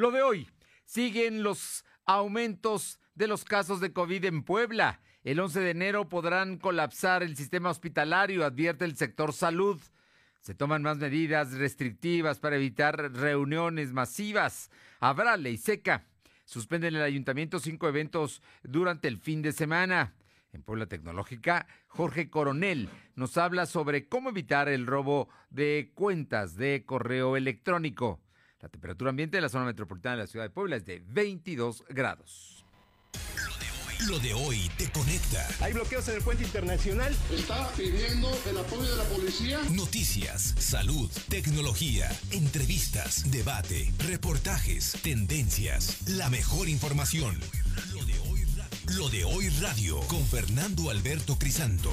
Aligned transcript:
Lo 0.00 0.10
de 0.10 0.22
hoy, 0.22 0.48
siguen 0.86 1.42
los 1.42 1.84
aumentos 2.06 2.98
de 3.14 3.26
los 3.26 3.44
casos 3.44 3.80
de 3.80 3.92
COVID 3.92 4.24
en 4.24 4.44
Puebla. 4.44 5.02
El 5.24 5.38
11 5.38 5.60
de 5.60 5.70
enero 5.72 6.08
podrán 6.08 6.56
colapsar 6.56 7.22
el 7.22 7.36
sistema 7.36 7.68
hospitalario, 7.68 8.46
advierte 8.46 8.86
el 8.86 8.96
sector 8.96 9.34
salud. 9.34 9.78
Se 10.40 10.54
toman 10.54 10.80
más 10.80 10.96
medidas 10.96 11.52
restrictivas 11.52 12.38
para 12.38 12.56
evitar 12.56 13.12
reuniones 13.12 13.92
masivas. 13.92 14.70
Habrá 15.00 15.36
ley 15.36 15.58
seca. 15.58 16.06
Suspenden 16.46 16.94
el 16.94 17.02
ayuntamiento 17.02 17.58
cinco 17.58 17.86
eventos 17.86 18.40
durante 18.62 19.06
el 19.06 19.18
fin 19.18 19.42
de 19.42 19.52
semana. 19.52 20.14
En 20.54 20.62
Puebla 20.62 20.86
Tecnológica, 20.86 21.66
Jorge 21.88 22.30
Coronel 22.30 22.88
nos 23.16 23.36
habla 23.36 23.66
sobre 23.66 24.08
cómo 24.08 24.30
evitar 24.30 24.70
el 24.70 24.86
robo 24.86 25.28
de 25.50 25.92
cuentas 25.94 26.56
de 26.56 26.84
correo 26.86 27.36
electrónico. 27.36 28.18
La 28.60 28.68
temperatura 28.68 29.10
ambiente 29.10 29.38
de 29.38 29.40
la 29.40 29.48
zona 29.48 29.64
metropolitana 29.64 30.16
de 30.16 30.22
la 30.22 30.26
ciudad 30.26 30.44
de 30.44 30.50
Puebla 30.50 30.76
es 30.76 30.84
de 30.84 31.02
22 31.08 31.84
grados. 31.88 32.64
Lo 34.06 34.18
de 34.18 34.32
hoy 34.32 34.70
te 34.78 34.90
conecta. 34.90 35.46
Hay 35.60 35.74
bloqueos 35.74 36.08
en 36.08 36.16
el 36.16 36.22
puente 36.22 36.44
internacional. 36.44 37.14
Está 37.30 37.70
pidiendo 37.72 38.30
el 38.48 38.58
apoyo 38.58 38.90
de 38.90 38.96
la 38.96 39.04
policía. 39.04 39.60
Noticias, 39.70 40.54
salud, 40.58 41.10
tecnología, 41.28 42.10
entrevistas, 42.30 43.30
debate, 43.30 43.92
reportajes, 43.98 44.92
tendencias, 45.02 46.08
la 46.08 46.30
mejor 46.30 46.68
información. 46.68 47.38
Lo 47.92 48.04
de 48.04 48.18
hoy, 48.20 48.46
Lo 48.96 49.08
de 49.10 49.24
hoy 49.24 49.48
radio 49.60 50.00
con 50.08 50.24
Fernando 50.26 50.90
Alberto 50.90 51.36
Crisanto. 51.38 51.90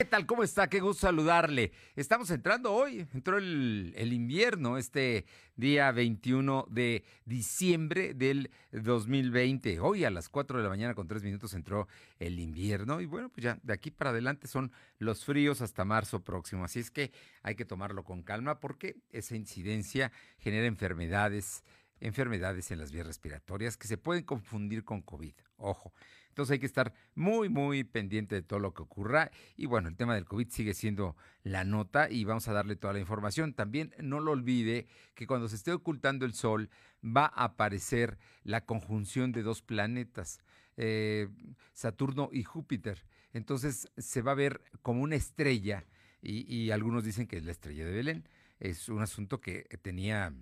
¿Qué 0.00 0.04
tal? 0.04 0.26
¿Cómo 0.26 0.44
está? 0.44 0.68
Qué 0.68 0.78
gusto 0.78 1.08
saludarle. 1.08 1.72
Estamos 1.96 2.30
entrando 2.30 2.72
hoy, 2.72 3.08
entró 3.14 3.36
el, 3.36 4.12
invierno, 4.12 4.78
este 4.78 5.24
día 5.56 5.90
21 5.90 6.66
de 6.70 7.02
diciembre 7.24 8.14
del 8.14 8.48
2020. 8.70 9.80
Hoy 9.80 10.04
a 10.04 10.10
las 10.10 10.28
4 10.28 10.58
de 10.58 10.62
la 10.62 10.68
mañana 10.68 10.94
con 10.94 11.08
3 11.08 11.24
minutos 11.24 11.52
entró 11.52 11.88
el 12.20 12.38
invierno 12.38 13.00
y 13.00 13.06
bueno, 13.06 13.28
pues 13.28 13.42
ya 13.42 13.58
de 13.64 13.72
aquí 13.72 13.90
para 13.90 14.10
adelante 14.10 14.46
son 14.46 14.70
los 15.00 15.24
fríos 15.24 15.62
hasta 15.62 15.84
marzo 15.84 16.22
próximo. 16.22 16.64
Así 16.64 16.78
es 16.78 16.92
que 16.92 17.10
hay 17.42 17.56
que 17.56 17.64
tomarlo 17.64 18.04
con 18.04 18.22
calma 18.22 18.60
porque 18.60 18.98
esa 19.10 19.34
incidencia 19.34 20.12
genera 20.38 20.68
enfermedades, 20.68 21.64
enfermedades 21.98 22.70
en 22.70 22.78
las 22.78 22.92
vías 22.92 23.04
respiratorias 23.04 23.76
que 23.76 23.88
se 23.88 23.98
pueden 23.98 24.22
confundir 24.22 24.84
con 24.84 25.02
COVID. 25.02 25.34
Ojo. 25.56 25.92
Entonces 26.38 26.52
hay 26.52 26.60
que 26.60 26.66
estar 26.66 26.94
muy, 27.16 27.48
muy 27.48 27.82
pendiente 27.82 28.36
de 28.36 28.42
todo 28.42 28.60
lo 28.60 28.72
que 28.72 28.82
ocurra. 28.82 29.32
Y 29.56 29.66
bueno, 29.66 29.88
el 29.88 29.96
tema 29.96 30.14
del 30.14 30.24
COVID 30.24 30.48
sigue 30.50 30.72
siendo 30.72 31.16
la 31.42 31.64
nota 31.64 32.08
y 32.08 32.22
vamos 32.22 32.46
a 32.46 32.52
darle 32.52 32.76
toda 32.76 32.92
la 32.92 33.00
información. 33.00 33.54
También 33.54 33.92
no 34.00 34.20
lo 34.20 34.30
olvide 34.30 34.86
que 35.16 35.26
cuando 35.26 35.48
se 35.48 35.56
esté 35.56 35.72
ocultando 35.72 36.24
el 36.24 36.34
Sol 36.34 36.70
va 37.04 37.24
a 37.24 37.46
aparecer 37.46 38.20
la 38.44 38.64
conjunción 38.64 39.32
de 39.32 39.42
dos 39.42 39.62
planetas, 39.62 40.40
eh, 40.76 41.28
Saturno 41.72 42.28
y 42.30 42.44
Júpiter. 42.44 43.04
Entonces 43.32 43.88
se 43.96 44.22
va 44.22 44.30
a 44.30 44.36
ver 44.36 44.62
como 44.80 45.02
una 45.02 45.16
estrella 45.16 45.86
y, 46.22 46.46
y 46.54 46.70
algunos 46.70 47.02
dicen 47.02 47.26
que 47.26 47.38
es 47.38 47.44
la 47.44 47.50
estrella 47.50 47.84
de 47.84 47.90
Belén. 47.90 48.28
Es 48.60 48.88
un 48.88 49.02
asunto 49.02 49.40
que 49.40 49.64
tenía 49.82 50.32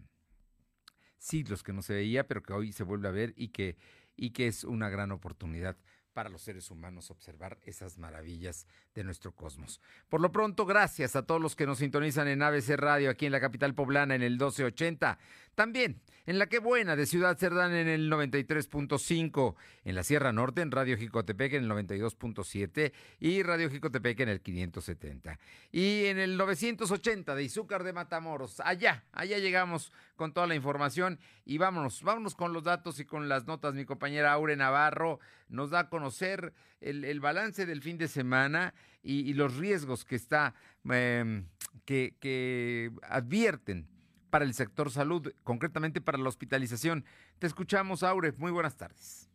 siglos 1.16 1.62
que 1.62 1.72
no 1.72 1.81
se 1.81 1.94
veía, 1.94 2.28
pero 2.28 2.42
que 2.42 2.53
hoy 2.53 2.72
se 2.72 2.84
vuelve 2.84 3.08
a 3.08 3.12
ver 3.12 3.33
y 3.34 3.48
que 3.48 3.78
y 4.17 4.31
que 4.31 4.47
es 4.47 4.64
una 4.64 4.89
gran 4.89 5.12
oportunidad 5.12 5.77
para 6.17 6.31
los 6.31 6.41
seres 6.41 6.70
humanos 6.70 7.11
observar 7.11 7.59
esas 7.62 7.98
maravillas 7.98 8.67
de 8.95 9.05
nuestro 9.05 9.33
cosmos. 9.33 9.83
Por 10.09 10.22
lo 10.22 10.33
pronto, 10.33 10.64
gracias 10.64 11.14
a 11.14 11.27
todos 11.27 11.42
los 11.42 11.55
que 11.55 11.66
nos 11.66 11.77
sintonizan 11.77 12.27
en 12.28 12.43
ABC 12.43 12.71
Radio 12.71 13.10
aquí 13.10 13.27
en 13.27 13.32
la 13.32 13.41
capital 13.41 13.75
poblana 13.75 14.15
en 14.15 14.22
el 14.22 14.32
1280. 14.32 15.19
También 15.56 16.00
en 16.27 16.39
la 16.39 16.49
que 16.49 16.59
buena 16.59 16.97
de 16.97 17.06
Ciudad 17.06 17.39
Cerdán 17.39 17.72
en 17.72 17.89
el 17.89 18.11
93.5, 18.11 19.55
en 19.84 19.94
la 19.94 20.03
Sierra 20.03 20.31
Norte 20.33 20.61
en 20.61 20.71
Radio 20.71 20.99
Jicotepec 20.99 21.55
en 21.55 21.65
el 21.65 21.71
92.7 21.71 22.93
y 23.21 23.43
Radio 23.43 23.71
Jicotepec 23.71 24.21
en 24.21 24.28
el 24.28 24.43
570. 24.43 25.39
Y 25.72 26.05
en 26.06 26.19
el 26.19 26.37
980 26.37 27.34
de 27.34 27.43
Izúcar 27.43 27.84
de 27.84 27.95
Matamoros. 27.95 28.61
Allá, 28.61 29.05
allá 29.12 29.39
llegamos 29.39 29.93
con 30.16 30.34
toda 30.34 30.47
la 30.47 30.56
información 30.56 31.19
y 31.47 31.56
vámonos, 31.56 32.03
vámonos 32.03 32.34
con 32.34 32.53
los 32.53 32.65
datos 32.65 33.00
y 33.00 33.06
con 33.06 33.28
las 33.28 33.47
notas. 33.47 33.72
Mi 33.72 33.87
compañera 33.87 34.33
Aure 34.33 34.56
Navarro 34.56 35.21
nos 35.49 35.71
da 35.71 35.81
a 35.81 35.89
conocer 35.89 36.53
el, 36.83 37.05
el 37.05 37.21
balance 37.21 37.65
del 37.65 37.81
fin 37.81 37.97
de 37.97 38.09
semana 38.09 38.75
y, 39.03 39.33
los 39.33 39.56
riesgos 39.56 40.05
que 40.05 40.16
está, 40.16 40.55
eh, 40.91 41.45
que, 41.84 42.16
que 42.19 42.91
advierten 43.03 43.96
para 44.31 44.44
el 44.44 44.54
sector 44.54 44.91
salud, 44.91 45.32
concretamente 45.44 46.00
para 46.00 46.19
la 46.19 46.28
hospitalización. 46.28 47.04
Te 47.38 47.47
escuchamos, 47.47 48.03
Aure. 48.03 48.32
Muy 48.32 48.50
buenas 48.50 48.76
tardes. 48.76 49.25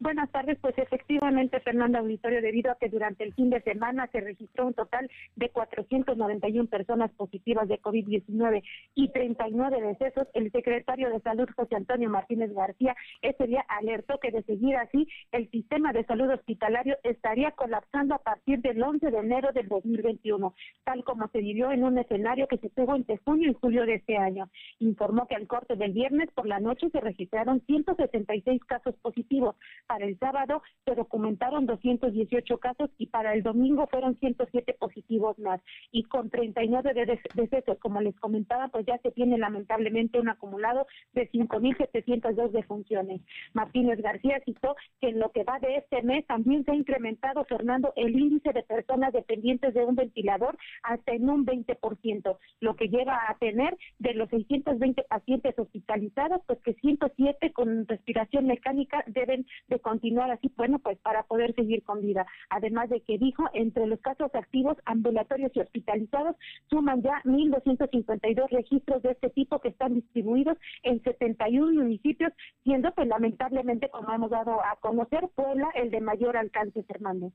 Buenas 0.00 0.30
tardes, 0.30 0.56
pues 0.60 0.78
efectivamente, 0.78 1.58
Fernando 1.58 1.98
Auditorio, 1.98 2.40
debido 2.40 2.70
a 2.70 2.76
que 2.76 2.88
durante 2.88 3.24
el 3.24 3.34
fin 3.34 3.50
de 3.50 3.60
semana 3.62 4.06
se 4.12 4.20
registró 4.20 4.68
un 4.68 4.74
total 4.74 5.10
de 5.34 5.48
491 5.48 6.68
personas 6.68 7.10
positivas 7.14 7.66
de 7.66 7.80
COVID-19 7.80 8.62
y 8.94 9.08
39 9.08 9.82
decesos, 9.82 10.28
el 10.34 10.52
secretario 10.52 11.10
de 11.10 11.18
Salud, 11.18 11.48
José 11.56 11.74
Antonio 11.74 12.08
Martínez 12.10 12.54
García, 12.54 12.94
ese 13.22 13.48
día 13.48 13.64
alertó 13.66 14.20
que 14.20 14.30
de 14.30 14.44
seguir 14.44 14.76
así, 14.76 15.08
el 15.32 15.50
sistema 15.50 15.92
de 15.92 16.04
salud 16.04 16.30
hospitalario 16.30 16.96
estaría 17.02 17.50
colapsando 17.50 18.14
a 18.14 18.22
partir 18.22 18.60
del 18.60 18.80
11 18.80 19.10
de 19.10 19.18
enero 19.18 19.50
del 19.52 19.66
2021, 19.66 20.54
tal 20.84 21.02
como 21.02 21.26
se 21.26 21.40
vivió 21.40 21.72
en 21.72 21.82
un 21.82 21.98
escenario 21.98 22.46
que 22.46 22.58
se 22.58 22.70
tuvo 22.70 22.94
entre 22.94 23.16
junio 23.16 23.50
y 23.50 23.54
julio 23.54 23.84
de 23.84 23.94
este 23.94 24.16
año. 24.16 24.48
Informó 24.78 25.26
que 25.26 25.34
al 25.34 25.48
corte 25.48 25.74
del 25.74 25.92
viernes 25.92 26.30
por 26.36 26.46
la 26.46 26.60
noche 26.60 26.88
se 26.90 27.00
registraron 27.00 27.62
166 27.66 28.62
casos 28.64 28.94
positivos, 29.02 29.56
para 29.88 30.04
el 30.04 30.18
sábado 30.18 30.62
se 30.84 30.94
documentaron 30.94 31.66
218 31.66 32.58
casos 32.58 32.90
y 32.98 33.06
para 33.06 33.32
el 33.32 33.42
domingo 33.42 33.86
fueron 33.88 34.16
107 34.18 34.74
positivos 34.74 35.38
más. 35.38 35.60
Y 35.90 36.04
con 36.04 36.30
39 36.30 36.92
de 36.94 37.18
decesos, 37.34 37.78
como 37.78 38.00
les 38.00 38.14
comentaba, 38.20 38.68
pues 38.68 38.86
ya 38.86 38.98
se 38.98 39.10
tiene 39.10 39.38
lamentablemente 39.38 40.20
un 40.20 40.28
acumulado 40.28 40.86
de 41.14 41.28
5.702 41.30 42.50
defunciones. 42.50 43.22
Martínez 43.54 44.00
García 44.02 44.40
citó 44.44 44.76
que 45.00 45.08
en 45.08 45.18
lo 45.18 45.32
que 45.32 45.44
va 45.44 45.58
de 45.58 45.76
este 45.78 46.02
mes 46.02 46.26
también 46.26 46.64
se 46.64 46.72
ha 46.72 46.74
incrementado, 46.74 47.44
Fernando, 47.44 47.92
el 47.96 48.14
índice 48.18 48.52
de 48.52 48.62
personas 48.62 49.12
dependientes 49.12 49.72
de 49.72 49.84
un 49.84 49.96
ventilador 49.96 50.58
hasta 50.82 51.12
en 51.12 51.30
un 51.30 51.46
20%, 51.46 52.38
lo 52.60 52.76
que 52.76 52.88
lleva 52.88 53.18
a 53.28 53.38
tener 53.38 53.76
de 53.98 54.14
los 54.14 54.28
620 54.28 55.02
pacientes 55.04 55.58
hospitalizados, 55.58 56.42
pues 56.46 56.58
que 56.60 56.74
107 56.74 57.52
con 57.52 57.86
respiración 57.86 58.46
mecánica 58.46 59.02
deben 59.06 59.46
de 59.68 59.77
continuar 59.80 60.30
así, 60.30 60.52
bueno, 60.56 60.78
pues 60.78 60.98
para 60.98 61.22
poder 61.24 61.54
seguir 61.54 61.82
con 61.82 62.00
vida. 62.00 62.26
Además 62.50 62.90
de 62.90 63.00
que 63.02 63.18
dijo, 63.18 63.44
entre 63.54 63.86
los 63.86 64.00
casos 64.00 64.30
activos, 64.34 64.76
ambulatorios 64.84 65.52
y 65.54 65.60
hospitalizados, 65.60 66.36
suman 66.70 67.02
ya 67.02 67.22
1.252 67.24 68.48
registros 68.50 69.02
de 69.02 69.10
este 69.12 69.30
tipo 69.30 69.60
que 69.60 69.68
están 69.68 69.94
distribuidos 69.94 70.56
en 70.82 71.02
71 71.02 71.82
municipios, 71.82 72.32
siendo 72.64 72.92
pues 72.92 73.08
lamentablemente, 73.08 73.88
como 73.90 74.12
hemos 74.12 74.30
dado 74.30 74.62
a 74.64 74.76
conocer, 74.80 75.28
Puebla 75.34 75.68
el 75.74 75.90
de 75.90 76.00
mayor 76.00 76.36
alcance, 76.36 76.82
Fernando. 76.84 77.32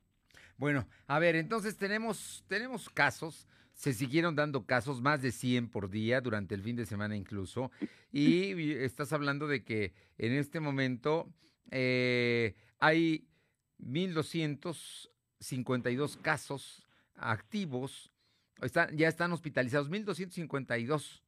Bueno, 0.58 0.86
a 1.08 1.20
ver, 1.20 1.36
entonces 1.36 1.78
tenemos, 1.78 2.46
tenemos 2.48 2.90
casos 2.90 3.48
se 3.74 3.94
siguieron 3.94 4.36
dando 4.36 4.66
casos, 4.66 5.02
más 5.02 5.22
de 5.22 5.31
100 5.31 5.70
por 5.70 5.90
día 5.90 6.22
durante 6.22 6.56
el 6.56 6.62
fin 6.62 6.75
de 6.75 6.86
semana 6.86 7.16
incluso, 7.16 7.72
y 8.12 8.72
estás 8.74 9.14
hablando 9.14 9.48
de 9.48 9.64
que 9.64 9.94
en 10.18 10.34
este 10.34 10.60
momento 10.60 11.34
eh, 11.72 12.56
hay 12.80 13.27
1.252 13.80 16.21
casos 16.21 16.86
activos, 17.15 18.12
están, 18.62 18.95
ya 18.98 19.07
están 19.07 19.31
hospitalizados, 19.33 19.89
1.252 19.89 21.21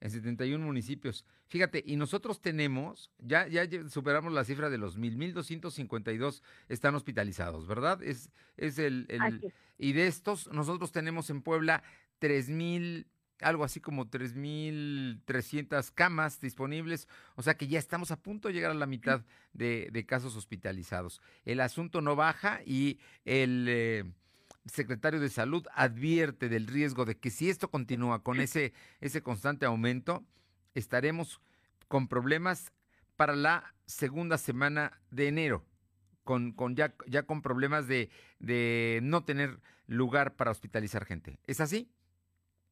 en 0.00 0.10
71 0.10 0.64
municipios. 0.64 1.24
Fíjate, 1.46 1.84
y 1.86 1.96
nosotros 1.96 2.40
tenemos, 2.40 3.10
ya, 3.18 3.46
ya 3.46 3.68
superamos 3.88 4.32
la 4.32 4.44
cifra 4.44 4.70
de 4.70 4.78
los 4.78 4.98
1.000, 4.98 5.34
1.252 5.34 6.42
están 6.68 6.94
hospitalizados, 6.94 7.66
¿verdad? 7.66 8.02
Es, 8.02 8.30
es 8.56 8.78
el, 8.78 9.06
el 9.08 9.52
y 9.78 9.92
de 9.92 10.06
estos, 10.06 10.50
nosotros 10.52 10.92
tenemos 10.92 11.30
en 11.30 11.42
Puebla 11.42 11.82
3.000 12.20 13.06
algo 13.44 13.64
así 13.64 13.80
como 13.80 14.06
3.300 14.06 15.92
camas 15.94 16.40
disponibles, 16.40 17.08
o 17.36 17.42
sea 17.42 17.56
que 17.56 17.68
ya 17.68 17.78
estamos 17.78 18.10
a 18.10 18.16
punto 18.16 18.48
de 18.48 18.54
llegar 18.54 18.70
a 18.70 18.74
la 18.74 18.86
mitad 18.86 19.22
de, 19.52 20.04
casos 20.06 20.36
hospitalizados. 20.36 21.20
El 21.44 21.60
asunto 21.60 22.00
no 22.00 22.16
baja 22.16 22.60
y 22.64 22.98
el 23.24 23.66
eh, 23.68 24.04
secretario 24.66 25.20
de 25.20 25.28
Salud 25.28 25.66
advierte 25.74 26.48
del 26.48 26.66
riesgo 26.66 27.04
de 27.04 27.16
que 27.16 27.30
si 27.30 27.50
esto 27.50 27.70
continúa 27.70 28.22
con 28.22 28.40
ese, 28.40 28.72
ese 29.00 29.22
constante 29.22 29.66
aumento, 29.66 30.24
estaremos 30.74 31.40
con 31.88 32.08
problemas 32.08 32.72
para 33.16 33.36
la 33.36 33.74
segunda 33.86 34.38
semana 34.38 35.00
de 35.10 35.28
enero. 35.28 35.64
Con, 36.24 36.52
con 36.52 36.74
ya, 36.74 36.94
ya 37.06 37.24
con 37.24 37.42
problemas 37.42 37.86
de, 37.86 38.08
de 38.38 39.00
no 39.02 39.24
tener 39.24 39.60
lugar 39.86 40.36
para 40.36 40.50
hospitalizar 40.50 41.04
gente. 41.04 41.38
¿Es 41.46 41.60
así? 41.60 41.90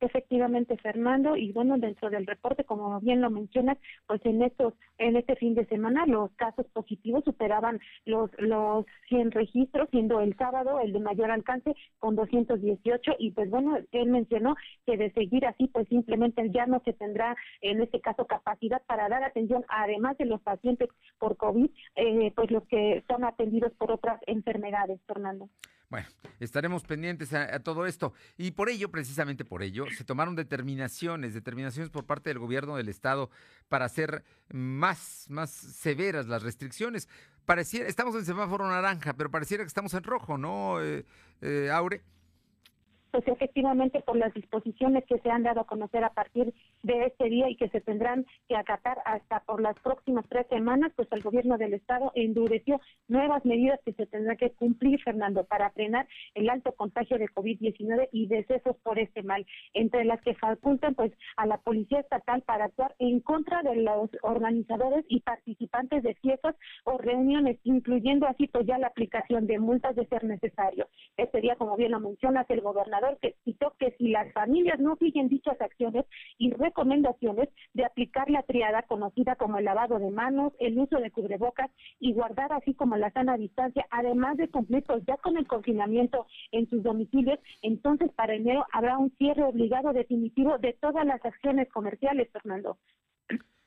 Efectivamente, 0.06 0.76
Fernando, 0.78 1.36
y 1.36 1.52
bueno, 1.52 1.78
dentro 1.78 2.10
del 2.10 2.26
reporte, 2.26 2.64
como 2.64 3.00
bien 3.00 3.20
lo 3.20 3.30
mencionas, 3.30 3.78
pues 4.06 4.24
en 4.24 4.42
estos, 4.42 4.74
en 4.98 5.16
este 5.16 5.36
fin 5.36 5.54
de 5.54 5.66
semana 5.66 6.06
los 6.06 6.30
casos 6.32 6.66
positivos 6.72 7.24
superaban 7.24 7.80
los 8.04 8.30
los 8.38 8.86
100 9.08 9.30
registros, 9.30 9.88
siendo 9.90 10.20
el 10.20 10.36
sábado 10.36 10.80
el 10.80 10.92
de 10.92 11.00
mayor 11.00 11.30
alcance 11.30 11.74
con 11.98 12.16
218 12.16 13.12
y 13.18 13.30
pues 13.32 13.50
bueno, 13.50 13.78
él 13.92 14.08
mencionó 14.08 14.56
que 14.86 14.96
de 14.96 15.12
seguir 15.12 15.46
así, 15.46 15.68
pues 15.68 15.88
simplemente 15.88 16.50
ya 16.50 16.66
no 16.66 16.80
se 16.84 16.92
tendrá 16.92 17.36
en 17.60 17.80
este 17.82 18.00
caso 18.00 18.26
capacidad 18.26 18.82
para 18.86 19.08
dar 19.08 19.22
atención, 19.24 19.64
además 19.68 20.18
de 20.18 20.26
los 20.26 20.40
pacientes 20.40 20.88
por 21.18 21.36
COVID, 21.36 21.70
eh, 21.96 22.32
pues 22.34 22.50
los 22.50 22.64
que 22.66 23.02
son 23.08 23.24
atendidos 23.24 23.72
por 23.74 23.92
otras 23.92 24.20
enfermedades, 24.26 25.00
Fernando. 25.06 25.48
Bueno, 25.92 26.08
estaremos 26.40 26.84
pendientes 26.84 27.34
a, 27.34 27.58
todo 27.58 27.84
esto 27.84 28.14
y 28.38 28.52
por 28.52 28.70
ello, 28.70 28.90
precisamente 28.90 29.44
por 29.44 29.62
ello, 29.62 29.84
se 29.94 30.04
tomaron 30.04 30.34
determinaciones, 30.34 31.34
determinaciones 31.34 31.90
por 31.90 32.06
parte 32.06 32.30
del 32.30 32.38
gobierno 32.38 32.76
del 32.76 32.88
estado 32.88 33.28
para 33.68 33.84
hacer 33.84 34.24
más, 34.50 35.26
más 35.28 35.50
severas 35.50 36.28
las 36.28 36.42
restricciones. 36.44 37.10
Pareciera, 37.44 37.86
estamos 37.88 38.14
en 38.14 38.24
semáforo 38.24 38.66
naranja, 38.66 39.12
pero 39.12 39.30
pareciera 39.30 39.64
que 39.64 39.68
estamos 39.68 39.92
en 39.92 40.02
rojo, 40.02 40.38
¿no, 40.38 40.82
eh, 40.82 41.04
eh, 41.42 41.68
Aure? 41.70 42.00
Pues 43.12 43.28
efectivamente 43.28 44.00
por 44.00 44.16
las 44.16 44.32
disposiciones 44.34 45.04
que 45.04 45.18
se 45.18 45.30
han 45.30 45.42
dado 45.42 45.60
a 45.60 45.66
conocer 45.66 46.02
a 46.02 46.14
partir 46.14 46.52
de 46.82 47.06
este 47.06 47.26
día 47.26 47.48
y 47.50 47.56
que 47.56 47.68
se 47.68 47.82
tendrán 47.82 48.24
que 48.48 48.56
acatar 48.56 48.98
hasta 49.04 49.40
por 49.40 49.60
las 49.60 49.78
próximas 49.80 50.24
tres 50.28 50.46
semanas, 50.48 50.92
pues 50.96 51.06
el 51.12 51.22
gobierno 51.22 51.58
del 51.58 51.74
estado 51.74 52.10
endureció 52.14 52.80
nuevas 53.08 53.44
medidas 53.44 53.78
que 53.84 53.92
se 53.92 54.06
tendrán 54.06 54.38
que 54.38 54.52
cumplir, 54.52 55.00
Fernando, 55.02 55.44
para 55.44 55.70
frenar 55.70 56.08
el 56.34 56.48
alto 56.48 56.72
contagio 56.72 57.18
de 57.18 57.26
COVID-19 57.26 58.08
y 58.12 58.26
decesos 58.26 58.76
por 58.82 58.98
este 58.98 59.22
mal, 59.22 59.46
entre 59.74 60.04
las 60.04 60.20
que 60.22 60.34
facultan 60.34 60.94
pues 60.94 61.12
a 61.36 61.46
la 61.46 61.58
policía 61.58 62.00
estatal 62.00 62.42
para 62.42 62.64
actuar 62.64 62.94
en 62.98 63.20
contra 63.20 63.62
de 63.62 63.76
los 63.76 64.08
organizadores 64.22 65.04
y 65.08 65.20
participantes 65.20 66.02
de 66.02 66.14
fiestas 66.14 66.56
o 66.84 66.96
reuniones, 66.96 67.58
incluyendo 67.64 68.26
así 68.26 68.48
pues 68.48 68.66
ya 68.66 68.78
la 68.78 68.86
aplicación 68.86 69.46
de 69.46 69.58
multas 69.58 69.94
de 69.96 70.06
ser 70.06 70.24
necesario. 70.24 70.88
Este 71.18 71.42
día, 71.42 71.56
como 71.56 71.76
bien 71.76 71.92
lo 71.92 72.00
mencionas, 72.00 72.48
el 72.48 72.62
gobernador 72.62 73.01
que 73.20 73.36
citó 73.44 73.74
que 73.78 73.94
si 73.98 74.08
las 74.08 74.32
familias 74.32 74.78
no 74.78 74.96
siguen 74.96 75.28
dichas 75.28 75.60
acciones 75.60 76.04
y 76.38 76.52
recomendaciones 76.52 77.48
de 77.74 77.84
aplicar 77.84 78.30
la 78.30 78.42
triada 78.42 78.82
conocida 78.82 79.36
como 79.36 79.58
el 79.58 79.64
lavado 79.64 79.98
de 79.98 80.10
manos, 80.10 80.52
el 80.60 80.78
uso 80.78 80.98
de 80.98 81.10
cubrebocas 81.10 81.70
y 81.98 82.12
guardar 82.12 82.52
así 82.52 82.74
como 82.74 82.96
la 82.96 83.10
sana 83.10 83.36
distancia, 83.36 83.86
además 83.90 84.36
de 84.36 84.48
cumplir 84.48 84.84
pues 84.84 85.02
ya 85.06 85.16
con 85.16 85.36
el 85.36 85.46
confinamiento 85.46 86.26
en 86.52 86.68
sus 86.68 86.82
domicilios, 86.82 87.38
entonces 87.62 88.10
para 88.12 88.34
enero 88.34 88.66
habrá 88.72 88.98
un 88.98 89.10
cierre 89.18 89.42
obligado 89.42 89.92
definitivo 89.92 90.58
de 90.58 90.74
todas 90.74 91.04
las 91.04 91.24
acciones 91.24 91.68
comerciales, 91.70 92.30
Fernando. 92.32 92.78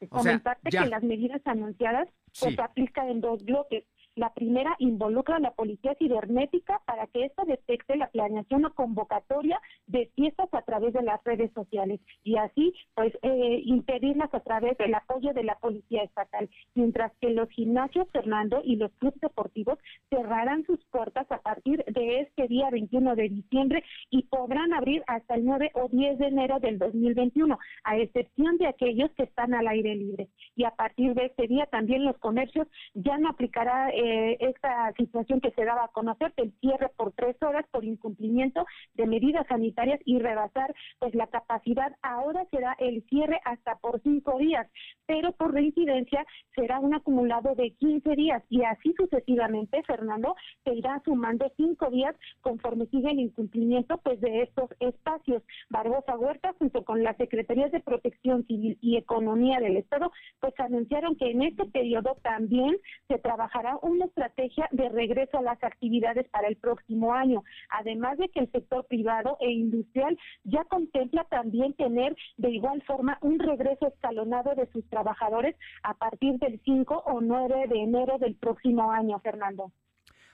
Comentarte 0.10 0.70
que 0.70 0.86
las 0.86 1.04
medidas 1.04 1.42
anunciadas 1.46 2.08
pues, 2.40 2.56
se 2.56 2.62
aplican 2.62 3.10
en 3.10 3.22
dos 3.22 3.44
bloques 3.44 3.86
la 4.16 4.34
primera 4.34 4.76
involucra 4.80 5.38
a 5.38 5.40
la 5.40 5.52
policía 5.52 5.96
cibernética 5.96 6.82
para 6.86 7.08
que 7.08 7.26
ésta 7.26 7.44
detecte 7.46 7.98
la 7.98 8.08
planeación 8.08 8.66
o 8.66 8.74
convocatoria 8.74 9.60
de 9.88 10.10
fiestas 10.16 10.50
a 10.54 10.62
través 10.62 10.94
de 10.94 11.04
las 11.04 11.24
redes 11.24 11.52
sociales 11.54 12.00
y 12.24 12.38
así 12.38 12.74
pues 12.96 13.14
eh, 13.22 13.62
impedirlas 13.66 14.34
a 14.34 14.40
través 14.40 14.78
del 14.78 14.94
apoyo 14.94 15.34
de 15.34 15.44
la 15.44 15.56
policía 15.56 16.04
estatal, 16.04 16.50
mientras 16.74 17.12
que 17.20 17.30
los 17.30 17.50
gimnasios 17.50 18.08
Fernando 18.12 18.62
y 18.64 18.78
los 18.78 18.92
clubes 18.94 19.20
deportivos 19.20 19.78
cerrarán 20.10 20.66
sus 20.66 20.84
puertas 20.86 21.30
a 21.32 21.40
partir 21.40 21.84
de 21.86 22.22
este 22.22 22.48
día 22.48 22.70
21 22.70 23.16
de 23.16 23.30
diciembre 23.30 23.84
y 24.10 24.24
podrán 24.24 24.74
abrir 24.74 25.04
hasta 25.08 25.36
el 25.36 25.46
9 25.46 25.72
o 25.74 25.90
10 25.90 26.20
de 26.20 26.28
enero 26.28 26.60
del 26.60 26.80
2021, 26.80 27.58
a 27.84 27.98
excepción 27.98 28.58
de 28.58 28.68
aquellos 28.68 29.12
que 29.12 29.24
están 29.24 29.54
al 29.54 29.68
aire 29.68 29.96
libre. 29.96 30.30
Y 30.56 30.64
a 30.64 30.72
partir 30.72 31.14
de 31.14 31.26
este 31.26 31.48
día 31.48 31.66
también 31.66 32.06
los 32.06 32.18
comercios 32.18 32.68
ya 32.94 33.18
no 33.18 33.30
aplicará 33.30 33.90
eh, 33.90 34.05
esta 34.40 34.92
situación 34.98 35.42
que 35.42 35.52
se 35.52 35.66
daba 35.66 35.86
a 35.86 35.90
conocer 35.90 36.34
del 36.36 36.52
cierre 36.60 36.90
por 36.96 37.12
tres 37.14 37.36
horas 37.42 37.66
por 37.72 37.84
incumplimiento 37.84 38.66
de 38.94 39.06
medidas 39.06 39.46
sanitarias 39.48 40.00
y 40.06 40.20
rebasar 40.20 40.74
pues 41.00 41.14
la 41.16 41.28
capacidad. 41.28 41.96
Ahora 42.02 42.46
será 42.52 42.76
el 42.80 43.04
cierre 43.10 43.40
hasta 43.46 43.76
por 43.78 44.02
cinco 44.02 44.38
días, 44.38 44.68
pero 45.06 45.32
por 45.34 45.54
reincidencia 45.54 46.26
será 46.56 46.80
un 46.80 46.96
acumulado 46.96 47.56
de 47.56 47.72
15 47.72 48.16
días 48.16 48.44
y 48.50 48.64
así 48.64 48.94
sucesivamente, 48.98 49.84
Fernando, 49.84 50.36
se 50.64 50.74
irá 50.74 51.02
sumando 51.06 51.52
cinco 51.58 51.90
días 51.90 52.16
conforme 52.42 52.86
sigue 52.88 53.12
el 53.12 53.20
incumplimiento 53.20 53.98
pues 54.00 54.20
de 54.22 54.44
estos 54.44 54.70
espacios. 54.80 55.44
Barbosa 55.70 56.18
Huerta 56.18 56.54
junto 56.60 56.84
con 56.84 57.04
las 57.04 57.18
Secretarías 57.18 57.72
de 57.72 57.80
Protección 57.80 58.46
Civil 58.46 58.78
y 58.82 58.98
Economía 58.98 59.60
del 59.60 59.78
Estado 59.78 60.12
pues 60.40 60.54
anunciaron 60.60 61.16
que 61.16 61.32
en 61.32 61.44
este 61.44 61.66
periodo 61.66 62.18
también 62.22 62.76
se 63.08 63.18
trabajará 63.20 63.78
un 63.82 63.95
una 63.96 64.06
estrategia 64.06 64.68
de 64.72 64.90
regreso 64.90 65.38
a 65.38 65.42
las 65.42 65.64
actividades 65.64 66.28
para 66.30 66.48
el 66.48 66.58
próximo 66.58 67.14
año, 67.14 67.44
además 67.70 68.18
de 68.18 68.30
que 68.30 68.42
el 68.42 68.52
sector 68.52 68.86
privado 68.88 69.38
e 69.40 69.52
industrial 69.52 70.18
ya 70.44 70.64
contempla 70.66 71.24
también 71.26 71.74
tener 71.74 72.16
de 72.38 72.52
igual 72.52 72.82
forma 72.84 73.18
un 73.22 73.40
regreso 73.40 73.88
escalonado 73.88 74.54
de 74.56 74.70
sus 74.72 74.88
trabajadores 74.90 75.56
a 75.84 75.94
partir 75.94 76.38
del 76.40 76.62
5 76.64 77.04
o 77.06 77.22
9 77.22 77.68
de 77.70 77.80
enero 77.80 78.18
del 78.20 78.36
próximo 78.36 78.92
año, 78.92 79.20
Fernando. 79.20 79.72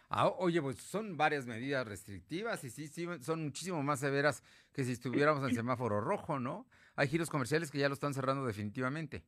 Ah, 0.10 0.28
oye, 0.40 0.62
pues 0.62 0.78
son 0.78 1.16
varias 1.16 1.46
medidas 1.46 1.88
restrictivas 1.88 2.64
y 2.66 2.70
sí, 2.70 2.88
sí, 2.88 3.08
son 3.22 3.44
muchísimo 3.44 3.82
más 3.82 4.02
severas 4.02 4.44
que 4.74 4.84
si 4.84 4.92
estuviéramos 4.92 5.48
en 5.48 5.56
semáforo 5.56 6.02
rojo, 6.02 6.38
¿no? 6.38 6.66
Hay 6.98 7.08
giros 7.08 7.30
comerciales 7.30 7.72
que 7.72 7.78
ya 7.78 7.88
lo 7.88 7.94
están 7.94 8.14
cerrando 8.14 8.46
definitivamente. 8.46 9.24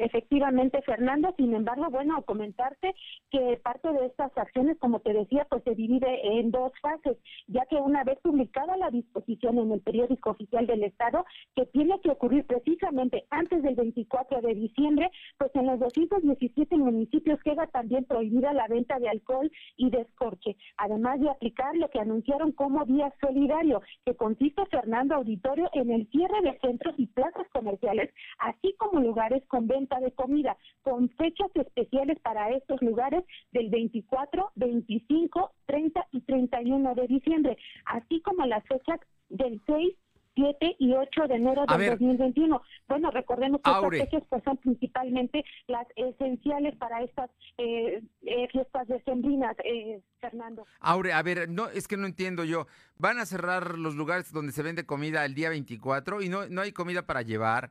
Efectivamente, 0.00 0.80
Fernando, 0.80 1.34
sin 1.36 1.54
embargo, 1.54 1.90
bueno, 1.90 2.22
comentarte 2.22 2.94
que 3.30 3.60
parte 3.62 3.92
de 3.92 4.06
estas 4.06 4.36
acciones, 4.36 4.78
como 4.78 5.00
te 5.00 5.12
decía, 5.12 5.46
pues 5.50 5.62
se 5.64 5.74
divide 5.74 6.38
en 6.38 6.50
dos 6.50 6.72
fases, 6.80 7.18
ya 7.48 7.66
que 7.66 7.76
una 7.76 8.02
vez 8.02 8.18
publicada 8.22 8.78
la 8.78 8.88
disposición 8.88 9.58
en 9.58 9.72
el 9.72 9.80
periódico 9.80 10.30
oficial 10.30 10.66
del 10.66 10.84
Estado, 10.84 11.26
que 11.54 11.66
tiene 11.66 12.00
que 12.00 12.10
ocurrir 12.10 12.46
precisamente 12.46 13.26
antes 13.28 13.62
del 13.62 13.74
24 13.74 14.40
de 14.40 14.54
diciembre, 14.54 15.10
pues 15.36 15.50
en 15.54 15.66
los 15.66 15.78
217 15.78 16.76
municipios 16.78 17.38
queda 17.42 17.66
también 17.66 18.06
prohibida 18.06 18.54
la 18.54 18.68
venta 18.68 18.98
de 18.98 19.10
alcohol 19.10 19.52
y 19.76 19.90
descorche, 19.90 20.56
además 20.78 21.20
de 21.20 21.28
aplicar 21.28 21.76
lo 21.76 21.90
que 21.90 22.00
anunciaron 22.00 22.52
como 22.52 22.86
día 22.86 23.12
solidario, 23.20 23.82
que 24.06 24.14
consiste, 24.16 24.64
Fernando 24.70 25.16
Auditorio, 25.16 25.68
en 25.74 25.90
el 25.90 26.08
cierre 26.08 26.40
de 26.42 26.58
centros 26.60 26.94
y 26.96 27.06
plazas 27.06 27.46
comerciales, 27.52 28.10
así 28.38 28.74
como 28.78 29.00
lugares 29.00 29.44
con 29.46 29.66
venta 29.66 29.89
de 29.98 30.12
comida, 30.12 30.56
con 30.82 31.08
fechas 31.10 31.50
especiales 31.54 32.18
para 32.20 32.50
estos 32.50 32.80
lugares 32.82 33.24
del 33.52 33.70
24, 33.70 34.52
25, 34.54 35.52
30 35.66 36.06
y 36.12 36.20
31 36.20 36.94
de 36.94 37.06
diciembre, 37.08 37.56
así 37.86 38.20
como 38.20 38.46
las 38.46 38.62
fechas 38.68 39.00
del 39.28 39.60
6, 39.66 39.94
7 40.34 40.76
y 40.78 40.92
8 40.92 41.28
de 41.28 41.34
enero 41.34 41.64
del 41.66 41.90
2021. 41.90 42.62
Bueno, 42.88 43.10
recordemos 43.10 43.60
que 43.62 43.70
estas 43.70 43.90
fechas 43.90 44.22
pues, 44.28 44.42
son 44.44 44.56
principalmente 44.58 45.44
las 45.66 45.86
esenciales 45.96 46.76
para 46.76 47.02
estas 47.02 47.30
eh, 47.58 48.02
eh, 48.22 48.48
fiestas 48.50 48.86
decembrinas, 48.88 49.56
eh, 49.64 50.00
Fernando. 50.20 50.66
Aure, 50.80 51.12
a 51.12 51.22
ver, 51.22 51.48
no 51.48 51.68
es 51.68 51.88
que 51.88 51.96
no 51.96 52.06
entiendo 52.06 52.44
yo. 52.44 52.66
Van 52.96 53.18
a 53.18 53.26
cerrar 53.26 53.78
los 53.78 53.94
lugares 53.94 54.32
donde 54.32 54.52
se 54.52 54.62
vende 54.62 54.86
comida 54.86 55.24
el 55.24 55.34
día 55.34 55.50
24 55.50 56.22
y 56.22 56.28
no, 56.28 56.46
no 56.48 56.60
hay 56.60 56.72
comida 56.72 57.06
para 57.06 57.22
llevar 57.22 57.70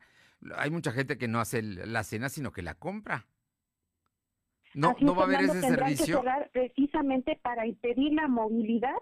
hay 0.55 0.69
mucha 0.69 0.91
gente 0.91 1.17
que 1.17 1.27
no 1.27 1.39
hace 1.39 1.62
la 1.62 2.03
cena, 2.03 2.29
sino 2.29 2.51
que 2.51 2.62
la 2.62 2.75
compra. 2.75 3.27
No, 4.74 4.96
no 5.00 5.15
va 5.15 5.24
a 5.24 5.25
haber 5.25 5.41
ese 5.41 5.62
servicio. 5.62 6.22
Que 6.22 6.50
precisamente 6.51 7.39
para 7.41 7.65
impedir 7.65 8.13
la 8.13 8.27
movilidad 8.27 8.96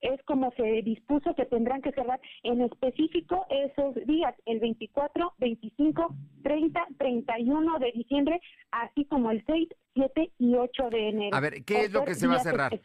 es 0.00 0.22
como 0.26 0.52
se 0.52 0.82
dispuso 0.82 1.34
que 1.34 1.46
tendrán 1.46 1.80
que 1.80 1.90
cerrar 1.92 2.20
en 2.42 2.60
específico 2.60 3.46
esos 3.48 3.94
días, 4.06 4.34
el 4.44 4.60
24, 4.60 5.32
25, 5.38 6.14
30, 6.42 6.86
31 6.98 7.78
de 7.78 7.92
diciembre, 7.92 8.40
así 8.70 9.06
como 9.06 9.30
el 9.30 9.42
6, 9.46 9.68
7 9.94 10.32
y 10.38 10.54
8 10.56 10.90
de 10.90 11.08
enero. 11.08 11.36
A 11.36 11.40
ver, 11.40 11.64
¿qué 11.64 11.84
es 11.84 11.92
lo 11.92 12.04
que 12.04 12.14
se 12.14 12.26
va 12.26 12.36
a 12.36 12.40
cerrar? 12.40 12.78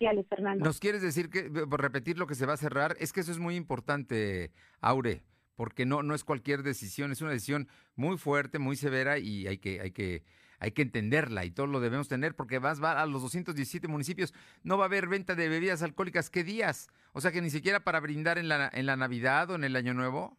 ¿Nos 0.60 0.80
quieres 0.80 1.02
decir 1.02 1.30
que, 1.30 1.50
por 1.50 1.82
repetir 1.82 2.18
lo 2.18 2.26
que 2.26 2.36
se 2.36 2.46
va 2.46 2.54
a 2.54 2.58
cerrar? 2.58 2.96
Es 3.00 3.12
que 3.12 3.20
eso 3.20 3.34
es 3.34 3.40
muy 3.40 3.58
importante, 3.58 4.52
Aure 4.80 5.22
porque 5.60 5.86
no, 5.86 6.04
no 6.04 6.16
es 6.16 6.24
cualquier 6.24 6.64
decisión, 6.64 7.12
es 7.12 7.22
una 7.22 7.32
decisión 7.32 7.68
muy 7.98 8.18
fuerte, 8.18 8.60
muy 8.60 8.78
severa 8.78 9.18
y 9.20 9.46
hay 9.46 9.58
que, 9.58 9.82
hay 9.82 9.92
que, 9.92 10.24
hay 10.58 10.72
que 10.72 10.84
entenderla 10.84 11.44
y 11.44 11.52
todo 11.52 11.68
lo 11.68 11.82
debemos 11.82 12.08
tener 12.08 12.34
porque 12.34 12.60
vas 12.60 12.82
va 12.82 12.94
a 12.94 13.06
los 13.06 13.22
217 13.24 13.90
municipios, 13.90 14.34
no 14.64 14.78
va 14.78 14.86
a 14.86 14.88
haber 14.88 15.10
venta 15.10 15.36
de 15.36 15.50
bebidas 15.50 15.84
alcohólicas, 15.84 16.30
¿qué 16.30 16.46
días? 16.46 16.88
O 17.12 17.20
sea 17.20 17.34
que 17.34 17.42
ni 17.42 17.50
siquiera 17.50 17.82
para 17.82 18.00
brindar 18.00 18.38
en 18.38 18.48
la, 18.48 18.70
en 18.72 18.86
la 18.86 18.96
Navidad 18.96 19.52
o 19.52 19.56
en 19.56 19.66
el 19.66 19.76
Año 19.76 19.94
Nuevo, 19.94 20.38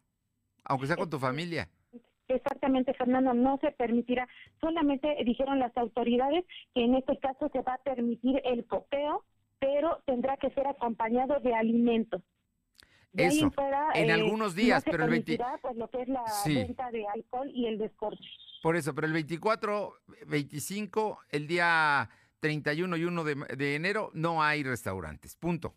aunque 0.63 0.87
sea 0.87 0.95
con 0.95 1.11
tu 1.11 1.19
familia. 1.19 1.69
Exactamente, 2.27 2.95
Fernando, 2.95 3.35
no 3.35 3.59
se 3.61 3.71
permitirá. 3.73 4.27
Solamente 4.59 5.07
dijeron 5.23 5.59
las 5.59 5.77
autoridades 5.77 6.45
que 6.73 6.83
en 6.83 6.95
este 6.95 7.19
caso 7.19 7.47
se 7.53 7.61
va 7.61 7.75
a 7.75 7.83
permitir 7.83 8.41
el 8.43 8.65
copeo, 8.65 9.23
pero 9.59 10.01
tendrá 10.07 10.37
que 10.37 10.49
ser 10.49 10.65
acompañado 10.65 11.39
de 11.41 11.53
alimentos. 11.53 12.23
Eso, 13.13 13.51
en 13.93 14.09
eh, 14.09 14.13
algunos 14.13 14.55
días, 14.55 14.83
pero 14.85 15.03
el 15.03 15.09
20... 15.09 15.37
Pues 15.61 15.75
lo 15.75 15.89
que 15.89 16.01
es 16.01 16.07
la 16.07 16.23
venta 16.45 16.91
de 16.91 17.05
alcohol 17.07 17.49
y 17.53 17.67
el 17.67 17.77
descorche. 17.77 18.23
Por 18.63 18.75
eso, 18.75 18.95
pero 18.95 19.07
el 19.07 19.13
24, 19.13 19.93
25, 20.27 21.19
el 21.29 21.47
día 21.47 22.09
31 22.39 22.97
y 22.97 23.03
1 23.03 23.23
de, 23.23 23.35
de 23.57 23.75
enero 23.75 24.11
no 24.13 24.41
hay 24.41 24.63
restaurantes, 24.63 25.35
punto. 25.35 25.75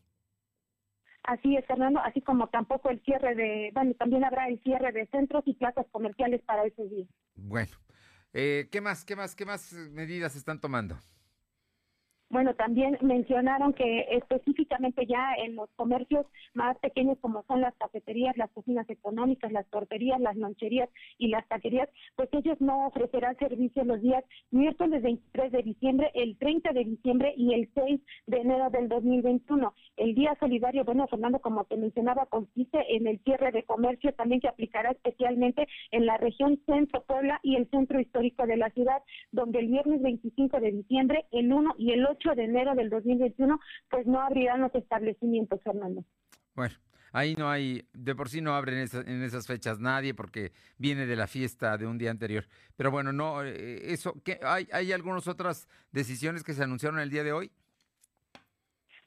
Así 1.25 1.57
es, 1.57 1.67
Fernando, 1.67 2.01
así 2.01 2.21
como 2.21 2.49
tampoco 2.49 2.91
el 2.91 3.01
cierre 3.03 3.35
de, 3.35 3.71
bueno, 3.73 3.95
también 3.95 4.25
habrá 4.25 4.47
el 4.47 4.63
cierre 4.63 4.93
de 4.93 5.07
centros 5.07 5.43
y 5.47 5.55
plazas 5.55 5.87
comerciales 5.91 6.43
para 6.43 6.67
ese 6.67 6.87
día. 6.87 7.07
Bueno, 7.35 7.73
eh, 8.35 8.69
¿qué 8.71 8.83
más, 8.83 9.07
qué 9.07 9.17
más, 9.17 9.35
qué 9.35 9.47
más 9.47 9.73
medidas 9.73 10.37
están 10.37 10.61
tomando? 10.61 10.99
Bueno, 12.31 12.55
también 12.55 12.99
mencionaron 13.01 13.75
que 13.75 14.07
específicamente 14.11 15.07
ya 15.07 15.35
en 15.37 15.55
los 15.57 15.71
comercios 15.77 16.27
más 16.55 16.77
pequeños 16.79 17.19
como 17.21 17.45
son 17.45 17.61
las 17.61 17.75
cafeterías, 17.77 18.37
las 18.37 18.51
cocinas 18.51 18.89
económicas, 18.89 19.53
las 19.53 19.69
torterías, 19.69 20.21
las 20.21 20.37
loncherías 20.37 20.89
y 21.19 21.29
las 21.29 21.47
taquerías, 21.49 21.89
pues 22.17 22.29
ellos 22.33 22.61
no 22.61 22.87
ofrecerán 22.87 23.37
servicio 23.37 23.85
los 23.85 24.01
días 24.01 24.25
miércoles 24.51 25.03
23 25.03 25.53
de 25.53 25.63
diciembre, 25.63 26.11
el 26.15 26.37
30 26.39 26.73
de 26.73 26.85
diciembre 26.85 27.35
y 27.37 27.55
el 27.55 27.71
6 27.75 28.01
de 28.27 28.37
enero 28.39 28.71
del 28.71 28.89
2021. 28.89 29.75
El 29.97 30.15
día 30.15 30.37
solidario, 30.41 30.85
bueno, 30.85 31.07
Fernando, 31.09 31.39
como 31.41 31.65
te 31.65 31.77
mencionaba, 31.77 32.27
consiste 32.27 32.97
en 32.97 33.07
el 33.07 33.21
cierre 33.21 33.53
de 33.53 33.65
comercio 33.65 34.13
también 34.15 34.41
que 34.41 34.49
aplicará 34.49 34.91
especialmente 34.91 35.69
en 35.91 36.07
la 36.07 36.17
región 36.17 36.61
centro 36.67 37.03
Puebla 37.05 37.39
y 37.43 37.57
el 37.57 37.69
centro 37.71 38.01
histórico 38.01 38.47
de 38.47 38.57
la 38.57 38.71
ciudad, 38.71 39.03
donde 39.31 39.61
el 39.61 39.69
viernes 39.69 40.03
25 40.03 40.59
de 40.61 40.73
diciembre, 40.73 41.27
el 41.31 41.53
1 41.53 41.75
y 41.79 41.93
el 41.93 42.07
8 42.07 42.14
de 42.35 42.45
enero 42.45 42.75
del 42.75 42.91
2021, 42.91 43.59
pues 43.91 44.07
no 44.07 44.21
abrirán 44.21 44.61
los 44.61 44.75
establecimientos, 44.75 45.63
Fernando. 45.63 46.05
Bueno. 46.55 46.75
Ahí 47.15 47.37
no 47.37 47.49
hay, 47.49 47.87
de 47.93 48.17
por 48.17 48.29
sí 48.29 48.41
no 48.41 48.57
abren 48.57 48.89
en 49.07 49.23
esas 49.23 49.47
fechas 49.47 49.79
nadie 49.79 50.15
porque 50.15 50.51
viene 50.79 51.07
de 51.07 51.15
la 51.15 51.29
fiesta 51.29 51.79
de 51.79 51.87
un 51.87 51.97
día 51.97 52.11
anterior. 52.11 52.45
Pero 52.75 52.91
bueno, 52.91 53.13
no, 53.13 53.45
eh, 53.45 53.93
eso, 53.93 54.21
¿qué, 54.25 54.41
hay, 54.43 54.67
¿hay 54.73 54.91
algunas 54.91 55.29
otras 55.29 55.69
decisiones 55.93 56.43
que 56.43 56.55
se 56.55 56.65
anunciaron 56.65 56.99
el 56.99 57.11
día 57.11 57.23
de 57.23 57.31
hoy? 57.31 57.53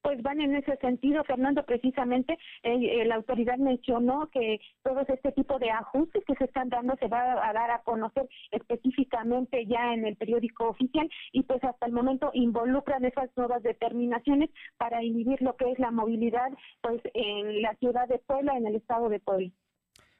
Pues 0.07 0.21
van 0.21 0.39
en 0.39 0.55
ese 0.55 0.77
sentido, 0.77 1.21
Fernando, 1.25 1.65
precisamente 1.65 2.37
eh, 2.63 3.03
la 3.07 3.15
autoridad 3.15 3.57
mencionó 3.57 4.29
que 4.31 4.61
todos 4.81 5.05
este 5.09 5.33
tipo 5.33 5.59
de 5.59 5.69
ajustes 5.69 6.23
que 6.25 6.33
se 6.35 6.45
están 6.45 6.69
dando 6.69 6.95
se 6.95 7.09
va 7.09 7.45
a 7.45 7.51
dar 7.51 7.71
a 7.71 7.81
conocer 7.81 8.25
específicamente 8.51 9.65
ya 9.65 9.93
en 9.93 10.05
el 10.05 10.15
periódico 10.15 10.69
oficial 10.69 11.09
y 11.33 11.43
pues 11.43 11.61
hasta 11.61 11.87
el 11.87 11.91
momento 11.91 12.31
involucran 12.33 13.03
esas 13.03 13.29
nuevas 13.35 13.61
determinaciones 13.63 14.49
para 14.77 15.03
inhibir 15.03 15.41
lo 15.41 15.57
que 15.57 15.71
es 15.73 15.77
la 15.77 15.91
movilidad 15.91 16.53
pues 16.79 17.01
en 17.13 17.61
la 17.61 17.75
ciudad 17.75 18.07
de 18.07 18.19
Puebla, 18.19 18.55
en 18.55 18.65
el 18.65 18.75
estado 18.77 19.09
de 19.09 19.19
Puebla. 19.19 19.51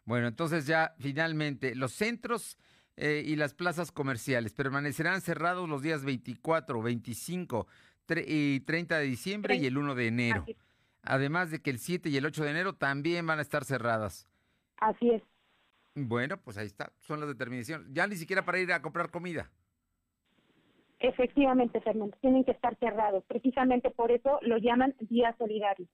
Bueno, 0.03 0.27
entonces 0.27 0.67
ya 0.67 0.96
finalmente 1.00 1.75
los 1.75 1.94
centros 1.94 2.58
eh, 2.98 3.24
y 3.25 3.38
las 3.38 3.53
plazas 3.53 3.94
comerciales 3.94 4.51
permanecerán 4.51 5.22
cerrados 5.22 5.70
los 5.70 5.82
días 5.82 6.03
24, 6.03 6.82
25, 6.82 7.67
y 8.28 8.60
30 8.62 9.00
de 9.00 9.06
diciembre 9.06 9.56
y 9.56 9.66
el 9.66 9.78
1 9.78 9.96
de 9.96 10.08
enero. 10.08 10.46
Además 11.04 11.52
de 11.52 11.62
que 11.62 11.70
el 11.70 11.80
7 11.80 12.10
y 12.10 12.18
el 12.18 12.26
8 12.26 12.44
de 12.44 12.52
enero 12.52 12.74
también 12.74 13.26
van 13.26 13.40
a 13.40 13.42
estar 13.42 13.64
cerradas. 13.64 14.28
Así 14.78 15.10
es. 15.10 15.24
Bueno, 15.96 16.38
pues 16.38 16.58
ahí 16.58 16.68
está, 16.68 16.92
son 17.00 17.20
las 17.20 17.30
determinaciones. 17.30 17.88
Ya 17.92 18.06
ni 18.08 18.16
siquiera 18.16 18.46
para 18.46 18.60
ir 18.60 18.72
a 18.72 18.82
comprar 18.82 19.10
comida. 19.10 19.50
Efectivamente, 21.00 21.80
Fernando, 21.82 22.16
tienen 22.22 22.44
que 22.44 22.52
estar 22.52 22.78
cerrados. 22.80 23.24
Precisamente 23.28 23.90
por 23.92 24.12
eso 24.12 24.40
lo 24.42 24.58
llaman 24.58 24.96
día 25.00 25.36
solidario 25.38 25.88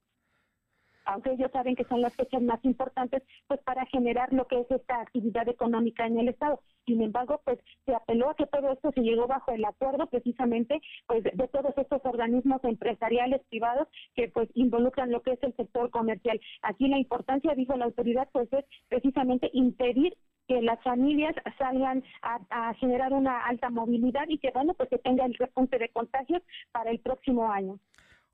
aunque 1.04 1.32
ellos 1.32 1.50
saben 1.52 1.76
que 1.76 1.84
son 1.84 2.00
las 2.00 2.14
fechas 2.14 2.42
más 2.42 2.64
importantes, 2.64 3.22
pues 3.46 3.60
para 3.60 3.86
generar 3.86 4.32
lo 4.32 4.46
que 4.46 4.60
es 4.60 4.70
esta 4.70 5.00
actividad 5.00 5.48
económica 5.48 6.06
en 6.06 6.18
el 6.18 6.28
Estado. 6.28 6.60
Sin 6.86 7.02
embargo, 7.02 7.40
pues 7.44 7.58
se 7.86 7.94
apeló 7.94 8.30
a 8.30 8.34
que 8.34 8.46
todo 8.46 8.72
esto 8.72 8.90
se 8.92 9.00
llegó 9.00 9.26
bajo 9.26 9.52
el 9.52 9.64
acuerdo 9.64 10.06
precisamente 10.06 10.80
pues 11.06 11.24
de 11.24 11.48
todos 11.48 11.76
estos 11.76 12.00
organismos 12.04 12.62
empresariales 12.64 13.42
privados 13.48 13.88
que 14.14 14.28
pues 14.28 14.48
involucran 14.54 15.10
lo 15.10 15.22
que 15.22 15.32
es 15.32 15.42
el 15.42 15.54
sector 15.56 15.90
comercial. 15.90 16.40
Aquí 16.62 16.88
la 16.88 16.98
importancia, 16.98 17.54
dijo 17.54 17.76
la 17.76 17.86
autoridad, 17.86 18.28
pues 18.32 18.52
es 18.52 18.64
precisamente 18.88 19.50
impedir 19.52 20.16
que 20.46 20.60
las 20.60 20.82
familias 20.82 21.34
salgan 21.58 22.02
a, 22.22 22.74
generar 22.74 23.12
una 23.12 23.46
alta 23.46 23.70
movilidad 23.70 24.24
y 24.28 24.38
que 24.38 24.50
bueno 24.50 24.74
pues 24.74 24.88
se 24.90 24.98
tenga 24.98 25.24
el 25.24 25.34
repunte 25.34 25.78
de 25.78 25.88
contagios 25.88 26.42
para 26.72 26.90
el 26.90 26.98
próximo 27.00 27.50
año. 27.50 27.78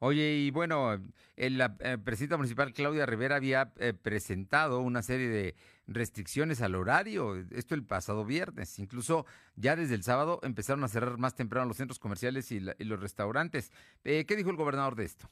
Oye, 0.02 0.37
y 0.37 0.50
bueno, 0.50 0.99
la 1.37 1.76
eh, 1.80 1.99
presidenta 2.02 2.38
municipal 2.38 2.73
Claudia 2.73 3.04
Rivera 3.04 3.37
había 3.37 3.71
eh, 3.76 3.92
presentado 3.92 4.80
una 4.80 5.02
serie 5.02 5.28
de 5.28 5.54
restricciones 5.87 6.62
al 6.62 6.75
horario, 6.75 7.37
esto 7.50 7.75
el 7.75 7.85
pasado 7.85 8.25
viernes. 8.25 8.78
Incluso 8.78 9.26
ya 9.57 9.76
desde 9.76 9.95
el 9.95 10.02
sábado 10.02 10.40
empezaron 10.42 10.85
a 10.85 10.88
cerrar 10.88 11.19
más 11.19 11.35
temprano 11.35 11.69
los 11.69 11.76
centros 11.76 11.99
comerciales 11.99 12.50
y, 12.50 12.61
los 12.61 12.99
restaurantes. 12.99 13.73
Eh, 14.04 14.25
¿Qué 14.26 14.37
dijo 14.37 14.49
el 14.49 14.57
gobernador 14.57 14.97
de 14.97 15.04
esto? 15.04 15.28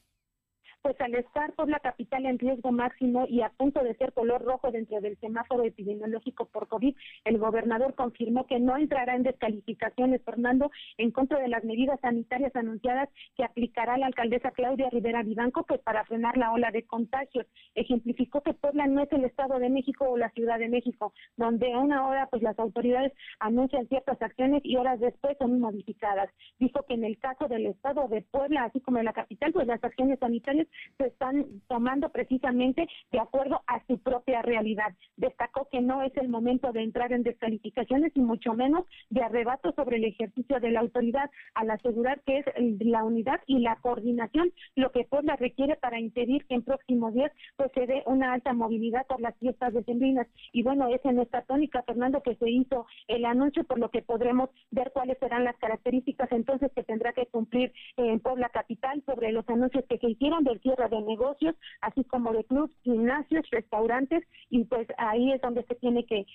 Pues 0.81 0.99
al 1.01 1.13
estar 1.15 1.53
por 1.53 1.69
la 1.69 1.79
capital 1.79 2.25
en 2.25 2.39
riesgo 2.39 2.71
máximo 2.71 3.25
y 3.27 3.41
a 3.41 3.49
punto 3.49 3.83
de 3.83 3.95
ser 3.95 4.13
color 4.13 4.41
rojo 4.43 4.71
dentro 4.71 5.01
del 5.01 5.17
semáforo 5.17 5.63
epidemiológico 5.63 6.45
por 6.45 6.67
COVID, 6.67 6.95
el 7.25 7.37
gobernador 7.37 7.95
confirmó 7.95 8.45
que 8.45 8.59
no 8.59 8.77
entrará 8.77 9.15
en 9.15 9.23
descalificaciones, 9.23 10.23
Fernando, 10.23 10.71
en 10.97 11.11
contra 11.11 11.39
de 11.39 11.47
las 11.47 11.63
medidas 11.63 11.99
sanitarias 11.99 12.55
anunciadas 12.55 13.09
que 13.35 13.43
aplicará 13.43 13.97
la 13.97 14.07
alcaldesa 14.07 14.51
Claudia 14.51 14.89
Rivera 14.89 15.23
Vivanco, 15.23 15.63
pues 15.63 15.81
para 15.81 16.05
frenar 16.05 16.37
la 16.37 16.51
ola 16.51 16.71
de 16.71 16.85
contagios. 16.85 17.45
Ejemplificó 17.75 18.41
que 18.41 18.53
Puebla 18.53 18.87
no 18.87 19.01
es 19.01 19.11
el 19.11 19.25
Estado 19.25 19.59
de 19.59 19.69
México 19.69 20.05
o 20.09 20.17
la 20.17 20.29
Ciudad 20.31 20.59
de 20.59 20.69
México, 20.69 21.13
donde 21.37 21.73
a 21.73 21.79
una 21.79 22.07
hora 22.07 22.27
pues 22.27 22.41
las 22.41 22.57
autoridades 22.57 23.13
anuncian 23.39 23.87
ciertas 23.87 24.21
acciones 24.21 24.61
y 24.63 24.77
horas 24.77 24.99
después 24.99 25.37
son 25.37 25.59
modificadas. 25.59 26.29
Dijo 26.57 26.83
que 26.87 26.93
en 26.93 27.03
el 27.03 27.17
caso 27.19 27.47
del 27.47 27.65
Estado 27.65 28.07
de 28.07 28.21
Puebla, 28.21 28.63
así 28.63 28.79
como 28.79 28.99
en 28.99 29.05
la 29.05 29.13
capital, 29.13 29.51
pues 29.51 29.67
las 29.67 29.83
acciones 29.83 30.19
sanitarias 30.19 30.67
se 30.97 31.07
están 31.07 31.45
tomando 31.67 32.09
precisamente 32.09 32.87
de 33.11 33.19
acuerdo 33.19 33.61
a 33.67 33.85
su 33.87 33.97
propia 33.99 34.41
realidad. 34.41 34.93
Destacó 35.17 35.67
que 35.71 35.81
no 35.81 36.01
es 36.03 36.15
el 36.17 36.29
momento 36.29 36.71
de 36.71 36.83
entrar 36.83 37.11
en 37.13 37.23
descalificaciones 37.23 38.11
y 38.15 38.21
mucho 38.21 38.53
menos 38.53 38.85
de 39.09 39.21
arrebato 39.21 39.71
sobre 39.73 39.97
el 39.97 40.05
ejercicio 40.05 40.59
de 40.59 40.71
la 40.71 40.81
autoridad 40.81 41.29
al 41.53 41.71
asegurar 41.71 42.21
que 42.21 42.39
es 42.39 42.45
la 42.79 43.03
unidad 43.03 43.39
y 43.47 43.59
la 43.59 43.75
coordinación 43.77 44.51
lo 44.75 44.91
que 44.91 45.05
Puebla 45.05 45.35
requiere 45.35 45.75
para 45.75 45.99
impedir 45.99 46.45
que 46.45 46.55
en 46.55 46.63
próximos 46.63 47.13
días 47.13 47.31
pues 47.55 47.71
se 47.73 47.85
dé 47.85 48.03
una 48.05 48.33
alta 48.33 48.53
movilidad 48.53 49.05
por 49.07 49.21
las 49.21 49.35
fiestas 49.37 49.73
decembrinas. 49.73 50.27
Y 50.51 50.63
bueno, 50.63 50.87
es 50.87 51.03
en 51.05 51.19
esta 51.19 51.41
tónica, 51.43 51.83
Fernando, 51.83 52.21
que 52.21 52.35
se 52.35 52.49
hizo 52.49 52.85
el 53.07 53.25
anuncio, 53.25 53.63
por 53.63 53.79
lo 53.79 53.89
que 53.89 54.01
podremos 54.01 54.49
ver 54.71 54.91
cuáles 54.93 55.17
serán 55.19 55.43
las 55.43 55.57
características 55.57 56.31
entonces 56.31 56.71
que 56.75 56.83
tendrá 56.83 57.13
que 57.13 57.25
cumplir 57.27 57.71
Puebla 58.19 58.49
Capital 58.49 59.01
sobre 59.05 59.31
los 59.31 59.47
anuncios 59.49 59.85
que 59.87 59.97
se 59.97 60.09
hicieron 60.09 60.43
del 60.43 60.58
cierre 60.59 60.87
de 60.89 61.01
negocios, 61.01 61.55
así 61.81 62.03
como 62.03 62.33
de 62.33 62.43
clubs, 62.45 62.73
gimnasios, 62.83 63.45
restaurantes, 63.51 64.23
y 64.49 64.65
pues 64.65 64.87
ahí 64.97 65.31
es 65.31 65.41
donde 65.41 65.63
se 65.63 65.75
tiene 65.75 66.05
que, 66.05 66.25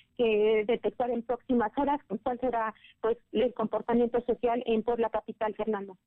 detectar 0.67 1.09
en 1.09 1.21
próximas 1.23 1.71
horas 1.77 1.99
cuál 2.23 2.39
será 2.39 2.73
pues 3.01 3.17
el 3.31 3.53
comportamiento 3.53 4.21
social 4.25 4.63
en 4.65 4.83
Puebla 4.83 5.09
Capital, 5.09 5.53
Fernando. 5.55 5.97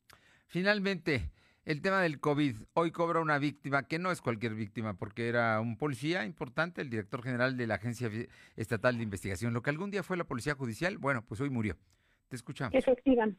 Finalmente, 0.46 1.30
el 1.64 1.82
tema 1.82 2.00
del 2.00 2.18
COVID. 2.18 2.56
Hoy 2.72 2.90
cobra 2.92 3.20
una 3.20 3.38
víctima 3.38 3.86
que 3.86 3.98
no 3.98 4.10
es 4.10 4.22
cualquier 4.22 4.54
víctima, 4.54 4.94
porque 4.94 5.28
era 5.28 5.60
un 5.60 5.76
policía 5.76 6.24
importante, 6.24 6.80
el 6.80 6.88
director 6.88 7.22
general 7.22 7.58
de 7.58 7.66
la 7.66 7.74
Agencia 7.74 8.10
Estatal 8.56 8.96
de 8.96 9.02
Investigación. 9.02 9.52
Lo 9.52 9.62
que 9.62 9.70
algún 9.70 9.90
día 9.90 10.02
fue 10.02 10.16
la 10.16 10.24
Policía 10.24 10.54
Judicial, 10.54 10.96
bueno, 10.96 11.22
pues 11.26 11.40
hoy 11.42 11.50
murió. 11.50 11.76
Te 12.28 12.36
escuchamos. 12.36 12.74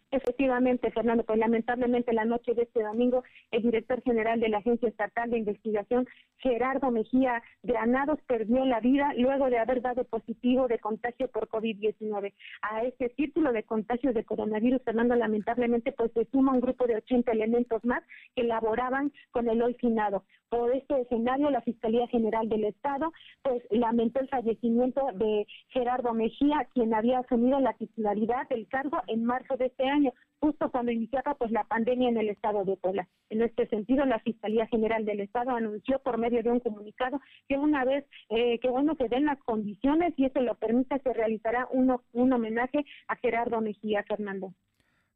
efectivamente, 0.10 0.89
Fernando, 0.89 1.24
pues 1.24 1.38
lamentablemente 1.38 2.12
la 2.12 2.25
noche 2.25 2.55
de 2.55 2.63
este 2.63 2.81
domingo, 2.81 3.24
el 3.51 3.62
director 3.62 4.01
general 4.01 4.39
de 4.39 4.50
la 4.50 4.58
Agencia 4.58 4.89
Estatal 4.89 5.29
de 5.29 5.38
Investigación, 5.38 6.08
Gerardo 6.38 6.89
Mejía 6.89 7.43
Granados, 7.62 8.19
perdió 8.25 8.65
la 8.65 8.79
vida 8.79 9.13
luego 9.15 9.48
de 9.51 9.60
haber 9.60 9.84
dado 9.84 10.05
positivo 10.05 10.67
de 10.67 10.79
contagio 10.79 11.27
por 11.29 11.48
COVID-19. 11.50 12.34
A 12.63 12.84
este 12.84 13.13
círculo 13.15 13.53
de 13.53 13.62
contagios 13.62 14.15
de 14.15 14.25
coronavirus, 14.25 14.81
Fernando, 14.81 15.15
lamentablemente, 15.15 15.91
pues 15.91 16.12
se 16.13 16.25
suma 16.31 16.53
un 16.53 16.62
grupo 16.62 16.88
de 16.88 16.96
80 16.96 17.31
elementos 17.31 17.86
más 17.86 18.01
que 18.36 18.43
laboraban 18.43 19.13
con 19.29 19.48
el 19.50 19.62
hoy 19.62 19.75
finado. 19.75 20.24
Por 20.50 20.75
este 20.75 21.01
escenario, 21.01 21.51
la 21.51 21.62
Fiscalía 21.62 22.08
General 22.08 22.50
del 22.50 22.63
Estado, 22.63 23.13
pues 23.43 23.62
lamentó 23.69 24.19
el 24.19 24.29
fallecimiento 24.29 25.05
de 25.13 25.46
Gerardo 25.67 26.15
Mejía, 26.15 26.67
quien 26.74 26.96
había 26.96 27.19
asumido 27.19 27.60
la 27.60 27.74
titularidad 27.74 28.50
del 28.50 28.67
caso 28.67 28.79
en 29.08 29.24
marzo 29.26 29.58
de 29.58 29.68
este 29.68 29.88
año, 29.88 30.14
justo 30.40 30.70
cuando 30.72 30.92
iniciaba 30.92 31.36
pues 31.36 31.52
la 31.52 31.64
pandemia 31.64 32.10
en 32.10 32.18
el 32.18 32.30
estado 32.30 32.64
de 32.66 32.78
Puebla. 32.78 33.08
En 33.30 33.42
este 33.42 33.68
sentido, 33.68 34.06
la 34.06 34.20
Fiscalía 34.20 34.68
General 34.68 35.06
del 35.06 35.20
Estado 35.20 35.52
anunció 35.52 36.00
por 36.00 36.18
medio 36.18 36.42
de 36.44 36.52
un 36.52 36.60
comunicado 36.60 37.20
que 37.48 37.58
una 37.58 37.84
vez 37.86 38.06
eh, 38.30 38.60
que 38.60 38.70
bueno 38.70 38.96
se 38.96 39.10
den 39.10 39.26
las 39.26 39.40
condiciones 39.44 40.14
y 40.18 40.26
eso 40.26 40.40
lo 40.42 40.56
permita, 40.56 41.00
se 41.00 41.14
realizará 41.14 41.68
uno, 41.72 42.04
un 42.14 42.32
homenaje 42.34 42.86
a 43.08 43.16
Gerardo 43.18 43.62
Mejía 43.62 44.04
Fernando. 44.04 44.54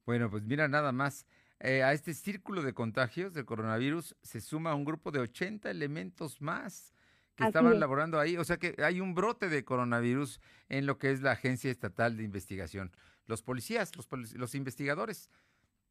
Bueno, 0.05 0.29
pues 0.29 0.43
mira 0.43 0.67
nada 0.67 0.91
más. 0.91 1.25
Eh, 1.59 1.81
a 1.81 1.93
este 1.93 2.13
círculo 2.13 2.61
de 2.61 2.73
contagios 2.73 3.33
de 3.33 3.45
coronavirus 3.45 4.17
se 4.21 4.41
suma 4.41 4.75
un 4.75 4.83
grupo 4.83 5.11
de 5.11 5.19
80 5.19 5.71
elementos 5.71 6.41
más 6.41 6.93
que 7.35 7.45
estaban 7.45 7.79
laborando 7.79 8.19
ahí. 8.19 8.37
O 8.37 8.43
sea 8.43 8.57
que 8.57 8.75
hay 8.83 8.99
un 8.99 9.13
brote 9.15 9.49
de 9.49 9.63
coronavirus 9.63 10.39
en 10.69 10.85
lo 10.85 10.97
que 10.97 11.11
es 11.11 11.21
la 11.21 11.31
Agencia 11.31 11.71
Estatal 11.71 12.17
de 12.17 12.23
Investigación. 12.23 12.91
Los 13.25 13.41
policías, 13.41 13.95
los, 13.95 14.07
los 14.33 14.55
investigadores, 14.55 15.29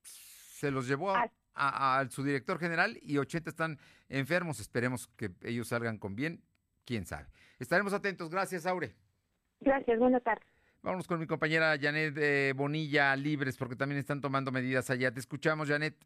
se 0.02 0.70
los 0.70 0.86
llevó 0.86 1.12
a, 1.54 2.06
su 2.08 2.22
director 2.22 2.58
general 2.58 2.98
y 3.02 3.18
80 3.18 3.50
están 3.50 3.78
enfermos. 4.08 4.60
Esperemos 4.60 5.08
que 5.16 5.30
ellos 5.42 5.68
salgan 5.68 5.98
con 5.98 6.14
bien. 6.14 6.42
Quién 6.84 7.06
sabe. 7.06 7.26
Estaremos 7.58 7.92
atentos. 7.92 8.30
Gracias, 8.30 8.66
Aure. 8.66 8.94
Gracias, 9.60 9.98
buenas 9.98 10.22
tardes. 10.22 10.46
Vámonos 10.82 11.06
con 11.06 11.20
mi 11.20 11.26
compañera 11.26 11.76
Janet 11.80 12.16
eh, 12.16 12.52
Bonilla 12.56 13.14
Libres, 13.14 13.56
porque 13.56 13.76
también 13.76 13.98
están 13.98 14.20
tomando 14.20 14.50
medidas 14.50 14.90
allá. 14.90 15.12
Te 15.12 15.20
escuchamos, 15.20 15.68
Janet. 15.68 15.96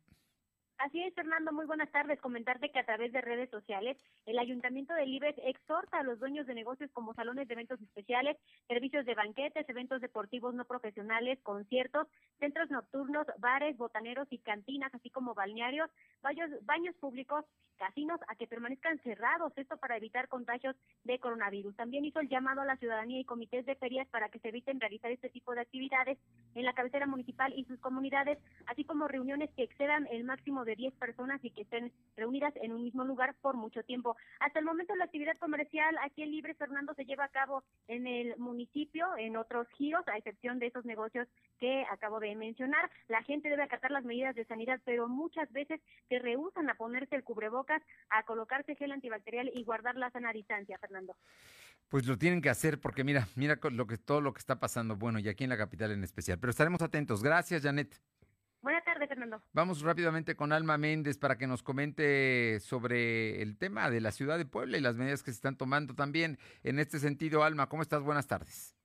Así 0.78 1.02
es, 1.02 1.14
Fernando, 1.14 1.52
muy 1.52 1.64
buenas 1.64 1.90
tardes. 1.90 2.20
Comentarte 2.20 2.70
que 2.70 2.78
a 2.78 2.84
través 2.84 3.10
de 3.10 3.22
redes 3.22 3.48
sociales, 3.48 3.96
el 4.26 4.38
Ayuntamiento 4.38 4.92
de 4.92 5.06
Libres 5.06 5.34
exhorta 5.38 5.98
a 5.98 6.02
los 6.02 6.18
dueños 6.18 6.46
de 6.46 6.54
negocios 6.54 6.90
como 6.92 7.14
salones 7.14 7.48
de 7.48 7.54
eventos 7.54 7.80
especiales, 7.80 8.36
servicios 8.68 9.06
de 9.06 9.14
banquetes, 9.14 9.66
eventos 9.68 10.02
deportivos 10.02 10.54
no 10.54 10.66
profesionales, 10.66 11.38
conciertos, 11.42 12.08
centros 12.38 12.70
nocturnos, 12.70 13.26
bares, 13.38 13.78
botaneros 13.78 14.28
y 14.30 14.38
cantinas, 14.38 14.92
así 14.94 15.08
como 15.08 15.34
balnearios, 15.34 15.90
baños, 16.20 16.50
baños 16.66 16.94
públicos, 16.96 17.46
casinos, 17.76 18.20
a 18.28 18.34
que 18.36 18.46
permanezcan 18.46 18.98
cerrados, 19.00 19.52
esto 19.56 19.76
para 19.76 19.96
evitar 19.96 20.28
contagios 20.28 20.76
de 21.04 21.18
coronavirus. 21.18 21.76
También 21.76 22.04
hizo 22.04 22.20
el 22.20 22.28
llamado 22.28 22.62
a 22.62 22.64
la 22.64 22.76
ciudadanía 22.76 23.20
y 23.20 23.24
comités 23.24 23.64
de 23.66 23.76
ferias 23.76 24.08
para 24.08 24.28
que 24.28 24.38
se 24.38 24.48
eviten 24.48 24.80
realizar 24.80 25.10
este 25.10 25.30
tipo 25.30 25.54
de 25.54 25.60
actividades 25.60 26.18
en 26.54 26.64
la 26.64 26.72
cabecera 26.72 27.06
municipal 27.06 27.52
y 27.56 27.64
sus 27.64 27.78
comunidades, 27.80 28.38
así 28.66 28.84
como 28.84 29.08
reuniones 29.08 29.50
que 29.54 29.62
excedan 29.62 30.06
el 30.10 30.24
máximo 30.24 30.64
de 30.64 30.76
10 30.76 30.94
personas 30.94 31.44
y 31.44 31.50
que 31.50 31.62
estén 31.62 31.92
reunidas 32.16 32.54
en 32.56 32.72
un 32.72 32.82
mismo 32.82 33.04
lugar 33.04 33.34
por 33.40 33.56
mucho 33.56 33.82
tiempo. 33.82 34.16
Hasta 34.40 34.58
el 34.58 34.64
momento 34.64 34.94
la 34.94 35.04
actividad 35.04 35.36
comercial 35.38 35.96
aquí 36.02 36.22
en 36.22 36.30
Libre 36.30 36.54
Fernando 36.54 36.94
se 36.94 37.04
lleva 37.04 37.24
a 37.24 37.28
cabo 37.28 37.62
en 37.88 38.06
el 38.06 38.36
municipio, 38.38 39.06
en 39.16 39.36
otros 39.36 39.68
giros, 39.76 40.06
a 40.08 40.16
excepción 40.16 40.58
de 40.58 40.66
esos 40.66 40.84
negocios 40.84 41.28
que 41.58 41.84
acabo 41.90 42.20
de 42.20 42.34
mencionar. 42.34 42.90
La 43.08 43.22
gente 43.22 43.48
debe 43.48 43.62
acatar 43.62 43.90
las 43.90 44.04
medidas 44.04 44.34
de 44.34 44.44
sanidad, 44.44 44.80
pero 44.84 45.08
muchas 45.08 45.50
veces 45.52 45.80
se 46.08 46.18
rehusan 46.18 46.68
a 46.70 46.74
ponerse 46.74 47.16
el 47.16 47.24
cubrebocas, 47.24 47.65
a 48.10 48.22
colocarse 48.24 48.74
gel 48.76 48.92
antibacterial 48.92 49.50
y 49.54 49.64
guardar 49.64 49.96
la 49.96 50.10
sana 50.10 50.32
distancia, 50.32 50.78
Fernando. 50.78 51.16
Pues 51.88 52.06
lo 52.06 52.18
tienen 52.18 52.40
que 52.40 52.50
hacer 52.50 52.80
porque 52.80 53.04
mira, 53.04 53.28
mira 53.36 53.58
lo 53.70 53.86
que 53.86 53.96
todo 53.96 54.20
lo 54.20 54.32
que 54.32 54.40
está 54.40 54.58
pasando, 54.58 54.96
bueno, 54.96 55.18
y 55.18 55.28
aquí 55.28 55.44
en 55.44 55.50
la 55.50 55.56
capital 55.56 55.92
en 55.92 56.02
especial. 56.02 56.38
Pero 56.38 56.50
estaremos 56.50 56.82
atentos. 56.82 57.22
Gracias, 57.22 57.62
Janet. 57.62 58.00
Buenas 58.62 58.84
tardes, 58.84 59.08
Fernando. 59.08 59.40
Vamos 59.52 59.82
rápidamente 59.82 60.34
con 60.34 60.52
Alma 60.52 60.76
Méndez 60.76 61.18
para 61.18 61.38
que 61.38 61.46
nos 61.46 61.62
comente 61.62 62.58
sobre 62.58 63.40
el 63.40 63.56
tema 63.56 63.90
de 63.90 64.00
la 64.00 64.10
ciudad 64.10 64.38
de 64.38 64.44
Puebla 64.44 64.76
y 64.76 64.80
las 64.80 64.96
medidas 64.96 65.22
que 65.22 65.30
se 65.30 65.36
están 65.36 65.56
tomando 65.56 65.94
también. 65.94 66.38
En 66.64 66.80
este 66.80 66.98
sentido, 66.98 67.44
Alma, 67.44 67.68
¿cómo 67.68 67.82
estás? 67.82 68.02
Buenas 68.02 68.26
tardes. 68.26 68.75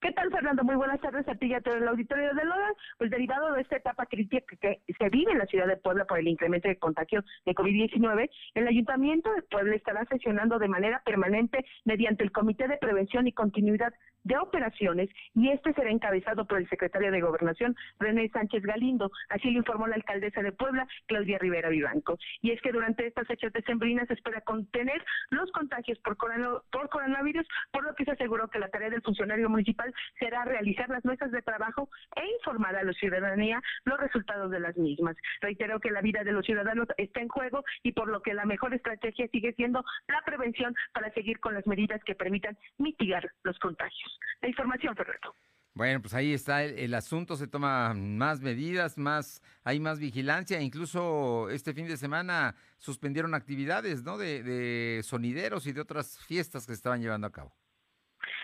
¿Qué 0.00 0.12
tal, 0.12 0.30
Fernando? 0.30 0.64
Muy 0.64 0.76
buenas 0.76 0.98
tardes 1.02 1.28
a 1.28 1.34
ti 1.34 1.48
y 1.48 1.52
a 1.52 1.60
todo 1.60 1.74
el 1.74 1.86
auditorio 1.86 2.32
de 2.32 2.44
Lola. 2.44 2.72
Pues 2.96 3.10
derivado 3.10 3.52
de 3.52 3.60
esta 3.60 3.76
etapa 3.76 4.06
crítica 4.06 4.42
que, 4.58 4.80
vive 5.10 5.32
en 5.32 5.38
la 5.38 5.44
ciudad 5.44 5.66
de 5.66 5.76
Puebla 5.76 6.06
por 6.06 6.18
el 6.18 6.26
incremento 6.26 6.68
de 6.68 6.76
contagios 6.76 7.22
de 7.44 7.54
COVID-19, 7.54 8.30
el 8.54 8.66
Ayuntamiento 8.66 9.30
de 9.34 9.42
Puebla 9.42 9.74
estará 9.74 10.06
sesionando 10.06 10.58
de 10.58 10.68
manera 10.68 11.02
permanente 11.04 11.66
mediante 11.84 12.24
el 12.24 12.32
Comité 12.32 12.66
de 12.66 12.78
Prevención 12.78 13.26
y 13.26 13.32
Continuidad 13.32 13.92
de 14.24 14.38
Operaciones 14.38 15.08
y 15.34 15.50
este 15.50 15.72
será 15.74 15.90
encabezado 15.90 16.46
por 16.46 16.58
el 16.58 16.68
secretario 16.68 17.10
de 17.10 17.20
Gobernación, 17.20 17.76
René 17.98 18.28
Sánchez 18.30 18.62
Galindo. 18.62 19.10
Así 19.28 19.50
lo 19.50 19.58
informó 19.58 19.86
la 19.86 19.96
alcaldesa 19.96 20.42
de 20.42 20.52
Puebla, 20.52 20.86
Claudia 21.06 21.38
Rivera 21.38 21.68
Vivanco. 21.68 22.18
Y 22.40 22.52
es 22.52 22.60
que 22.62 22.72
durante 22.72 23.06
estas 23.06 23.26
fechas 23.26 23.52
decembrinas 23.52 24.08
se 24.08 24.14
espera 24.14 24.40
contener 24.42 25.04
los 25.30 25.50
contagios 25.52 25.98
por, 25.98 26.16
por 26.16 26.88
coronavirus, 26.88 27.46
por 27.70 27.84
lo 27.84 27.94
que 27.94 28.04
se 28.04 28.12
aseguró 28.12 28.48
que 28.48 28.58
la 28.58 28.68
tarea 28.68 28.90
del 28.90 29.02
funcionario 29.02 29.48
municipal 29.48 29.89
será 30.18 30.44
realizar 30.44 30.88
las 30.88 31.04
mesas 31.04 31.30
de 31.30 31.42
trabajo 31.42 31.88
e 32.16 32.26
informar 32.36 32.76
a 32.76 32.84
la 32.84 32.92
ciudadanía 32.92 33.62
los 33.84 33.98
resultados 33.98 34.50
de 34.50 34.60
las 34.60 34.76
mismas. 34.76 35.16
Reitero 35.40 35.80
que 35.80 35.90
la 35.90 36.00
vida 36.00 36.24
de 36.24 36.32
los 36.32 36.44
ciudadanos 36.44 36.88
está 36.96 37.20
en 37.20 37.28
juego 37.28 37.64
y 37.82 37.92
por 37.92 38.08
lo 38.08 38.22
que 38.22 38.34
la 38.34 38.44
mejor 38.44 38.74
estrategia 38.74 39.28
sigue 39.28 39.52
siendo 39.54 39.84
la 40.08 40.22
prevención 40.24 40.74
para 40.92 41.12
seguir 41.12 41.40
con 41.40 41.54
las 41.54 41.66
medidas 41.66 42.02
que 42.04 42.14
permitan 42.14 42.56
mitigar 42.78 43.30
los 43.42 43.58
contagios. 43.58 44.18
La 44.40 44.48
información, 44.48 44.94
Fernando. 44.96 45.34
Bueno, 45.72 46.02
pues 46.02 46.14
ahí 46.14 46.34
está 46.34 46.64
el, 46.64 46.92
asunto, 46.94 47.36
se 47.36 47.46
toma 47.46 47.94
más 47.94 48.40
medidas, 48.40 48.98
más 48.98 49.40
hay 49.62 49.78
más 49.78 50.00
vigilancia, 50.00 50.60
incluso 50.60 51.48
este 51.48 51.72
fin 51.72 51.86
de 51.86 51.96
semana 51.96 52.56
suspendieron 52.76 53.34
actividades, 53.34 54.02
¿no? 54.02 54.18
De, 54.18 54.42
de 54.42 55.02
sonideros 55.04 55.66
y 55.66 55.72
de 55.72 55.80
otras 55.80 56.18
fiestas 56.26 56.66
que 56.66 56.72
se 56.72 56.76
estaban 56.76 57.00
llevando 57.00 57.28
a 57.28 57.32
cabo. 57.32 57.54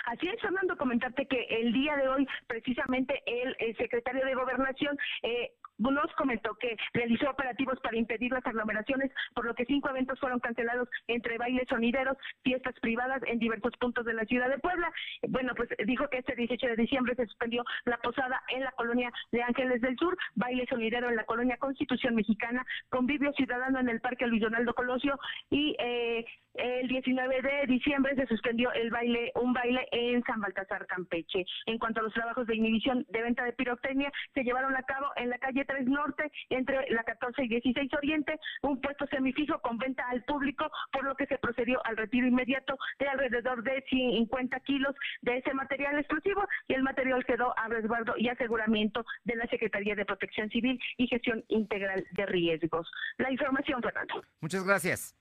Así 0.06 0.28
es, 0.28 0.40
Fernando, 0.40 0.76
comentarte 0.76 1.26
que 1.26 1.42
el 1.50 1.72
día 1.72 1.96
de 1.96 2.08
hoy, 2.08 2.28
precisamente, 2.46 3.22
el, 3.26 3.76
secretario 3.76 4.24
de 4.24 4.34
Gobernación 4.34 4.96
eh, 5.22 5.52
nos 5.78 6.12
comentó 6.14 6.54
que 6.54 6.76
realizó 6.92 7.30
operativos 7.30 7.78
para 7.80 7.96
impedir 7.96 8.32
las 8.32 8.46
aglomeraciones, 8.46 9.10
por 9.34 9.44
lo 9.44 9.54
que 9.54 9.64
cinco 9.64 9.90
eventos 9.90 10.18
fueron 10.20 10.40
cancelados 10.40 10.88
entre 11.06 11.38
bailes 11.38 11.68
sonideros, 11.68 12.16
fiestas 12.42 12.74
privadas 12.80 13.22
en 13.26 13.38
diversos 13.38 13.72
puntos 13.78 14.04
de 14.04 14.14
la 14.14 14.24
ciudad 14.24 14.48
de 14.48 14.58
Puebla. 14.58 14.92
Bueno, 15.28 15.54
pues 15.54 15.68
dijo 15.86 16.08
que 16.08 16.18
este 16.18 16.34
18 16.34 16.66
de 16.66 16.76
diciembre 16.76 17.14
se 17.14 17.26
suspendió 17.26 17.64
la 17.84 17.98
posada 17.98 18.42
en 18.48 18.62
la 18.64 18.72
colonia 18.72 19.10
de 19.32 19.42
Ángeles 19.42 19.80
del 19.80 19.96
Sur, 19.96 20.16
baile 20.34 20.66
sonidero 20.68 21.08
en 21.08 21.16
la 21.16 21.24
colonia 21.24 21.56
Constitución 21.58 22.14
Mexicana, 22.14 22.64
convivio 22.88 23.32
ciudadano 23.32 23.80
en 23.80 23.88
el 23.88 24.00
Parque 24.00 24.26
Luis 24.26 24.42
Donaldo 24.42 24.74
Colosio 24.74 25.18
y 25.50 25.76
eh, 25.78 26.24
el 26.54 26.88
19 26.88 27.42
de 27.42 27.66
diciembre 27.66 28.14
se 28.14 28.26
suspendió 28.26 28.72
el 28.72 28.90
baile, 28.90 29.30
un 29.34 29.52
baile 29.52 29.86
en 29.92 30.22
San 30.24 30.40
Baltasar, 30.40 30.86
Campeche. 30.86 31.44
En 31.66 31.78
cuanto 31.78 32.00
a 32.00 32.02
los 32.02 32.14
trabajos 32.14 32.46
de 32.46 32.56
inhibición 32.56 33.04
de 33.08 33.22
venta 33.22 33.44
de 33.44 33.52
pirotecnia, 33.52 34.10
se 34.32 34.42
llevaron 34.42 34.74
a 34.74 34.82
cabo 34.82 35.06
en 35.16 35.28
la 35.28 35.38
calle 35.38 35.65
3 35.66 35.86
Norte, 35.86 36.30
entre 36.50 36.90
la 36.90 37.04
14 37.04 37.44
y 37.44 37.48
16 37.48 37.92
Oriente, 37.94 38.38
un 38.62 38.80
puesto 38.80 39.06
semifijo 39.08 39.58
con 39.60 39.78
venta 39.78 40.04
al 40.08 40.22
público, 40.24 40.70
por 40.92 41.04
lo 41.04 41.14
que 41.14 41.26
se 41.26 41.38
procedió 41.38 41.84
al 41.84 41.96
retiro 41.96 42.26
inmediato 42.26 42.78
de 42.98 43.08
alrededor 43.08 43.62
de 43.62 43.84
50 43.88 44.60
kilos 44.60 44.94
de 45.22 45.38
ese 45.38 45.54
material 45.54 45.98
explosivo 45.98 46.46
y 46.68 46.74
el 46.74 46.82
material 46.82 47.24
quedó 47.24 47.56
a 47.58 47.68
resguardo 47.68 48.14
y 48.16 48.28
aseguramiento 48.28 49.04
de 49.24 49.36
la 49.36 49.46
Secretaría 49.46 49.94
de 49.94 50.04
Protección 50.04 50.48
Civil 50.50 50.80
y 50.96 51.06
Gestión 51.06 51.44
Integral 51.48 52.06
de 52.12 52.26
Riesgos. 52.26 52.90
La 53.18 53.30
información, 53.30 53.82
Fernando. 53.82 54.22
Muchas 54.40 54.64
gracias. 54.64 55.16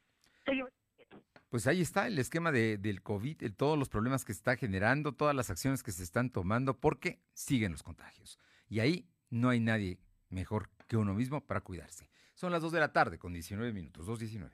Pues 1.49 1.67
ahí 1.67 1.81
está 1.81 2.07
el 2.07 2.19
esquema 2.19 2.51
de, 2.51 2.77
del 2.77 3.01
COVID, 3.01 3.37
todos 3.55 3.77
los 3.77 3.89
problemas 3.89 4.25
que 4.25 4.33
se 4.33 4.39
está 4.39 4.57
generando, 4.57 5.13
todas 5.13 5.35
las 5.35 5.49
acciones 5.49 5.83
que 5.83 5.91
se 5.91 6.03
están 6.03 6.29
tomando, 6.29 6.79
porque 6.79 7.19
siguen 7.33 7.71
los 7.71 7.83
contagios. 7.83 8.39
Y 8.67 8.79
ahí 8.79 9.07
no 9.29 9.49
hay 9.49 9.59
nadie 9.59 9.99
mejor 10.29 10.69
que 10.87 10.97
uno 10.97 11.13
mismo 11.13 11.41
para 11.41 11.61
cuidarse. 11.61 12.09
Son 12.33 12.51
las 12.51 12.61
2 12.61 12.71
de 12.73 12.79
la 12.79 12.91
tarde 12.91 13.17
con 13.17 13.33
19 13.33 13.71
minutos, 13.71 14.07
2.19. 14.07 14.51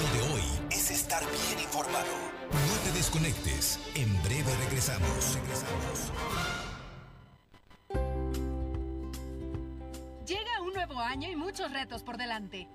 Lo 0.00 0.12
de 0.12 0.34
hoy 0.34 0.42
es 0.70 0.90
estar 0.90 1.22
bien 1.22 1.60
informado. 1.60 2.06
No 2.50 2.82
te 2.84 2.92
desconectes. 2.92 3.80
En 3.94 4.22
breve 4.22 4.54
regresamos. 4.64 5.34
Regresamos. 5.34 6.12
Llega 10.26 10.60
un 10.62 10.72
nuevo 10.74 11.00
año 11.00 11.30
y 11.30 11.36
muchos 11.36 11.72
retos 11.72 12.02
por 12.02 12.16
delante. 12.16 12.68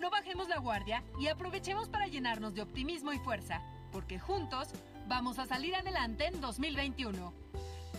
No 0.00 0.10
bajemos 0.10 0.48
la 0.48 0.58
guardia 0.58 1.02
y 1.18 1.28
aprovechemos 1.28 1.88
para 1.88 2.06
llenarnos 2.06 2.54
de 2.54 2.62
optimismo 2.62 3.12
y 3.12 3.18
fuerza, 3.18 3.62
porque 3.92 4.18
juntos 4.18 4.68
vamos 5.08 5.38
a 5.38 5.46
salir 5.46 5.74
adelante 5.74 6.26
en 6.26 6.40
2021. 6.40 7.32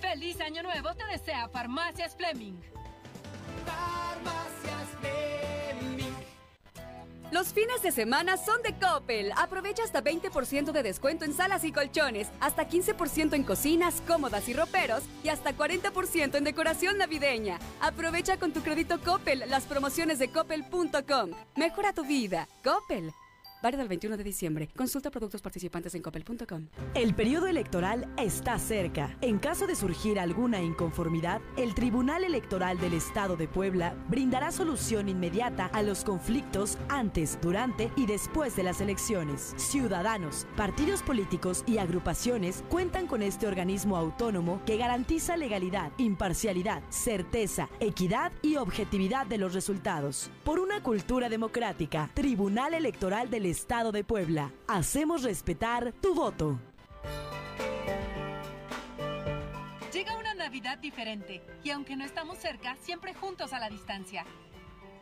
¡Feliz 0.01 0.39
Año 0.41 0.61
Nuevo 0.61 0.93
te 0.93 1.05
desea 1.05 1.49
Farmacias 1.49 2.15
Fleming! 2.15 2.61
Los 7.37 7.53
fines 7.53 7.83
de 7.83 7.91
semana 7.91 8.35
son 8.35 8.63
de 8.63 8.73
Coppel. 8.79 9.31
Aprovecha 9.37 9.83
hasta 9.83 10.03
20% 10.03 10.71
de 10.71 10.81
descuento 10.81 11.23
en 11.23 11.35
salas 11.35 11.63
y 11.65 11.71
colchones, 11.71 12.29
hasta 12.39 12.67
15% 12.67 13.35
en 13.35 13.43
cocinas, 13.43 14.01
cómodas 14.07 14.49
y 14.49 14.55
roperos 14.55 15.03
y 15.23 15.29
hasta 15.29 15.55
40% 15.55 16.33
en 16.33 16.43
decoración 16.43 16.97
navideña. 16.97 17.59
Aprovecha 17.79 18.37
con 18.37 18.53
tu 18.53 18.61
crédito 18.61 18.99
Coppel 19.05 19.43
las 19.49 19.65
promociones 19.65 20.17
de 20.17 20.29
coppel.com. 20.29 21.29
Mejora 21.55 21.93
tu 21.93 22.05
vida. 22.05 22.47
Coppel. 22.63 23.13
Válido 23.61 23.81
el 23.81 23.89
21 23.89 24.17
de 24.17 24.23
diciembre. 24.23 24.69
Consulta 24.75 25.09
productos 25.09 25.41
participantes 25.41 25.95
en 25.95 26.03
copel.com. 26.03 26.67
El 26.93 27.15
periodo 27.15 27.47
electoral 27.47 28.07
está 28.17 28.59
cerca. 28.59 29.17
En 29.21 29.39
caso 29.39 29.65
de 29.65 29.75
surgir 29.75 30.19
alguna 30.19 30.61
inconformidad, 30.61 31.41
el 31.57 31.73
Tribunal 31.73 32.23
Electoral 32.23 32.79
del 32.79 32.93
Estado 32.93 33.35
de 33.35 33.47
Puebla 33.47 33.95
brindará 34.09 34.51
solución 34.51 35.09
inmediata 35.09 35.65
a 35.73 35.81
los 35.81 36.03
conflictos 36.03 36.77
antes, 36.87 37.39
durante 37.41 37.91
y 37.95 38.05
después 38.05 38.55
de 38.55 38.63
las 38.63 38.79
elecciones. 38.79 39.55
Ciudadanos, 39.57 40.45
partidos 40.55 41.01
políticos 41.01 41.63
y 41.65 41.79
agrupaciones 41.79 42.63
cuentan 42.69 43.07
con 43.07 43.23
este 43.23 43.47
organismo 43.47 43.97
autónomo 43.97 44.61
que 44.67 44.77
garantiza 44.77 45.35
legalidad, 45.35 45.91
imparcialidad, 45.97 46.83
certeza, 46.89 47.69
equidad 47.79 48.31
y 48.43 48.57
objetividad 48.57 49.25
de 49.25 49.39
los 49.39 49.55
resultados. 49.55 50.29
Por 50.43 50.59
una 50.59 50.83
cultura 50.83 51.27
democrática, 51.27 52.11
Tribunal 52.13 52.75
Electoral 52.75 53.31
del 53.31 53.46
Estado 53.49 53.91
de 53.91 54.03
Puebla. 54.03 54.51
Hacemos 54.67 55.23
respetar 55.23 55.93
tu 55.93 56.13
voto. 56.13 56.59
Llega 59.93 60.17
una 60.17 60.33
Navidad 60.33 60.77
diferente 60.77 61.41
y 61.63 61.71
aunque 61.71 61.95
no 61.95 62.05
estamos 62.05 62.37
cerca, 62.37 62.75
siempre 62.81 63.13
juntos 63.13 63.53
a 63.53 63.59
la 63.59 63.69
distancia. 63.69 64.25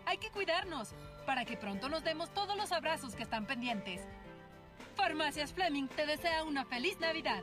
Hay 0.05 0.17
que 0.17 0.29
cuidarnos 0.29 0.93
para 1.25 1.45
que 1.45 1.58
pronto 1.58 1.89
nos 1.89 2.03
demos 2.03 2.34
todos 2.34 2.55
los 2.55 2.71
abrazos 2.71 3.15
que 3.15 3.23
están 3.23 3.45
pendientes. 3.45 4.01
Farmacias 4.95 5.51
Fleming 5.51 5.88
te 5.88 6.05
desea 6.05 6.43
una 6.43 6.65
feliz 6.65 6.99
Navidad. 6.99 7.41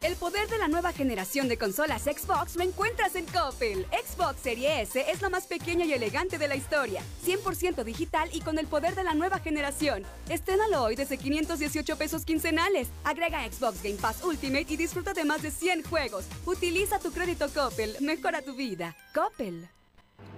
El 0.00 0.14
poder 0.14 0.48
de 0.48 0.58
la 0.58 0.68
nueva 0.68 0.92
generación 0.92 1.48
de 1.48 1.58
consolas 1.58 2.02
Xbox 2.02 2.54
lo 2.54 2.62
encuentras 2.62 3.16
en 3.16 3.26
Coppel. 3.26 3.84
Xbox 3.86 4.40
Serie 4.40 4.82
S 4.82 5.04
es 5.10 5.20
la 5.20 5.28
más 5.28 5.48
pequeña 5.48 5.84
y 5.84 5.92
elegante 5.92 6.38
de 6.38 6.46
la 6.46 6.54
historia, 6.54 7.02
100% 7.26 7.82
digital 7.82 8.28
y 8.32 8.40
con 8.40 8.60
el 8.60 8.68
poder 8.68 8.94
de 8.94 9.02
la 9.02 9.14
nueva 9.14 9.40
generación. 9.40 10.04
Estrénalo 10.28 10.84
hoy 10.84 10.94
desde 10.94 11.18
518 11.18 11.98
pesos 11.98 12.24
quincenales. 12.24 12.88
Agrega 13.02 13.44
Xbox 13.50 13.82
Game 13.82 13.96
Pass 13.96 14.22
Ultimate 14.22 14.66
y 14.68 14.76
disfruta 14.76 15.14
de 15.14 15.24
más 15.24 15.42
de 15.42 15.50
100 15.50 15.82
juegos. 15.82 16.26
Utiliza 16.46 17.00
tu 17.00 17.10
crédito 17.10 17.48
Coppel, 17.52 17.96
mejora 18.00 18.40
tu 18.40 18.54
vida. 18.54 18.96
Coppel. 19.12 19.68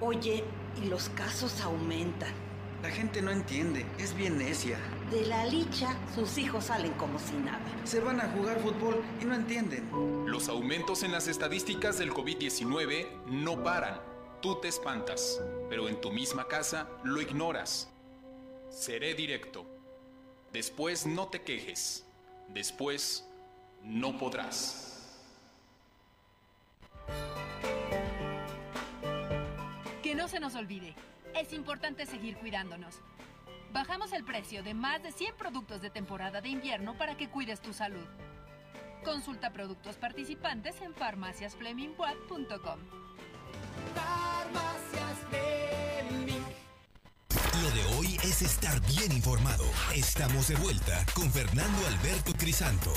Oye, 0.01 0.43
y 0.83 0.87
los 0.87 1.11
casos 1.11 1.61
aumentan. 1.61 2.50
La 2.83 2.91
gente 2.91 3.21
no 3.21 3.31
entiende, 3.31 3.85
es 3.99 4.15
bien 4.15 4.39
necia. 4.39 4.79
De 5.11 5.27
la 5.27 5.45
licha, 5.45 5.95
sus 6.15 6.39
hijos 6.39 6.65
salen 6.65 6.93
como 6.95 7.19
si 7.19 7.35
nada. 7.35 7.61
Se 7.85 8.01
van 8.01 8.21
a 8.21 8.29
jugar 8.31 8.59
fútbol 8.61 9.03
y 9.21 9.27
no 9.27 9.35
entienden. 9.35 9.91
Los 10.27 10.49
aumentos 10.49 11.03
en 11.03 11.13
las 11.13 11.29
estadísticas 11.29 11.99
del 11.99 12.11
COVID-19 12.11 13.27
no 13.27 13.63
paran. 13.63 14.01
Tú 14.41 14.59
te 14.63 14.69
espantas, 14.69 15.43
pero 15.69 15.91
en 15.91 16.01
tu 16.01 16.11
misma 16.11 16.49
casa 16.49 16.89
lo 17.05 17.21
ignoras. 17.21 17.91
Seré 18.71 19.13
directo. 19.13 19.67
Después 20.51 21.05
no 21.05 21.29
te 21.29 21.43
quejes. 21.43 22.07
Después 22.49 23.27
no 23.83 24.17
podrás. 24.17 25.19
Que 30.03 30.15
no 30.15 30.29
se 30.29 30.41
nos 30.41 30.55
olvide 30.55 30.95
es 31.35 31.53
importante 31.53 32.07
seguir 32.07 32.37
cuidándonos. 32.37 33.01
Bajamos 33.73 34.13
el 34.13 34.25
precio 34.25 34.63
de 34.63 34.75
más 34.75 35.03
de 35.03 35.13
100 35.13 35.37
productos 35.37 35.81
de 35.81 35.91
temporada 35.91 36.41
de 36.41 36.49
invierno 36.49 36.97
para 36.99 37.17
que 37.17 37.29
cuides 37.29 37.61
tu 37.61 37.73
salud. 37.73 38.07
Consulta 39.05 39.53
productos 39.53 39.97
participantes 39.97 40.81
en 40.83 40.95
farmaciasflemingweb.com. 40.95 42.81
Farmacias 43.95 45.19
Fleming. 45.31 46.43
Lo 47.63 47.71
de 47.71 47.85
hoy 47.97 48.17
es 48.25 48.43
estar 48.43 48.81
bien 48.87 49.13
informado. 49.13 49.65
Estamos 49.95 50.49
de 50.49 50.57
vuelta 50.57 51.05
con 51.15 51.31
Fernando 51.31 51.87
Alberto 51.87 52.33
Crisanto. 52.35 52.93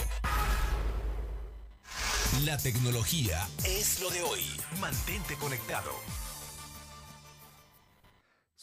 La 2.45 2.57
tecnología 2.57 3.47
es 3.63 4.01
lo 4.01 4.09
de 4.09 4.23
hoy. 4.23 4.41
Mantente 4.79 5.35
conectado. 5.35 5.91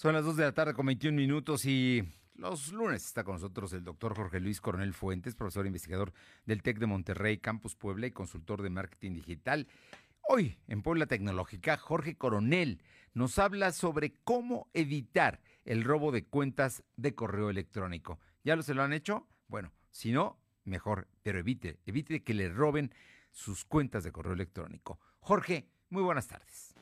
Son 0.00 0.14
las 0.14 0.24
2 0.24 0.36
de 0.36 0.44
la 0.44 0.52
tarde 0.52 0.72
con 0.72 0.86
21 0.86 1.14
minutos 1.14 1.66
y 1.66 2.02
los 2.36 2.72
lunes 2.72 3.04
está 3.04 3.22
con 3.22 3.34
nosotros 3.34 3.70
el 3.74 3.84
doctor 3.84 4.16
Jorge 4.16 4.40
Luis 4.40 4.58
Coronel 4.58 4.94
Fuentes, 4.94 5.34
profesor 5.34 5.66
investigador 5.66 6.14
del 6.46 6.62
TEC 6.62 6.78
de 6.78 6.86
Monterrey, 6.86 7.36
Campus 7.36 7.76
Puebla 7.76 8.06
y 8.06 8.10
consultor 8.10 8.62
de 8.62 8.70
marketing 8.70 9.12
digital. 9.12 9.68
Hoy, 10.22 10.56
en 10.68 10.80
Puebla 10.80 11.04
Tecnológica, 11.04 11.76
Jorge 11.76 12.16
Coronel 12.16 12.82
nos 13.12 13.38
habla 13.38 13.72
sobre 13.72 14.14
cómo 14.24 14.70
evitar 14.72 15.42
el 15.66 15.84
robo 15.84 16.12
de 16.12 16.24
cuentas 16.24 16.82
de 16.96 17.14
correo 17.14 17.50
electrónico. 17.50 18.18
¿Ya 18.42 18.56
lo 18.56 18.62
se 18.62 18.72
lo 18.72 18.82
han 18.82 18.94
hecho? 18.94 19.28
Bueno, 19.48 19.70
si 19.90 20.12
no, 20.12 20.40
mejor, 20.64 21.08
pero 21.22 21.40
evite, 21.40 21.78
evite 21.84 22.22
que 22.22 22.32
le 22.32 22.48
roben 22.48 22.94
sus 23.32 23.66
cuentas 23.66 24.02
de 24.02 24.12
correo 24.12 24.32
electrónico. 24.32 24.98
Jorge, 25.18 25.68
muy 25.90 26.02
buenas 26.02 26.26
tardes. 26.26 26.74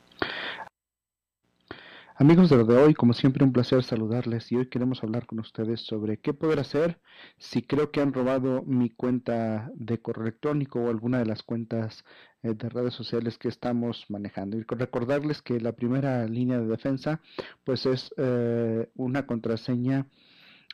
Amigos 2.21 2.49
de 2.49 2.57
lo 2.57 2.65
de 2.65 2.75
hoy, 2.75 2.93
como 2.93 3.13
siempre 3.13 3.45
un 3.45 3.53
placer 3.53 3.81
saludarles 3.81 4.51
y 4.51 4.57
hoy 4.57 4.67
queremos 4.67 5.01
hablar 5.05 5.25
con 5.25 5.39
ustedes 5.39 5.79
sobre 5.79 6.17
qué 6.17 6.33
poder 6.33 6.59
hacer 6.59 6.99
si 7.37 7.61
creo 7.61 7.91
que 7.91 8.01
han 8.01 8.11
robado 8.11 8.61
mi 8.63 8.89
cuenta 8.89 9.71
de 9.73 10.01
correo 10.01 10.23
electrónico 10.23 10.81
o 10.81 10.89
alguna 10.89 11.19
de 11.19 11.25
las 11.25 11.43
cuentas 11.43 12.03
eh, 12.43 12.55
de 12.55 12.67
redes 12.67 12.93
sociales 12.93 13.37
que 13.37 13.47
estamos 13.47 14.05
manejando. 14.09 14.57
Y 14.57 14.65
recordarles 14.67 15.41
que 15.41 15.61
la 15.61 15.71
primera 15.71 16.25
línea 16.25 16.59
de 16.59 16.67
defensa 16.67 17.21
pues 17.63 17.85
es 17.85 18.13
eh, 18.17 18.89
una 18.95 19.25
contraseña 19.25 20.05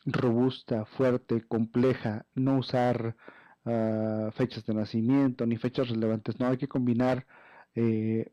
robusta, 0.08 0.86
fuerte, 0.86 1.43
compleja, 1.47 2.25
no 2.34 2.58
usar 2.58 3.15
ah, 3.65 4.31
fechas 4.34 4.65
de 4.65 4.73
nacimiento 4.73 5.45
ni 5.45 5.58
fechas 5.58 5.89
relevantes, 5.89 6.39
no 6.39 6.47
hay 6.47 6.58
que 6.58 6.67
combinar 6.67 7.27
eh, 7.75 8.31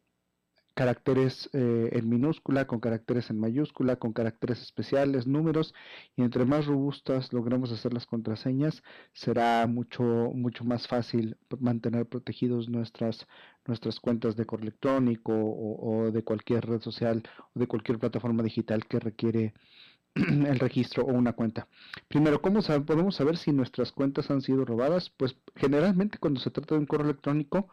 caracteres 0.75 1.51
eh, 1.53 1.91
en 1.93 2.09
minúscula, 2.09 2.67
con 2.67 2.81
caracteres 2.81 3.31
en 3.31 3.39
mayúscula, 3.39 3.97
con 3.97 4.13
caracteres 4.13 4.63
especiales, 4.63 5.27
números, 5.27 5.75
y 6.17 6.23
entre 6.23 6.45
más 6.45 6.67
robustas 6.67 7.33
logremos 7.33 7.71
hacer 7.73 7.93
las 7.93 8.07
contraseñas, 8.07 8.83
será 9.13 9.67
mucho, 9.67 10.03
mucho 10.03 10.65
más 10.65 10.89
fácil 10.89 11.37
mantener 11.61 12.07
protegidos 12.07 12.69
nuestras, 12.69 13.27
nuestras 13.67 14.01
cuentas 14.01 14.37
de 14.37 14.47
correo 14.47 14.65
electrónico 14.65 15.33
o, 15.35 16.11
de 16.11 16.25
cualquier 16.25 16.67
red 16.67 16.81
social 16.81 17.23
o 17.55 17.61
de 17.61 17.67
cualquier 17.67 17.99
plataforma 17.99 18.43
digital 18.43 18.87
que 18.87 18.99
requiere 18.99 19.55
el 20.15 20.59
registro 20.59 21.05
o 21.05 21.13
una 21.13 21.35
cuenta. 21.35 21.69
Primero, 22.09 22.41
¿cómo 22.41 22.61
podemos 22.87 23.17
saber 23.17 23.37
si 23.37 23.53
nuestras 23.53 23.93
cuentas 23.93 24.31
han 24.31 24.41
sido 24.41 24.65
robadas? 24.65 25.11
Pues 25.11 25.37
generalmente 25.55 26.19
cuando 26.19 26.41
se 26.41 26.51
trata 26.51 26.75
de 26.75 26.81
un 26.81 26.87
correo 26.87 27.07
electrónico 27.07 27.69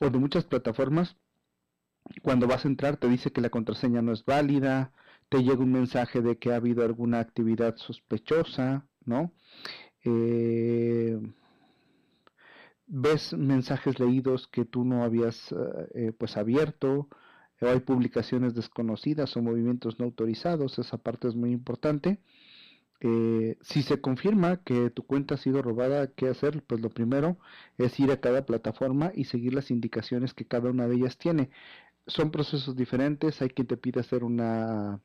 o 0.00 0.10
de 0.10 0.18
muchas 0.18 0.44
plataformas, 0.44 1.16
cuando 2.22 2.46
vas 2.46 2.64
a 2.64 2.68
entrar 2.68 2.96
te 2.96 3.08
dice 3.08 3.32
que 3.32 3.40
la 3.40 3.50
contraseña 3.50 4.02
no 4.02 4.12
es 4.12 4.24
válida, 4.24 4.92
te 5.28 5.42
llega 5.42 5.62
un 5.62 5.72
mensaje 5.72 6.20
de 6.20 6.38
que 6.38 6.52
ha 6.52 6.56
habido 6.56 6.84
alguna 6.84 7.20
actividad 7.20 7.76
sospechosa, 7.76 8.86
¿no? 9.04 9.32
Eh, 10.04 11.18
ves 12.86 13.32
mensajes 13.32 13.98
leídos 13.98 14.46
que 14.48 14.64
tú 14.64 14.84
no 14.84 15.04
habías 15.04 15.54
eh, 15.94 16.12
pues 16.18 16.36
abierto, 16.36 17.08
hay 17.60 17.80
publicaciones 17.80 18.54
desconocidas 18.54 19.36
o 19.36 19.42
movimientos 19.42 19.98
no 19.98 20.06
autorizados, 20.06 20.78
esa 20.78 20.98
parte 20.98 21.28
es 21.28 21.34
muy 21.34 21.52
importante. 21.52 22.18
Eh, 23.04 23.56
si 23.62 23.82
se 23.82 24.00
confirma 24.00 24.58
que 24.58 24.90
tu 24.90 25.04
cuenta 25.04 25.34
ha 25.34 25.38
sido 25.38 25.60
robada, 25.60 26.12
¿qué 26.14 26.28
hacer? 26.28 26.62
Pues 26.62 26.80
lo 26.80 26.90
primero 26.90 27.36
es 27.76 27.98
ir 27.98 28.12
a 28.12 28.20
cada 28.20 28.46
plataforma 28.46 29.10
y 29.14 29.24
seguir 29.24 29.54
las 29.54 29.70
indicaciones 29.70 30.34
que 30.34 30.44
cada 30.46 30.70
una 30.70 30.86
de 30.86 30.94
ellas 30.96 31.18
tiene 31.18 31.50
son 32.06 32.30
procesos 32.30 32.76
diferentes, 32.76 33.40
hay 33.42 33.50
quien 33.50 33.66
te 33.66 33.76
pide 33.76 34.00
hacer 34.00 34.24
una, 34.24 35.00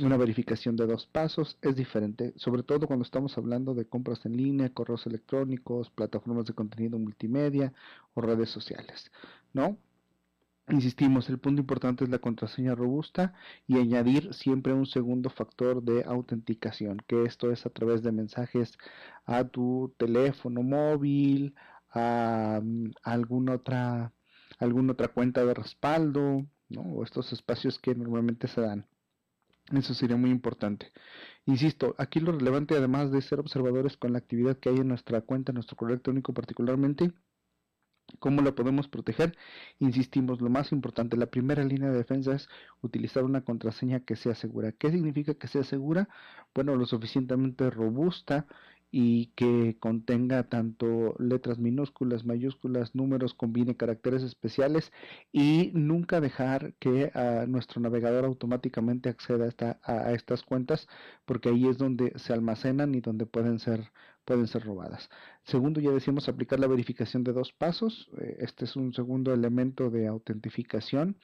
una 0.00 0.16
verificación 0.16 0.76
de 0.76 0.86
dos 0.86 1.06
pasos, 1.06 1.58
es 1.62 1.76
diferente, 1.76 2.32
sobre 2.36 2.62
todo 2.62 2.86
cuando 2.86 3.04
estamos 3.04 3.36
hablando 3.36 3.74
de 3.74 3.86
compras 3.86 4.24
en 4.26 4.36
línea, 4.36 4.72
correos 4.72 5.06
electrónicos, 5.06 5.90
plataformas 5.90 6.46
de 6.46 6.54
contenido 6.54 6.98
multimedia 6.98 7.72
o 8.14 8.20
redes 8.22 8.50
sociales, 8.50 9.10
¿no? 9.52 9.78
Insistimos, 10.68 11.28
el 11.28 11.38
punto 11.38 11.60
importante 11.60 12.04
es 12.04 12.10
la 12.10 12.20
contraseña 12.20 12.74
robusta 12.74 13.34
y 13.66 13.78
añadir 13.78 14.32
siempre 14.32 14.72
un 14.72 14.86
segundo 14.86 15.28
factor 15.28 15.82
de 15.82 16.04
autenticación, 16.04 16.98
que 17.06 17.24
esto 17.24 17.50
es 17.50 17.66
a 17.66 17.70
través 17.70 18.02
de 18.02 18.12
mensajes 18.12 18.78
a 19.26 19.44
tu 19.44 19.92
teléfono 19.98 20.62
móvil, 20.62 21.54
a, 21.90 22.60
a 23.02 23.12
alguna 23.12 23.54
otra 23.54 24.12
alguna 24.62 24.92
otra 24.92 25.08
cuenta 25.08 25.44
de 25.44 25.54
respaldo, 25.54 26.46
¿no? 26.68 26.82
o 26.82 27.04
estos 27.04 27.32
espacios 27.32 27.78
que 27.78 27.94
normalmente 27.94 28.48
se 28.48 28.60
dan. 28.60 28.86
Eso 29.72 29.94
sería 29.94 30.16
muy 30.16 30.30
importante. 30.30 30.92
Insisto, 31.46 31.94
aquí 31.98 32.20
lo 32.20 32.32
relevante, 32.32 32.76
además 32.76 33.10
de 33.12 33.22
ser 33.22 33.40
observadores 33.40 33.96
con 33.96 34.12
la 34.12 34.18
actividad 34.18 34.58
que 34.58 34.70
hay 34.70 34.78
en 34.78 34.88
nuestra 34.88 35.20
cuenta, 35.22 35.52
en 35.52 35.54
nuestro 35.54 35.76
correo 35.76 35.94
electrónico 35.94 36.34
particularmente, 36.34 37.12
¿Cómo 38.18 38.42
lo 38.42 38.54
podemos 38.54 38.88
proteger? 38.88 39.36
Insistimos, 39.78 40.40
lo 40.40 40.50
más 40.50 40.72
importante, 40.72 41.16
la 41.16 41.26
primera 41.26 41.64
línea 41.64 41.90
de 41.90 41.98
defensa 41.98 42.34
es 42.34 42.48
utilizar 42.82 43.24
una 43.24 43.42
contraseña 43.42 44.00
que 44.00 44.16
sea 44.16 44.34
segura. 44.34 44.72
¿Qué 44.72 44.90
significa 44.90 45.34
que 45.34 45.48
sea 45.48 45.64
segura? 45.64 46.08
Bueno, 46.54 46.76
lo 46.76 46.86
suficientemente 46.86 47.70
robusta 47.70 48.46
y 48.92 49.28
que 49.34 49.76
contenga 49.80 50.44
tanto 50.50 51.14
letras 51.18 51.58
minúsculas, 51.58 52.26
mayúsculas, 52.26 52.94
números, 52.94 53.32
combine 53.34 53.74
caracteres 53.76 54.22
especiales 54.22 54.92
y 55.32 55.70
nunca 55.74 56.20
dejar 56.20 56.74
que 56.74 57.10
a 57.14 57.46
nuestro 57.46 57.80
navegador 57.80 58.26
automáticamente 58.26 59.08
acceda 59.08 59.48
a, 59.82 59.92
a, 59.92 60.12
estas 60.12 60.42
cuentas 60.42 60.86
porque 61.24 61.48
ahí 61.48 61.66
es 61.66 61.78
donde 61.78 62.12
se 62.16 62.34
almacenan 62.34 62.94
y 62.94 63.00
donde 63.00 63.24
pueden 63.24 63.58
ser 63.58 63.90
pueden 64.24 64.46
ser 64.46 64.64
robadas. 64.64 65.08
Segundo, 65.44 65.80
ya 65.80 65.90
decíamos 65.90 66.28
aplicar 66.28 66.60
la 66.60 66.66
verificación 66.66 67.24
de 67.24 67.32
dos 67.32 67.52
pasos. 67.52 68.08
Eh, 68.20 68.36
este 68.40 68.64
es 68.64 68.76
un 68.76 68.92
segundo 68.92 69.32
elemento 69.32 69.90
de 69.90 70.06
autentificación 70.06 71.16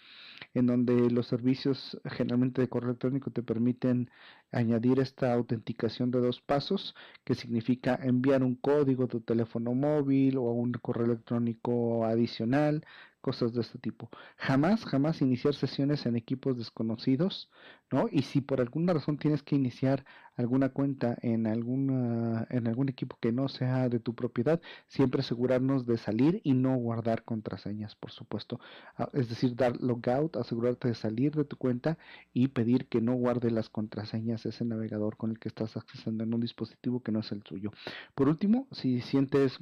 en 0.55 0.67
donde 0.67 1.11
los 1.11 1.27
servicios 1.29 2.01
generalmente 2.05 2.61
de 2.61 2.69
correo 2.69 2.91
electrónico 2.91 3.31
te 3.31 3.43
permiten 3.43 4.11
añadir 4.51 4.99
esta 5.01 5.33
autenticación 5.33 6.11
de 6.11 6.21
dos 6.21 6.41
pasos, 6.41 6.95
que 7.25 7.35
significa 7.35 7.99
enviar 8.03 8.43
un 8.43 8.57
código 8.57 9.05
de 9.05 9.09
tu 9.09 9.21
teléfono 9.21 9.75
móvil 9.75 10.39
o 10.39 10.43
un 10.53 10.73
correo 10.73 11.07
electrónico 11.07 12.05
adicional 12.05 12.85
cosas 13.29 13.53
de 13.53 13.61
este 13.61 13.79
tipo. 13.79 14.09
Jamás, 14.39 14.87
jamás 14.87 15.21
iniciar 15.21 15.55
sesiones 15.55 16.07
en 16.07 16.17
equipos 16.17 16.57
desconocidos, 16.57 17.51
¿no? 17.93 18.09
Y 18.11 18.23
si 18.23 18.41
por 18.41 18.63
alguna 18.63 18.95
razón 18.95 19.19
tienes 19.19 19.43
que 19.43 19.55
iniciar 19.55 20.07
alguna 20.35 20.71
cuenta 20.71 21.19
en 21.21 21.47
alguna, 21.47 22.47
en 22.49 22.67
algún 22.69 22.89
equipo 22.89 23.19
que 23.21 23.31
no 23.31 23.49
sea 23.49 23.91
de 23.91 24.01
tu 24.01 24.15
propiedad, 24.15 24.63
siempre 24.87 25.21
asegurarnos 25.21 25.85
de 25.85 25.99
salir 25.99 26.41
y 26.43 26.55
no 26.55 26.75
guardar 26.77 27.23
contraseñas, 27.25 27.97
por 27.97 28.13
supuesto. 28.13 28.61
Ah, 28.97 29.11
es 29.13 29.29
decir, 29.29 29.55
dar 29.55 29.79
logout, 29.79 30.37
asegurarte 30.37 30.89
de 30.89 30.95
salir 30.95 31.35
de 31.35 31.45
tu 31.45 31.59
cuenta 31.59 31.99
y 32.33 32.49
pedir 32.49 32.87
que 32.89 33.03
no 33.03 33.13
guarde 33.13 33.51
las 33.51 33.69
contraseñas 33.69 34.47
ese 34.47 34.65
navegador 34.65 35.19
con 35.19 35.33
el 35.33 35.39
que 35.39 35.49
estás 35.51 35.77
accesando 35.77 36.25
en 36.25 36.33
un 36.33 36.41
dispositivo 36.41 37.03
que 37.03 37.13
no 37.13 37.21
es 37.21 37.31
el 37.31 37.43
tuyo. 37.43 37.73
Por 38.15 38.27
último, 38.31 38.69
si 38.73 39.03
sientes 39.03 39.61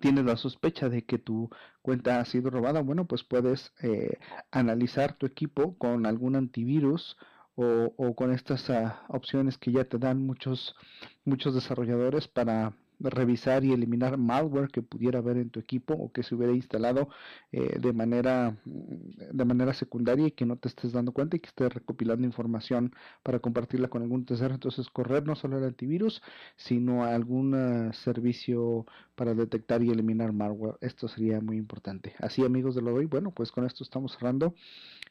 tienes 0.00 0.24
la 0.24 0.36
sospecha 0.36 0.88
de 0.88 1.04
que 1.04 1.18
tu 1.18 1.50
cuenta 1.82 2.20
ha 2.20 2.24
sido 2.24 2.50
robada, 2.50 2.80
bueno, 2.82 3.06
pues 3.06 3.24
puedes 3.24 3.72
eh, 3.82 4.18
analizar 4.50 5.14
tu 5.14 5.26
equipo 5.26 5.76
con 5.78 6.06
algún 6.06 6.36
antivirus 6.36 7.16
o, 7.54 8.14
con 8.14 8.32
estas 8.32 8.68
ah, 8.70 9.04
opciones 9.08 9.58
que 9.58 9.72
ya 9.72 9.84
te 9.84 9.98
dan 9.98 10.24
muchos, 10.26 10.74
muchos 11.24 11.54
desarrolladores 11.54 12.26
para 12.26 12.74
revisar 13.02 13.64
y 13.64 13.72
eliminar 13.72 14.18
malware 14.18 14.68
que 14.70 14.82
pudiera 14.82 15.18
haber 15.18 15.36
en 15.36 15.50
tu 15.50 15.60
equipo 15.60 15.94
o 15.94 16.12
que 16.12 16.22
se 16.22 16.34
hubiera 16.34 16.52
instalado 16.52 17.08
eh, 17.52 17.78
de 17.80 17.92
manera 17.92 18.56
mm, 18.64 19.36
de 19.36 19.44
manera 19.44 19.74
secundaria 19.74 20.28
y 20.28 20.30
que 20.32 20.46
no 20.46 20.56
te 20.56 20.68
estés 20.68 20.92
dando 20.92 21.12
cuenta 21.12 21.36
y 21.36 21.40
que 21.40 21.48
estés 21.48 21.72
recopilando 21.72 22.26
información 22.26 22.94
para 23.22 23.38
compartirla 23.38 23.88
con 23.88 24.02
algún 24.02 24.24
tercero. 24.24 24.54
Entonces 24.54 24.88
correr 24.90 25.26
no 25.26 25.34
solo 25.34 25.58
el 25.58 25.64
antivirus 25.64 26.22
sino 26.56 27.04
algún 27.04 27.54
ah, 27.54 27.92
servicio 27.92 28.86
para 29.14 29.34
detectar 29.34 29.82
y 29.82 29.90
eliminar 29.90 30.32
malware. 30.32 30.76
Esto 30.80 31.08
sería 31.08 31.40
muy 31.40 31.56
importante. 31.56 32.14
Así 32.18 32.44
amigos 32.44 32.74
de 32.74 32.82
lo 32.82 32.92
doy 32.92 33.06
bueno 33.06 33.32
pues 33.32 33.50
con 33.50 33.64
esto 33.64 33.84
estamos 33.84 34.12
cerrando. 34.12 34.54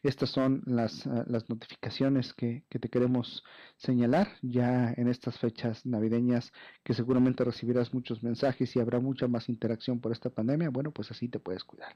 Estas 0.03 0.29
son 0.29 0.63
las, 0.65 1.05
ah, 1.07 1.25
las 1.27 1.49
notificaciones 1.49 2.33
que, 2.33 2.63
que 2.69 2.79
te 2.79 2.89
queremos 2.89 3.43
señalar 3.77 4.27
ya 4.41 4.93
en 4.97 5.07
estas 5.07 5.37
fechas 5.37 5.85
navideñas 5.85 6.51
que 6.83 6.93
seguramente 6.93 7.43
recibirás 7.43 7.80
muchos 7.93 8.23
mensajes 8.23 8.75
y 8.75 8.79
habrá 8.79 8.99
mucha 8.99 9.27
más 9.27 9.49
interacción 9.49 9.99
por 9.99 10.11
esta 10.11 10.29
pandemia, 10.29 10.69
bueno, 10.69 10.91
pues 10.91 11.11
así 11.11 11.27
te 11.27 11.39
puedes 11.39 11.63
cuidar. 11.63 11.95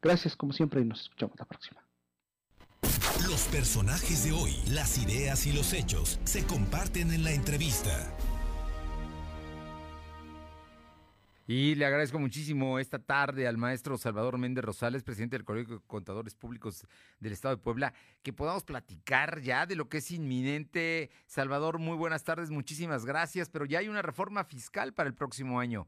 Gracias 0.00 0.36
como 0.36 0.52
siempre 0.52 0.80
y 0.80 0.84
nos 0.84 1.02
escuchamos 1.02 1.38
la 1.38 1.44
próxima. 1.44 1.84
Los 3.28 3.44
personajes 3.50 4.24
de 4.24 4.32
hoy, 4.32 4.52
las 4.70 4.98
ideas 4.98 5.46
y 5.46 5.52
los 5.52 5.72
hechos 5.72 6.20
se 6.24 6.44
comparten 6.44 7.12
en 7.12 7.24
la 7.24 7.32
entrevista. 7.32 8.14
Y 11.46 11.74
le 11.74 11.84
agradezco 11.84 12.18
muchísimo 12.18 12.78
esta 12.78 12.98
tarde 12.98 13.46
al 13.46 13.58
maestro 13.58 13.98
Salvador 13.98 14.38
Méndez 14.38 14.64
Rosales, 14.64 15.04
presidente 15.04 15.36
del 15.36 15.44
Colegio 15.44 15.76
de 15.76 15.86
Contadores 15.86 16.34
Públicos 16.34 16.86
del 17.20 17.32
Estado 17.32 17.56
de 17.56 17.62
Puebla, 17.62 17.92
que 18.22 18.32
podamos 18.32 18.64
platicar 18.64 19.40
ya 19.42 19.66
de 19.66 19.76
lo 19.76 19.90
que 19.90 19.98
es 19.98 20.10
inminente. 20.10 21.10
Salvador, 21.26 21.78
muy 21.78 21.98
buenas 21.98 22.24
tardes, 22.24 22.50
muchísimas 22.50 23.04
gracias, 23.04 23.50
pero 23.50 23.66
ya 23.66 23.80
hay 23.80 23.90
una 23.90 24.00
reforma 24.00 24.44
fiscal 24.44 24.94
para 24.94 25.06
el 25.06 25.14
próximo 25.14 25.60
año. 25.60 25.86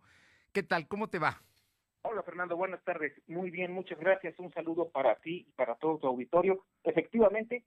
¿Qué 0.52 0.62
tal? 0.62 0.88
¿Cómo 0.88 1.08
te 1.08 1.18
va? 1.18 1.40
Hola 2.02 2.22
Fernando, 2.22 2.54
buenas 2.54 2.84
tardes. 2.84 3.14
Muy 3.26 3.50
bien, 3.50 3.72
muchas 3.72 3.98
gracias. 3.98 4.38
Un 4.38 4.52
saludo 4.52 4.90
para 4.90 5.14
ti 5.16 5.46
y 5.48 5.52
para 5.52 5.76
todo 5.76 5.96
tu 5.96 6.06
auditorio. 6.06 6.66
Efectivamente, 6.84 7.64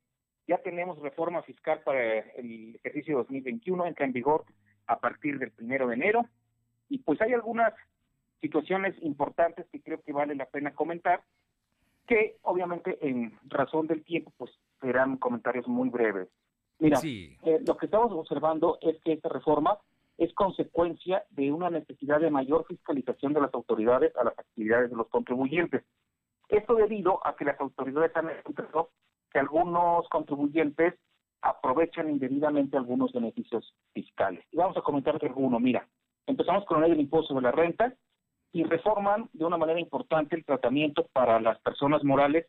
ya 0.48 0.60
tenemos 0.60 1.00
reforma 1.00 1.42
fiscal 1.42 1.82
para 1.84 2.20
el 2.20 2.76
ejercicio 2.76 3.18
2021, 3.18 3.88
entra 3.88 4.06
en 4.06 4.14
vigor 4.14 4.46
a 4.86 5.00
partir 5.00 5.40
del 5.40 5.52
primero 5.52 5.88
de 5.88 5.96
enero 5.96 6.30
y 6.90 7.00
pues 7.00 7.22
hay 7.22 7.34
algunas 7.34 7.74
situaciones 8.42 8.96
importantes 9.02 9.68
que 9.72 9.82
creo 9.82 10.02
que 10.02 10.14
vale 10.14 10.36
la 10.36 10.46
pena 10.46 10.74
comentar, 10.74 11.24
que 12.08 12.38
obviamente 12.42 12.98
en 13.08 13.38
razón 13.48 13.88
del 13.88 14.04
tiempo 14.04 14.34
pues 14.38 14.52
serán 14.82 15.18
comentarios 15.18 15.68
muy 15.68 15.90
breves. 15.90 16.30
Mira, 16.80 17.00
eh, 17.04 17.62
lo 17.66 17.78
que 17.78 17.86
estamos 17.86 18.12
observando 18.14 18.80
es 18.82 19.00
que 19.04 19.14
esta 19.14 19.30
reforma 19.30 19.78
es 20.18 20.34
consecuencia 20.34 21.24
de 21.30 21.52
una 21.52 21.70
necesidad 21.70 22.20
de 22.20 22.32
mayor 22.32 22.66
fiscalización 22.68 23.34
de 23.34 23.42
las 23.42 23.54
autoridades 23.54 24.16
a 24.16 24.24
las 24.24 24.40
actividades 24.40 24.90
de 24.90 24.96
los 24.96 25.08
contribuyentes. 25.10 25.84
Esto 26.48 26.76
debido 26.76 27.26
a 27.26 27.36
que 27.36 27.46
las 27.46 27.60
autoridades 27.60 28.16
han 28.16 28.30
encontrado 28.30 28.90
que 29.32 29.40
algunos 29.40 30.08
contribuyentes 30.10 30.96
aprovechan 31.42 32.10
indebidamente 32.10 32.76
algunos 32.76 33.14
beneficios 33.14 33.74
fiscales. 33.94 34.44
Y 34.52 34.58
vamos 34.58 34.76
a 34.78 34.82
comentar 34.82 35.18
alguno. 35.22 35.60
Mira, 35.60 35.88
Empezamos 36.30 36.64
con 36.66 36.80
la 36.80 36.86
ley 36.86 36.92
del 36.92 37.06
impuesto 37.06 37.30
sobre 37.30 37.46
la 37.46 37.52
renta 37.52 37.96
y 38.52 38.64
reforman 38.64 39.30
de 39.34 39.46
una 39.46 39.58
manera 39.58 39.80
importante 39.80 40.36
el 40.36 40.46
tratamiento 40.46 41.08
para 41.12 41.40
las 41.40 41.60
personas 41.62 42.04
morales 42.04 42.46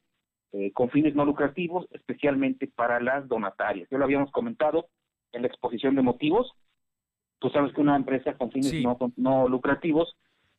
eh, 0.52 0.70
con 0.72 0.90
fines 0.90 1.14
no 1.14 1.24
lucrativos, 1.24 1.86
especialmente 1.90 2.66
para 2.66 3.00
las 3.00 3.26
donatarias. 3.26 3.88
Ya 3.90 3.96
lo 3.96 4.04
habíamos 4.04 4.30
comentado 4.32 4.88
en 5.32 5.40
la 5.40 5.48
exposición 5.48 5.94
de 5.94 6.02
motivos. 6.02 6.52
Tú 7.38 7.48
sabes 7.48 7.72
que 7.72 7.80
una 7.80 7.96
empresa 7.96 8.34
con 8.34 8.50
fines 8.50 8.74
no, 8.82 8.98
no 9.16 9.48
lucrativos 9.48 10.14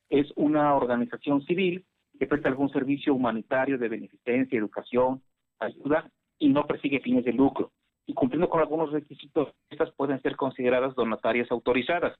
es 0.10 0.26
una 0.36 0.74
organización 0.74 1.44
civil 1.44 1.86
que 2.18 2.26
presta 2.26 2.50
algún 2.50 2.72
servicio 2.72 3.14
humanitario 3.14 3.78
de 3.78 3.88
beneficencia, 3.88 4.58
educación, 4.58 5.22
ayuda 5.60 6.10
y 6.40 6.50
no 6.50 6.66
persigue 6.66 7.02
fines 7.02 7.24
de 7.24 7.34
lucro. 7.34 7.72
Y 8.08 8.16
cumpliendo 8.16 8.50
con 8.50 8.62
algunos 8.62 8.92
requisitos, 8.92 9.54
estas 9.70 9.92
pueden 9.92 10.20
ser 10.24 10.36
consideradas 10.36 10.96
donatarias 10.96 11.52
autorizadas 11.52 12.18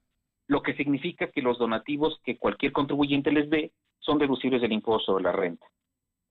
lo 0.52 0.62
que 0.62 0.74
significa 0.74 1.32
que 1.32 1.42
los 1.42 1.58
donativos 1.58 2.20
que 2.26 2.38
cualquier 2.38 2.74
contribuyente 2.74 3.32
les 3.32 3.50
dé 3.50 3.72
son 4.00 4.18
deducibles 4.18 4.62
del 4.62 4.74
impuesto 4.74 5.14
sobre 5.14 5.24
la 5.24 5.32
renta. 5.32 5.66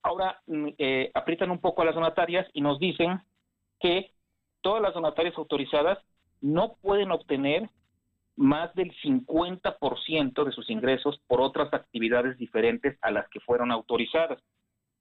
Ahora 0.03 0.39
mm, 0.45 0.67
eh, 0.77 1.09
aprietan 1.15 1.49
un 1.49 1.57
poco 1.57 1.81
a 1.81 1.85
las 1.85 1.95
donatarias 1.95 2.47
y 2.53 2.61
nos 2.61 2.77
dicen 2.77 3.19
que 3.79 4.11
todas 4.61 4.79
las 4.79 4.93
donatarias 4.93 5.35
autorizadas 5.39 5.97
no 6.39 6.75
pueden 6.83 7.09
obtener 7.11 7.67
más 8.35 8.71
del 8.75 8.93
50% 9.01 10.43
de 10.43 10.51
sus 10.51 10.69
ingresos 10.69 11.19
por 11.25 11.41
otras 11.41 11.73
actividades 11.73 12.37
diferentes 12.37 12.99
a 13.01 13.09
las 13.09 13.27
que 13.29 13.39
fueron 13.39 13.71
autorizadas. 13.71 14.37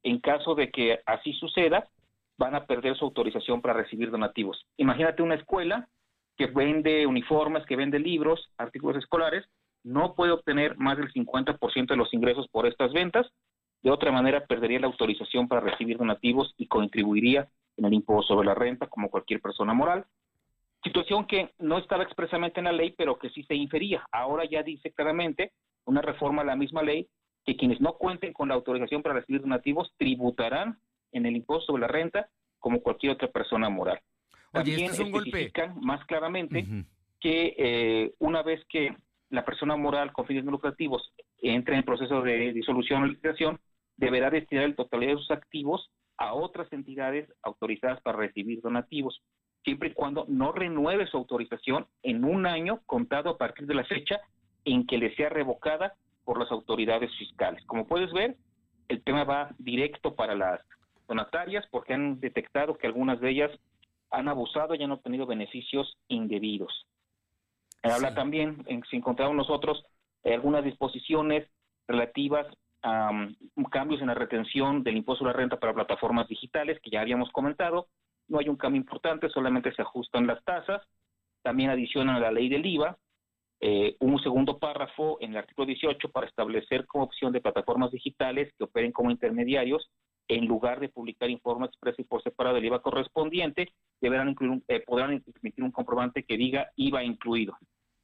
En 0.02 0.20
caso 0.20 0.54
de 0.54 0.70
que 0.70 1.00
así 1.04 1.34
suceda, 1.34 1.90
van 2.38 2.54
a 2.54 2.64
perder 2.64 2.96
su 2.96 3.04
autorización 3.04 3.60
para 3.60 3.74
recibir 3.74 4.10
donativos. 4.10 4.64
Imagínate 4.78 5.22
una 5.22 5.34
escuela 5.34 5.90
que 6.40 6.46
vende 6.46 7.06
uniformes, 7.06 7.66
que 7.66 7.76
vende 7.76 7.98
libros, 7.98 8.50
artículos 8.56 8.96
escolares, 8.96 9.44
no 9.84 10.14
puede 10.14 10.32
obtener 10.32 10.74
más 10.78 10.96
del 10.96 11.12
50% 11.12 11.86
de 11.86 11.96
los 11.96 12.14
ingresos 12.14 12.48
por 12.48 12.66
estas 12.66 12.94
ventas. 12.94 13.26
De 13.82 13.90
otra 13.90 14.10
manera, 14.10 14.46
perdería 14.46 14.80
la 14.80 14.86
autorización 14.86 15.48
para 15.48 15.60
recibir 15.60 15.98
donativos 15.98 16.54
y 16.56 16.66
contribuiría 16.66 17.50
en 17.76 17.84
el 17.84 17.92
impuesto 17.92 18.32
sobre 18.32 18.46
la 18.46 18.54
renta 18.54 18.86
como 18.86 19.10
cualquier 19.10 19.42
persona 19.42 19.74
moral. 19.74 20.06
Situación 20.82 21.26
que 21.26 21.50
no 21.58 21.76
estaba 21.76 22.04
expresamente 22.04 22.58
en 22.60 22.64
la 22.64 22.72
ley, 22.72 22.94
pero 22.96 23.18
que 23.18 23.28
sí 23.28 23.42
se 23.42 23.54
infería. 23.54 24.02
Ahora 24.10 24.46
ya 24.46 24.62
dice 24.62 24.92
claramente 24.92 25.52
una 25.84 26.00
reforma 26.00 26.40
a 26.40 26.46
la 26.46 26.56
misma 26.56 26.82
ley 26.82 27.06
que 27.44 27.58
quienes 27.58 27.82
no 27.82 27.98
cuenten 27.98 28.32
con 28.32 28.48
la 28.48 28.54
autorización 28.54 29.02
para 29.02 29.16
recibir 29.16 29.42
donativos 29.42 29.92
tributarán 29.98 30.78
en 31.12 31.26
el 31.26 31.36
impuesto 31.36 31.66
sobre 31.66 31.82
la 31.82 31.88
renta 31.88 32.30
como 32.58 32.80
cualquier 32.80 33.12
otra 33.12 33.28
persona 33.28 33.68
moral. 33.68 34.00
También 34.52 34.90
especifican 34.90 35.78
más 35.80 36.04
claramente 36.06 36.66
que 37.20 37.54
eh, 37.56 38.14
una 38.18 38.42
vez 38.42 38.64
que 38.68 38.94
la 39.28 39.44
persona 39.44 39.76
moral 39.76 40.12
con 40.12 40.26
fines 40.26 40.44
no 40.44 40.50
lucrativos 40.50 41.12
entre 41.42 41.76
en 41.76 41.84
proceso 41.84 42.22
de 42.22 42.52
disolución 42.52 43.02
o 43.02 43.06
liquidación, 43.06 43.60
deberá 43.96 44.30
destinar 44.30 44.64
el 44.64 44.76
totalidad 44.76 45.12
de 45.12 45.18
sus 45.18 45.30
activos 45.30 45.90
a 46.16 46.34
otras 46.34 46.70
entidades 46.72 47.30
autorizadas 47.42 48.00
para 48.02 48.18
recibir 48.18 48.60
donativos, 48.60 49.22
siempre 49.64 49.90
y 49.90 49.92
cuando 49.92 50.26
no 50.28 50.52
renueve 50.52 51.06
su 51.06 51.16
autorización 51.16 51.86
en 52.02 52.24
un 52.24 52.46
año 52.46 52.80
contado 52.86 53.30
a 53.30 53.38
partir 53.38 53.66
de 53.66 53.74
la 53.74 53.84
fecha 53.84 54.20
en 54.64 54.86
que 54.86 54.98
le 54.98 55.14
sea 55.16 55.28
revocada 55.28 55.94
por 56.24 56.38
las 56.38 56.50
autoridades 56.50 57.10
fiscales. 57.16 57.64
Como 57.66 57.86
puedes 57.86 58.12
ver, 58.12 58.36
el 58.88 59.02
tema 59.02 59.24
va 59.24 59.54
directo 59.58 60.14
para 60.14 60.34
las 60.34 60.60
donatarias 61.08 61.64
porque 61.70 61.94
han 61.94 62.20
detectado 62.20 62.76
que 62.76 62.86
algunas 62.86 63.20
de 63.20 63.30
ellas 63.30 63.50
han 64.10 64.28
abusado 64.28 64.74
y 64.74 64.82
han 64.82 64.92
obtenido 64.92 65.26
beneficios 65.26 65.96
indebidos. 66.08 66.86
Habla 67.82 68.14
también, 68.14 68.62
en, 68.66 68.82
si 68.90 68.96
encontramos 68.96 69.36
nosotros, 69.36 69.82
algunas 70.24 70.64
disposiciones 70.64 71.48
relativas 71.88 72.46
a 72.82 73.10
um, 73.10 73.64
cambios 73.64 74.00
en 74.00 74.08
la 74.08 74.14
retención 74.14 74.82
del 74.82 74.96
impuesto 74.96 75.24
a 75.24 75.28
la 75.28 75.32
renta 75.34 75.58
para 75.58 75.74
plataformas 75.74 76.28
digitales, 76.28 76.78
que 76.82 76.90
ya 76.90 77.00
habíamos 77.00 77.30
comentado. 77.30 77.88
No 78.28 78.38
hay 78.38 78.48
un 78.48 78.56
cambio 78.56 78.80
importante, 78.80 79.28
solamente 79.30 79.74
se 79.74 79.82
ajustan 79.82 80.26
las 80.26 80.42
tasas. 80.44 80.82
También 81.42 81.70
adicionan 81.70 82.16
a 82.16 82.20
la 82.20 82.30
ley 82.30 82.48
del 82.48 82.66
IVA 82.66 82.98
eh, 83.62 83.96
un 84.00 84.18
segundo 84.22 84.58
párrafo 84.58 85.18
en 85.20 85.32
el 85.32 85.36
artículo 85.36 85.66
18 85.66 86.10
para 86.10 86.26
establecer 86.26 86.86
como 86.86 87.04
opción 87.04 87.30
de 87.30 87.42
plataformas 87.42 87.90
digitales 87.90 88.50
que 88.56 88.64
operen 88.64 88.90
como 88.90 89.10
intermediarios 89.10 89.90
en 90.30 90.46
lugar 90.46 90.80
de 90.80 90.88
publicar 90.88 91.28
informes 91.28 91.70
expresos 91.70 92.00
y 92.00 92.04
por 92.04 92.22
separado 92.22 92.56
del 92.56 92.64
IVA 92.66 92.82
correspondiente, 92.82 93.72
deberán 94.00 94.30
incluir 94.30 94.62
eh, 94.68 94.82
podrán 94.86 95.22
emitir 95.42 95.64
un 95.64 95.72
comprobante 95.72 96.24
que 96.24 96.36
diga 96.36 96.70
IVA 96.76 97.02
incluido. 97.02 97.56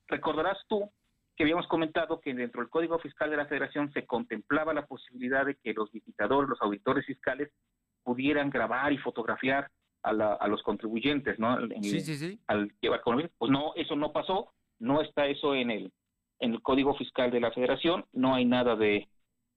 Recordarás 0.08 0.58
tú 0.68 0.90
que 1.36 1.44
habíamos 1.44 1.66
comentado 1.68 2.20
que 2.20 2.34
dentro 2.34 2.60
del 2.60 2.70
Código 2.70 2.98
Fiscal 2.98 3.30
de 3.30 3.36
la 3.36 3.46
Federación 3.46 3.92
se 3.92 4.06
contemplaba 4.06 4.74
la 4.74 4.86
posibilidad 4.86 5.46
de 5.46 5.54
que 5.56 5.72
los 5.72 5.92
visitadores, 5.92 6.48
los 6.48 6.62
auditores 6.62 7.04
fiscales 7.06 7.50
pudieran 8.02 8.50
grabar 8.50 8.92
y 8.92 8.98
fotografiar 8.98 9.70
a, 10.02 10.46
los 10.46 10.62
contribuyentes, 10.62 11.36
¿no? 11.38 11.58
sí, 11.82 12.00
sí, 12.00 12.14
sí. 12.14 12.38
Al 12.46 12.72
llevar 12.80 13.02
Pues 13.38 13.50
no, 13.50 13.72
eso 13.74 13.96
no 13.96 14.12
pasó 14.12 14.52
no 14.78 15.00
está 15.00 15.26
eso 15.26 15.54
en 15.54 15.70
el, 15.70 15.92
en 16.40 16.54
el 16.54 16.62
Código 16.62 16.94
Fiscal 16.96 17.30
de 17.30 17.40
la 17.40 17.50
Federación, 17.52 18.04
no 18.12 18.34
hay 18.34 18.44
nada 18.44 18.76
de, 18.76 19.08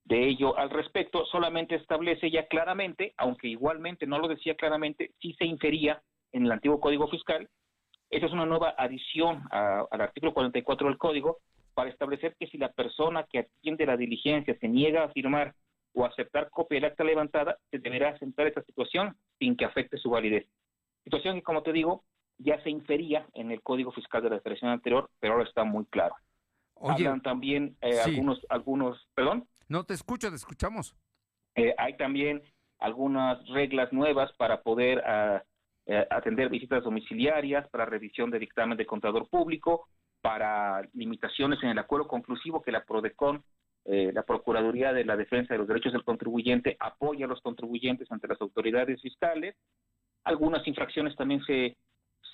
de 0.06 0.28
ello 0.28 0.58
al 0.58 0.70
respecto, 0.70 1.26
solamente 1.26 1.76
establece 1.76 2.32
ya 2.32 2.48
claramente, 2.48 3.14
aunque 3.18 3.48
igualmente 3.48 4.08
no 4.08 4.20
lo 4.20 4.28
decía 4.28 4.56
claramente, 4.56 5.12
sí 5.22 5.36
se 5.38 5.46
infería 5.46 6.02
en 6.32 6.46
el 6.46 6.52
antiguo 6.52 6.80
Código 6.80 7.08
Fiscal, 7.08 7.50
esa 8.10 8.26
es 8.26 8.32
una 8.32 8.46
nueva 8.46 8.74
adición 8.78 9.44
al 9.52 10.02
artículo 10.02 10.34
44 10.34 10.88
del 10.88 10.98
Código 10.98 11.38
para 11.76 11.92
establecer 11.92 12.36
que 12.40 12.48
si 12.48 12.58
la 12.58 12.72
persona 12.72 13.26
que 13.32 13.40
atiende 13.40 13.86
la 13.86 13.98
diligencia 13.98 14.58
se 14.60 14.68
niega 14.68 15.04
a 15.04 15.10
firmar 15.10 15.54
o 15.94 16.06
aceptar 16.06 16.50
copia 16.50 16.78
del 16.78 16.86
acta 16.86 17.04
levantada, 17.04 17.58
se 17.70 17.80
deberá 17.80 18.10
asentar 18.10 18.48
esa 18.48 18.64
situación 18.64 19.16
sin 19.38 19.56
que 19.56 19.66
afecte 19.66 19.98
su 19.98 20.10
validez. 20.10 20.48
Situación 21.04 21.36
que, 21.36 21.44
como 21.44 21.62
te 21.62 21.72
digo, 21.72 22.04
ya 22.38 22.62
se 22.64 22.70
infería 22.70 23.28
en 23.34 23.52
el 23.52 23.62
Código 23.62 23.92
Fiscal 23.92 24.24
de 24.24 24.30
la 24.32 24.40
Federación 24.40 24.72
anterior, 24.72 25.10
pero 25.20 25.34
ahora 25.34 25.48
está 25.48 25.64
muy 25.64 25.86
claro. 25.86 26.16
Hablan 26.82 27.22
también 27.22 27.76
eh, 27.82 28.00
algunos, 28.00 28.46
algunos, 28.50 29.08
perdón. 29.14 29.48
No 29.70 29.84
te 29.86 29.94
escucho, 29.94 30.30
te 30.30 30.36
escuchamos. 30.36 30.96
Eh, 31.56 31.74
hay 31.78 31.96
también 31.96 32.42
algunas 32.80 33.46
reglas 33.50 33.94
nuevas 33.94 34.32
para 34.34 34.62
poder 34.62 35.02
ah, 35.06 35.44
eh, 35.86 36.06
atender 36.10 36.50
visitas 36.50 36.84
domiciliarias, 36.84 37.70
para 37.70 37.86
revisión 37.86 38.30
de 38.30 38.40
dictamen 38.40 38.78
de 38.78 38.86
contador 38.86 39.30
público, 39.30 39.88
para 40.22 40.82
limitaciones 40.94 41.64
en 41.64 41.70
el 41.70 41.80
acuerdo 41.80 42.08
conclusivo 42.08 42.62
que 42.62 42.72
la 42.72 42.84
PRODECON, 42.84 43.44
la 43.86 44.22
Procuraduría 44.22 44.94
de 44.94 45.04
la 45.04 45.16
Defensa 45.16 45.54
de 45.54 45.58
los 45.58 45.68
Derechos 45.68 45.94
del 45.94 46.04
Contribuyente, 46.04 46.78
apoya 46.80 47.26
a 47.26 47.30
los 47.30 47.42
contribuyentes 47.42 48.12
ante 48.12 48.28
las 48.28 48.40
autoridades 48.40 49.02
fiscales. 49.02 49.56
Algunas 50.26 50.68
infracciones 50.68 51.16
también 51.16 51.42
se 51.46 51.76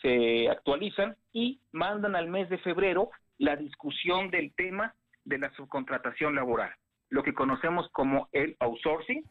se 0.05 0.49
actualizan 0.49 1.15
y 1.33 1.59
mandan 1.71 2.15
al 2.15 2.27
mes 2.27 2.49
de 2.49 2.57
febrero 2.59 3.09
la 3.37 3.55
discusión 3.55 4.29
del 4.29 4.53
tema 4.53 4.93
de 5.23 5.39
la 5.39 5.51
subcontratación 5.55 6.35
laboral, 6.35 6.71
lo 7.09 7.23
que 7.23 7.33
conocemos 7.33 7.89
como 7.91 8.29
el 8.31 8.55
outsourcing, 8.59 9.23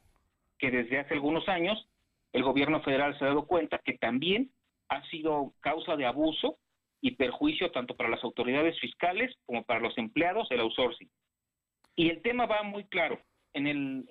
que 0.58 0.70
desde 0.70 1.00
hace 1.00 1.14
algunos 1.14 1.48
años 1.48 1.88
el 2.32 2.42
gobierno 2.42 2.82
federal 2.82 3.16
se 3.18 3.24
ha 3.24 3.28
dado 3.28 3.46
cuenta 3.46 3.80
que 3.84 3.98
también 3.98 4.50
ha 4.88 5.02
sido 5.08 5.54
causa 5.60 5.96
de 5.96 6.06
abuso 6.06 6.58
y 7.00 7.12
perjuicio 7.12 7.70
tanto 7.70 7.96
para 7.96 8.08
las 8.08 8.24
autoridades 8.24 8.78
fiscales 8.80 9.34
como 9.44 9.62
para 9.64 9.80
los 9.80 9.96
empleados 9.98 10.50
el 10.50 10.60
outsourcing. 10.60 11.10
Y 11.96 12.10
el 12.10 12.22
tema 12.22 12.46
va 12.46 12.62
muy 12.62 12.84
claro. 12.84 13.20
En 13.52 13.66
el, 13.66 14.04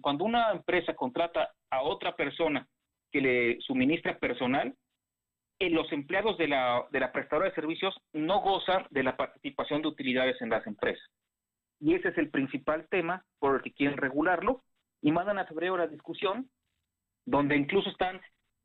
cuando 0.00 0.24
una 0.24 0.50
empresa 0.50 0.94
contrata 0.94 1.50
a 1.70 1.82
otra 1.82 2.16
persona 2.16 2.66
que 3.12 3.20
le 3.20 3.60
suministra 3.60 4.18
personal, 4.18 4.74
los 5.60 5.92
empleados 5.92 6.36
de 6.38 6.48
la, 6.48 6.84
de 6.90 7.00
la 7.00 7.12
prestadora 7.12 7.48
de 7.48 7.54
servicios 7.54 7.94
no 8.12 8.40
gozan 8.40 8.86
de 8.90 9.02
la 9.02 9.16
participación 9.16 9.82
de 9.82 9.88
utilidades 9.88 10.40
en 10.40 10.50
las 10.50 10.66
empresas. 10.66 11.08
Y 11.80 11.94
ese 11.94 12.08
es 12.08 12.18
el 12.18 12.30
principal 12.30 12.86
tema 12.88 13.24
por 13.38 13.56
el 13.56 13.62
que 13.62 13.72
quieren 13.72 13.96
regularlo 13.96 14.62
y 15.00 15.12
mandan 15.12 15.38
a 15.38 15.46
febrero 15.46 15.76
la 15.76 15.86
discusión 15.86 16.48
donde 17.24 17.56
incluso 17.56 17.90
están 17.90 18.20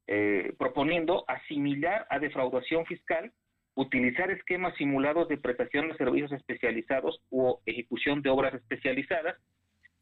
eh, 0.08 0.54
proponiendo 0.58 1.26
asimilar 1.28 2.08
a 2.10 2.20
defraudación 2.20 2.86
fiscal 2.86 3.32
utilizar 3.76 4.30
esquemas 4.32 4.76
simulados 4.76 5.28
de 5.28 5.38
prestación 5.38 5.90
de 5.90 5.98
servicios 5.98 6.32
especializados 6.32 7.22
o 7.30 7.62
ejecución 7.66 8.22
de 8.22 8.30
obras 8.30 8.54
especializadas 8.54 9.36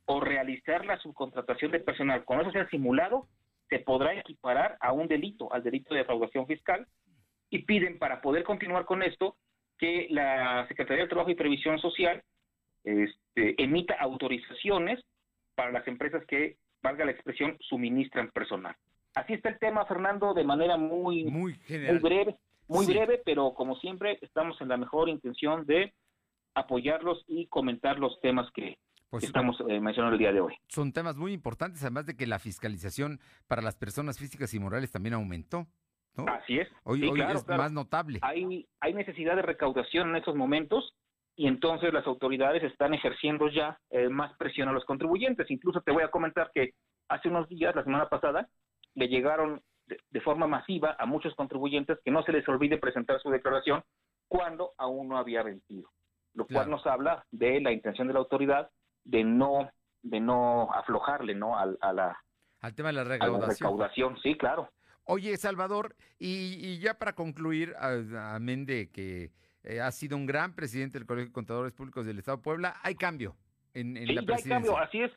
o 0.06 0.20
realizar 0.20 0.86
la 0.86 0.98
subcontratación 0.98 1.72
de 1.72 1.80
personal. 1.80 2.26
Con 2.26 2.42
eso 2.42 2.52
sea 2.52 2.68
simulado, 2.70 3.28
se 3.70 3.80
podrá 3.80 4.14
equiparar 4.14 4.78
a 4.82 4.92
un 4.92 5.08
delito, 5.08 5.52
al 5.54 5.64
delito 5.64 5.94
de 5.94 6.00
defraudación 6.02 6.46
fiscal, 6.48 6.86
y 7.50 7.60
piden 7.60 7.98
para 7.98 8.22
poder 8.22 8.44
continuar 8.44 8.86
con 8.86 9.04
esto 9.04 9.38
que 9.78 10.08
la 10.10 10.68
Secretaría 10.68 11.04
de 11.04 11.10
Trabajo 11.10 11.32
y 11.32 11.36
Previsión 11.36 11.80
Social 11.80 12.24
este, 12.84 13.62
emita 13.62 13.96
autorizaciones 14.00 15.00
para 15.56 15.72
las 15.72 15.88
empresas 15.88 16.24
que, 16.28 16.58
valga 16.82 17.06
la 17.06 17.12
expresión, 17.12 17.58
suministran 17.60 18.32
personal. 18.32 18.76
Así 19.14 19.34
está 19.34 19.50
el 19.50 19.60
tema, 19.60 19.86
Fernando, 19.86 20.34
de 20.34 20.44
manera 20.44 20.78
muy, 20.78 21.26
muy, 21.26 21.60
breve, 22.02 22.38
muy 22.68 22.86
breve, 22.86 23.22
pero 23.26 23.54
como 23.54 23.76
siempre 23.76 24.18
estamos 24.22 24.60
en 24.62 24.70
la 24.70 24.78
mejor 24.78 25.10
intención 25.10 25.66
de 25.66 25.94
apoyarlos 26.56 27.24
y 27.28 27.48
comentar 27.48 28.00
los 28.00 28.20
temas 28.22 28.50
que, 28.54 28.78
pues, 29.10 29.26
estamos 29.26 29.58
eh, 29.68 29.80
mencionando 29.80 30.14
el 30.14 30.20
día 30.20 30.32
de 30.32 30.42
hoy. 30.42 30.56
Son 30.68 30.94
temas 30.94 31.18
muy 31.18 31.34
importantes, 31.34 31.82
además 31.84 32.06
de 32.06 32.16
que 32.16 32.26
la 32.26 32.40
fiscalización 32.40 33.20
para 33.48 33.62
las 33.62 33.76
personas 33.76 34.18
físicas 34.18 34.54
y 34.54 34.60
morales 34.60 34.92
también 34.92 35.14
aumentó. 35.14 35.68
Así 36.28 36.60
es. 36.60 36.68
Hoy, 36.84 37.10
es 37.10 37.48
más 37.48 37.72
notable. 37.72 38.20
Hay, 38.22 38.68
hay 38.80 38.94
necesidad 38.94 39.36
de 39.36 39.44
recaudación 39.44 40.10
en 40.10 40.16
estos 40.18 40.36
momentos 40.36 40.94
y 41.42 41.48
entonces 41.48 41.92
las 41.92 42.06
autoridades 42.06 42.62
están 42.62 42.94
ejerciendo 42.94 43.50
ya 43.50 43.80
eh, 43.90 44.10
más 44.10 44.32
presión 44.38 44.70
a 44.70 44.74
los 44.74 44.86
contribuyentes. 44.86 45.50
Incluso 45.50 45.82
te 45.82 45.92
voy 45.92 46.04
a 46.04 46.12
comentar 46.12 46.52
que 46.54 46.76
hace 47.10 47.30
unos 47.30 47.50
días, 47.50 47.76
la 47.76 47.84
semana 47.84 48.10
pasada, 48.10 48.48
le 48.94 49.08
llegaron 49.08 49.60
de, 49.88 50.22
forma 50.22 50.46
masiva 50.46 50.96
a 51.00 51.08
muchos 51.08 51.34
contribuyentes 51.34 51.98
que 52.06 52.12
no 52.12 52.22
se 52.22 52.32
les 52.32 52.48
olvide 52.48 52.78
presentar 52.78 53.20
su 53.24 53.32
declaración 53.32 53.82
cuando 54.28 54.74
aún 54.78 55.08
no 55.08 55.18
había 55.18 55.42
vencido, 55.42 55.90
lo 56.36 56.46
cual 56.46 56.70
nos 56.70 56.86
habla 56.86 57.26
de 57.32 57.60
la 57.60 57.72
intención 57.72 58.08
de 58.08 58.14
la 58.14 58.20
autoridad 58.20 58.70
de 59.04 59.24
no 59.24 59.72
de 60.04 60.20
no 60.20 60.72
aflojarle 60.72 61.34
no 61.34 61.58
al, 61.58 61.76
a 61.82 61.92
la 61.92 62.20
al 62.60 62.76
tema 62.76 62.90
de 62.90 62.94
la 62.94 63.04
recaudación. 63.04 64.16
sí 64.22 64.38
claro 64.38 64.70
oye 65.06 65.36
Salvador 65.38 65.96
y, 66.20 66.78
ya 66.80 66.94
para 66.94 67.14
concluir 67.14 67.74
amén 67.80 68.68
de 68.68 68.92
que 68.92 69.32
eh, 69.64 69.80
ha 69.80 69.92
sido 69.92 70.18
un 70.18 70.26
gran 70.26 70.56
presidente 70.56 70.98
del 70.98 71.08
Colegio 71.08 71.28
de 71.28 71.34
Contadores 71.34 71.74
Públicos 71.74 72.06
del 72.06 72.20
Estado 72.20 72.38
de 72.38 72.44
Puebla 72.44 72.76
hay 72.84 72.96
cambio 72.96 73.36
en, 73.74 73.98
en 73.98 74.16
la 74.16 74.22
presidencia. 74.24 74.56
hay 74.56 74.62
cambio 74.62 74.78
así 74.78 75.02
es. 75.02 75.12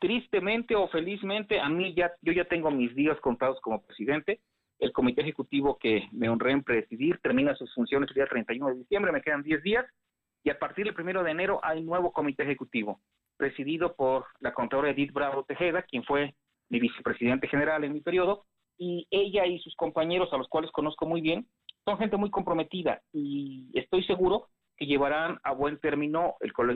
Tristemente 0.00 0.74
o 0.74 0.88
felizmente 0.88 1.60
a 1.60 1.68
mí 1.68 1.94
ya 1.94 2.10
yo 2.22 2.32
ya 2.32 2.44
tengo 2.46 2.70
mis 2.70 2.94
días 2.94 3.18
contados 3.20 3.60
como 3.60 3.82
presidente. 3.82 4.40
El 4.78 4.92
comité 4.92 5.22
ejecutivo 5.22 5.76
que 5.78 6.08
me 6.12 6.28
honré 6.28 6.52
en 6.52 6.62
presidir 6.62 7.18
termina 7.22 7.54
sus 7.54 7.72
funciones 7.74 8.08
el 8.10 8.14
día 8.14 8.26
31 8.26 8.68
de 8.68 8.74
diciembre 8.76 9.12
me 9.12 9.22
quedan 9.22 9.42
10 9.42 9.62
días. 9.62 9.86
Y 10.44 10.50
a 10.50 10.58
partir 10.58 10.84
del 10.84 10.94
primero 10.94 11.22
de 11.22 11.32
enero 11.32 11.60
hay 11.62 11.82
nuevo 11.82 12.12
comité 12.12 12.44
ejecutivo, 12.44 13.00
presidido 13.36 13.94
por 13.94 14.26
la 14.40 14.54
contadora 14.54 14.90
Edith 14.90 15.12
Bravo 15.12 15.44
Tejeda, 15.44 15.82
quien 15.82 16.04
fue 16.04 16.34
mi 16.68 16.80
vicepresidente 16.80 17.48
general 17.48 17.84
en 17.84 17.92
mi 17.92 18.00
periodo, 18.00 18.44
y 18.78 19.06
ella 19.10 19.46
y 19.46 19.58
sus 19.58 19.74
compañeros, 19.74 20.32
a 20.32 20.36
los 20.36 20.48
cuales 20.48 20.70
conozco 20.70 21.06
muy 21.06 21.20
bien, 21.20 21.48
son 21.88 21.96
gente 21.96 22.18
muy 22.18 22.30
comprometida 22.30 23.00
y 23.14 23.70
estoy 23.72 24.04
seguro 24.04 24.48
que 24.76 24.84
llevarán 24.84 25.38
a 25.42 25.52
buen 25.52 25.78
término 25.78 26.34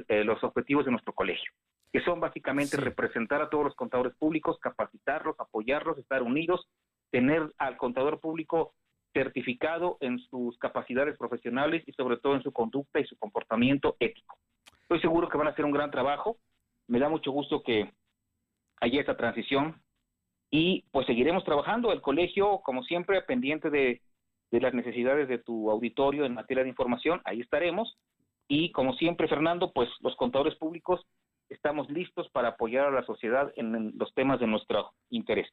eh, 0.08 0.24
los 0.24 0.42
objetivos 0.42 0.86
de 0.86 0.90
nuestro 0.90 1.12
colegio, 1.12 1.52
que 1.92 2.00
son 2.00 2.18
básicamente 2.18 2.78
representar 2.78 3.42
a 3.42 3.50
todos 3.50 3.64
los 3.64 3.74
contadores 3.74 4.14
públicos, 4.16 4.58
capacitarlos, 4.58 5.38
apoyarlos, 5.38 5.98
estar 5.98 6.22
unidos, 6.22 6.66
tener 7.10 7.42
al 7.58 7.76
contador 7.76 8.20
público 8.20 8.72
certificado 9.12 9.98
en 10.00 10.18
sus 10.30 10.56
capacidades 10.56 11.18
profesionales 11.18 11.82
y 11.86 11.92
sobre 11.92 12.16
todo 12.16 12.34
en 12.34 12.42
su 12.42 12.50
conducta 12.50 12.98
y 12.98 13.04
su 13.04 13.18
comportamiento 13.18 13.96
ético. 14.00 14.38
Estoy 14.80 15.02
seguro 15.02 15.28
que 15.28 15.36
van 15.36 15.48
a 15.48 15.50
hacer 15.50 15.66
un 15.66 15.72
gran 15.72 15.90
trabajo. 15.90 16.38
Me 16.88 16.98
da 16.98 17.10
mucho 17.10 17.30
gusto 17.32 17.62
que 17.62 17.92
haya 18.80 19.00
esta 19.00 19.18
transición 19.18 19.78
y 20.50 20.86
pues 20.90 21.06
seguiremos 21.06 21.44
trabajando. 21.44 21.92
El 21.92 22.00
colegio, 22.00 22.62
como 22.64 22.82
siempre, 22.82 23.20
pendiente 23.20 23.68
de, 23.68 24.00
de 24.52 24.60
las 24.60 24.74
necesidades 24.74 25.28
de 25.28 25.38
tu 25.38 25.70
auditorio 25.70 26.24
en 26.24 26.34
materia 26.34 26.62
de 26.62 26.68
información, 26.68 27.20
ahí 27.24 27.40
estaremos. 27.40 27.98
Y 28.46 28.70
como 28.70 28.92
siempre, 28.94 29.26
Fernando, 29.26 29.72
pues 29.72 29.88
los 30.00 30.14
contadores 30.16 30.54
públicos 30.56 31.00
estamos 31.48 31.90
listos 31.90 32.28
para 32.30 32.48
apoyar 32.48 32.86
a 32.86 32.90
la 32.90 33.04
sociedad 33.04 33.50
en 33.56 33.96
los 33.96 34.14
temas 34.14 34.38
de 34.40 34.46
nuestro 34.46 34.92
interés. 35.08 35.48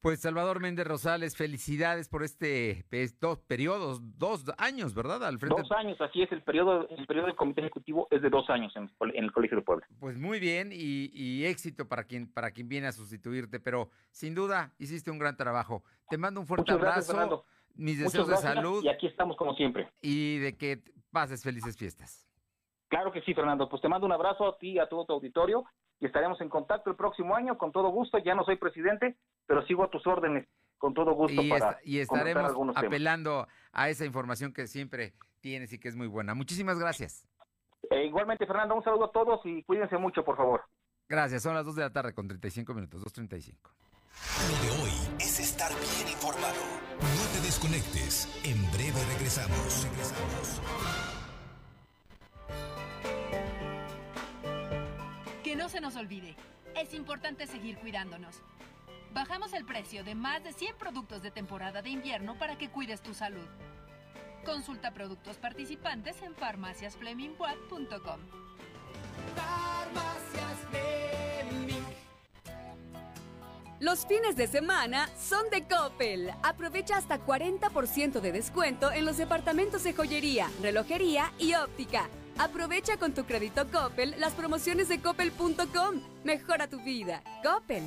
Pues 0.00 0.20
Salvador 0.20 0.58
Méndez 0.58 0.84
Rosales, 0.84 1.36
felicidades 1.36 2.08
por 2.08 2.24
este 2.24 2.84
pues, 2.90 3.20
dos 3.20 3.38
periodos, 3.38 4.00
dos 4.18 4.44
años, 4.58 4.94
¿verdad? 4.94 5.22
Al 5.24 5.38
frente... 5.38 5.62
Dos 5.62 5.70
años, 5.70 6.00
así 6.00 6.22
es, 6.22 6.32
el 6.32 6.42
periodo, 6.42 6.88
el 6.88 7.06
periodo 7.06 7.26
del 7.26 7.36
comité 7.36 7.60
ejecutivo 7.60 8.08
es 8.10 8.20
de 8.20 8.28
dos 8.28 8.50
años 8.50 8.74
en, 8.74 8.90
el 9.14 9.30
Colegio 9.30 9.58
de 9.58 9.62
Puebla. 9.62 9.86
Pues 10.00 10.18
muy 10.18 10.40
bien 10.40 10.70
y, 10.72 11.44
éxito 11.44 11.86
para 11.86 12.02
quien, 12.02 12.26
para 12.32 12.50
quien 12.50 12.68
viene 12.68 12.88
a 12.88 12.92
sustituirte, 12.92 13.60
pero 13.60 13.90
sin 14.10 14.34
duda 14.34 14.74
hiciste 14.78 15.12
un 15.12 15.20
gran 15.20 15.36
trabajo. 15.36 15.84
Te 16.08 16.18
mando 16.18 16.40
un 16.40 16.48
fuerte 16.48 16.72
abrazo, 16.72 17.44
mis 17.74 17.98
deseos 17.98 18.28
de 18.28 18.36
salud. 18.36 18.82
Y 18.82 18.88
aquí 18.88 19.06
estamos 19.06 19.36
como 19.36 19.54
siempre. 19.54 19.88
Y 20.00 20.38
de 20.38 20.56
que 20.56 20.80
pases 21.10 21.42
felices 21.42 21.76
fiestas. 21.76 22.28
Claro 22.88 23.12
que 23.12 23.22
sí, 23.22 23.34
Fernando. 23.34 23.68
Pues 23.68 23.80
te 23.80 23.88
mando 23.88 24.06
un 24.06 24.12
abrazo 24.12 24.46
a 24.46 24.58
ti 24.58 24.72
y 24.72 24.78
a 24.78 24.88
todo 24.88 25.04
tu 25.06 25.12
auditorio 25.14 25.64
y 26.00 26.06
estaremos 26.06 26.40
en 26.40 26.48
contacto 26.48 26.90
el 26.90 26.96
próximo 26.96 27.34
año 27.36 27.56
con 27.56 27.72
todo 27.72 27.88
gusto. 27.90 28.18
Ya 28.18 28.34
no 28.34 28.44
soy 28.44 28.56
presidente, 28.56 29.16
pero 29.46 29.64
sigo 29.66 29.84
a 29.84 29.90
tus 29.90 30.06
órdenes 30.06 30.48
con 30.76 30.94
todo 30.94 31.12
gusto 31.14 31.40
y, 31.40 31.48
para 31.48 31.78
y 31.84 32.00
estaremos 32.00 32.52
apelando 32.74 33.46
a 33.70 33.88
esa 33.88 34.04
información 34.04 34.52
que 34.52 34.66
siempre 34.66 35.14
tienes 35.40 35.72
y 35.72 35.78
que 35.78 35.88
es 35.88 35.94
muy 35.94 36.08
buena. 36.08 36.34
Muchísimas 36.34 36.78
gracias. 36.78 37.28
E 37.88 38.04
igualmente, 38.04 38.46
Fernando, 38.46 38.74
un 38.74 38.82
saludo 38.82 39.04
a 39.04 39.12
todos 39.12 39.40
y 39.44 39.62
cuídense 39.62 39.96
mucho, 39.96 40.24
por 40.24 40.36
favor. 40.36 40.62
Gracias, 41.08 41.42
son 41.42 41.54
las 41.54 41.64
2 41.66 41.76
de 41.76 41.82
la 41.82 41.92
tarde 41.92 42.14
con 42.14 42.26
35 42.26 42.74
minutos, 42.74 43.04
2.35. 43.04 43.54
Lo 44.50 44.62
de 44.62 44.82
hoy 44.82 44.90
es 45.20 45.31
estar 45.62 45.80
bien 45.96 46.08
informado. 46.12 46.60
No 47.00 47.32
te 47.32 47.40
desconectes. 47.46 48.28
En 48.44 48.70
breve 48.72 49.00
regresamos. 49.12 49.84
Regresamos. 49.84 50.60
Que 55.44 55.54
no 55.54 55.68
se 55.68 55.80
nos 55.80 55.94
olvide. 55.96 56.34
Es 56.74 56.94
importante 56.94 57.46
seguir 57.46 57.78
cuidándonos. 57.78 58.42
Bajamos 59.12 59.52
el 59.52 59.64
precio 59.64 60.02
de 60.04 60.14
más 60.14 60.42
de 60.42 60.52
100 60.52 60.76
productos 60.76 61.22
de 61.22 61.30
temporada 61.30 61.82
de 61.82 61.90
invierno 61.90 62.36
para 62.38 62.56
que 62.56 62.70
cuides 62.70 63.02
tu 63.02 63.14
salud. 63.14 63.46
Consulta 64.44 64.92
productos 64.92 65.36
participantes 65.36 66.20
en 66.22 66.34
farmaciasflemingwatt.com. 66.34 68.20
Farmacias 69.36 70.58
Fleming. 70.70 70.91
Los 73.82 74.06
fines 74.06 74.36
de 74.36 74.46
semana 74.46 75.08
son 75.18 75.50
de 75.50 75.66
Coppel. 75.66 76.30
Aprovecha 76.44 76.96
hasta 76.96 77.18
40% 77.18 78.20
de 78.20 78.30
descuento 78.30 78.92
en 78.92 79.04
los 79.04 79.16
departamentos 79.16 79.82
de 79.82 79.92
joyería, 79.92 80.48
relojería 80.62 81.32
y 81.36 81.54
óptica. 81.54 82.08
Aprovecha 82.38 82.96
con 82.96 83.12
tu 83.12 83.24
crédito 83.24 83.66
Coppel 83.72 84.14
las 84.20 84.34
promociones 84.34 84.88
de 84.88 85.00
coppel.com. 85.00 86.00
Mejora 86.22 86.68
tu 86.68 86.80
vida. 86.84 87.24
Coppel. 87.42 87.82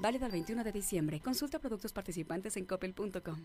Válido 0.00 0.26
el 0.26 0.32
21 0.32 0.64
de 0.64 0.72
diciembre. 0.72 1.20
Consulta 1.20 1.60
productos 1.60 1.92
participantes 1.92 2.56
en 2.56 2.64
coppel.com. 2.64 3.44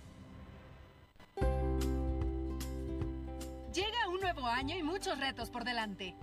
Llega 3.73 4.09
un 4.09 4.19
nuevo 4.19 4.47
año 4.47 4.77
y 4.77 4.83
muchos 4.83 5.17
retos 5.17 5.49
por 5.49 5.63
delante. 5.63 6.13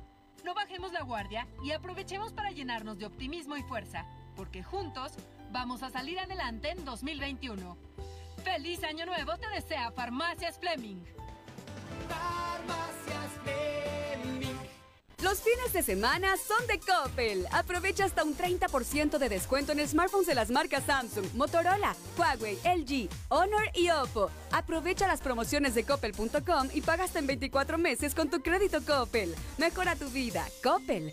No 0.44 0.52
bajemos 0.52 0.92
la 0.92 1.02
guardia 1.02 1.48
y 1.64 1.70
aprovechemos 1.70 2.34
para 2.34 2.50
llenarnos 2.50 2.98
de 2.98 3.06
optimismo 3.06 3.56
y 3.56 3.62
fuerza, 3.62 4.04
porque 4.36 4.62
juntos 4.62 5.14
vamos 5.50 5.82
a 5.82 5.88
salir 5.88 6.20
adelante 6.20 6.70
en 6.70 6.84
2021. 6.84 7.78
¡Feliz 8.44 8.84
Año 8.84 9.06
Nuevo 9.06 9.38
te 9.38 9.48
desea 9.48 9.90
Farmacias 9.92 10.58
Fleming! 10.58 11.02
Los 15.22 15.40
fines 15.40 15.72
de 15.72 15.82
semana 15.82 16.36
son 16.36 16.64
de 16.68 16.78
Coppel. 16.78 17.44
Aprovecha 17.50 18.04
hasta 18.04 18.22
un 18.22 18.36
30% 18.36 19.18
de 19.18 19.28
descuento 19.28 19.72
en 19.72 19.86
smartphones 19.86 20.28
de 20.28 20.34
las 20.36 20.48
marcas 20.48 20.84
Samsung, 20.84 21.26
Motorola, 21.34 21.96
Huawei, 22.16 22.56
LG, 22.64 23.08
Honor 23.28 23.68
y 23.74 23.90
Oppo. 23.90 24.30
Aprovecha 24.52 25.08
las 25.08 25.20
promociones 25.20 25.74
de 25.74 25.82
coppel.com 25.82 26.68
y 26.72 26.82
paga 26.82 27.04
hasta 27.04 27.18
en 27.18 27.26
24 27.26 27.78
meses 27.78 28.14
con 28.14 28.30
tu 28.30 28.40
crédito 28.42 28.80
Coppel. 28.86 29.34
Mejora 29.58 29.96
tu 29.96 30.08
vida. 30.08 30.46
Coppel. 30.62 31.12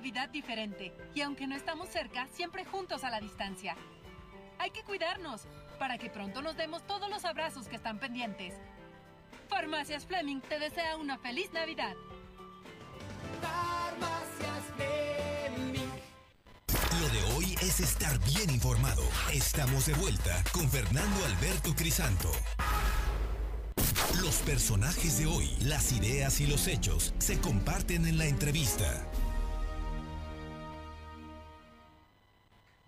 Navidad 0.00 0.30
diferente 0.30 0.94
y 1.14 1.20
aunque 1.20 1.46
no 1.46 1.54
estamos 1.54 1.90
cerca, 1.90 2.26
siempre 2.32 2.64
juntos 2.64 3.04
a 3.04 3.10
la 3.10 3.20
distancia. 3.20 3.76
Hay 4.58 4.70
que 4.70 4.82
cuidarnos 4.82 5.42
para 5.78 5.98
que 5.98 6.08
pronto 6.08 6.40
nos 6.40 6.56
demos 6.56 6.86
todos 6.86 7.10
los 7.10 7.26
abrazos 7.26 7.68
que 7.68 7.76
están 7.76 7.98
pendientes. 7.98 8.54
Farmacias 9.50 10.06
Fleming 10.06 10.40
te 10.40 10.58
desea 10.58 10.96
una 10.96 11.18
feliz 11.18 11.52
Navidad. 11.52 11.92
Farmacias 13.42 14.64
Fleming. 14.74 15.90
Lo 16.98 17.08
de 17.10 17.34
hoy 17.34 17.54
es 17.60 17.80
estar 17.80 18.18
bien 18.20 18.48
informado. 18.48 19.02
Estamos 19.34 19.84
de 19.84 19.92
vuelta 19.92 20.42
con 20.52 20.66
Fernando 20.70 21.26
Alberto 21.26 21.74
Crisanto. 21.74 22.32
Los 24.22 24.36
personajes 24.36 25.18
de 25.18 25.26
hoy, 25.26 25.50
las 25.60 25.92
ideas 25.92 26.40
y 26.40 26.46
los 26.46 26.68
hechos 26.68 27.12
se 27.18 27.38
comparten 27.38 28.06
en 28.06 28.16
la 28.16 28.24
entrevista. 28.24 29.09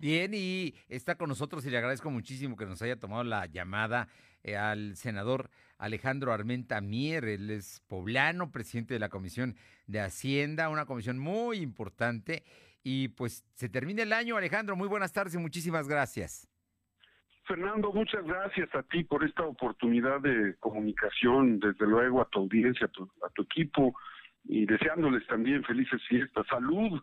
Bien, 0.03 0.33
y 0.33 0.73
está 0.89 1.15
con 1.15 1.29
nosotros 1.29 1.65
y 1.65 1.69
le 1.69 1.77
agradezco 1.77 2.11
muchísimo 2.11 2.57
que 2.57 2.65
nos 2.65 2.81
haya 2.81 2.99
tomado 2.99 3.23
la 3.23 3.45
llamada 3.45 4.09
eh, 4.43 4.57
al 4.57 4.97
senador 4.97 5.49
Alejandro 5.77 6.33
Armenta 6.33 6.81
Mier. 6.81 7.23
Él 7.23 7.49
es 7.49 7.79
poblano, 7.87 8.51
presidente 8.51 8.95
de 8.95 8.99
la 8.99 9.07
Comisión 9.07 9.55
de 9.87 10.01
Hacienda, 10.01 10.67
una 10.67 10.85
comisión 10.85 11.19
muy 11.19 11.59
importante. 11.59 12.43
Y 12.83 13.07
pues 13.07 13.45
se 13.53 13.69
termina 13.69 14.03
el 14.03 14.11
año, 14.11 14.35
Alejandro. 14.35 14.75
Muy 14.75 14.89
buenas 14.89 15.13
tardes 15.13 15.35
y 15.35 15.37
muchísimas 15.37 15.87
gracias. 15.87 16.49
Fernando, 17.47 17.93
muchas 17.93 18.25
gracias 18.25 18.75
a 18.75 18.83
ti 18.83 19.05
por 19.05 19.23
esta 19.23 19.43
oportunidad 19.43 20.19
de 20.19 20.57
comunicación, 20.59 21.61
desde 21.61 21.87
luego 21.87 22.21
a 22.21 22.27
tu 22.27 22.39
audiencia, 22.39 22.87
a 22.87 22.89
tu, 22.89 23.09
a 23.25 23.29
tu 23.29 23.43
equipo 23.43 23.95
y 24.43 24.65
deseándoles 24.65 25.25
también 25.27 25.63
felices 25.63 26.01
fiestas. 26.09 26.45
Salud, 26.47 27.01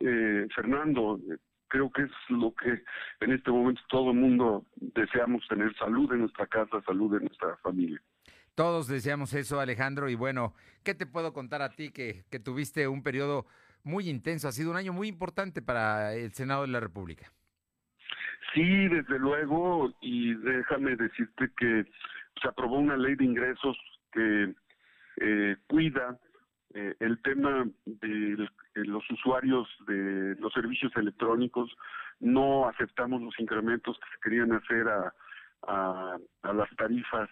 eh, 0.00 0.46
Fernando, 0.54 1.20
creo 1.68 1.90
que 1.90 2.02
es 2.02 2.10
lo 2.28 2.54
que 2.54 2.82
en 3.20 3.32
este 3.32 3.50
momento 3.50 3.80
todo 3.88 4.10
el 4.10 4.16
mundo 4.16 4.64
deseamos 4.76 5.46
tener 5.48 5.74
salud 5.76 6.12
en 6.12 6.20
nuestra 6.20 6.46
casa, 6.46 6.82
salud 6.82 7.14
en 7.14 7.26
nuestra 7.26 7.56
familia. 7.58 8.00
Todos 8.54 8.88
deseamos 8.88 9.34
eso, 9.34 9.60
Alejandro, 9.60 10.08
y 10.08 10.16
bueno, 10.16 10.54
¿qué 10.82 10.94
te 10.94 11.06
puedo 11.06 11.32
contar 11.32 11.62
a 11.62 11.70
ti 11.70 11.90
que, 11.90 12.24
que 12.30 12.40
tuviste 12.40 12.88
un 12.88 13.02
periodo 13.02 13.46
muy 13.84 14.08
intenso? 14.08 14.48
Ha 14.48 14.52
sido 14.52 14.70
un 14.70 14.76
año 14.76 14.92
muy 14.92 15.06
importante 15.06 15.62
para 15.62 16.14
el 16.14 16.32
Senado 16.32 16.62
de 16.62 16.68
la 16.68 16.80
República. 16.80 17.30
Sí, 18.54 18.88
desde 18.88 19.18
luego, 19.18 19.94
y 20.00 20.34
déjame 20.34 20.96
decirte 20.96 21.50
que 21.56 21.84
se 22.40 22.48
aprobó 22.48 22.78
una 22.78 22.96
ley 22.96 23.14
de 23.14 23.24
ingresos 23.24 23.76
que 24.12 24.54
eh, 25.20 25.56
cuida 25.66 26.18
eh, 26.74 26.94
el 27.00 27.20
tema 27.22 27.66
de 27.84 28.48
los 28.84 29.08
usuarios 29.10 29.68
de 29.86 30.36
los 30.38 30.52
servicios 30.52 30.92
electrónicos. 30.96 31.70
No 32.20 32.68
aceptamos 32.68 33.22
los 33.22 33.38
incrementos 33.38 33.98
que 33.98 34.06
se 34.14 34.20
querían 34.22 34.52
hacer 34.52 34.88
a, 34.88 35.12
las 36.42 36.70
tarifas 36.76 37.28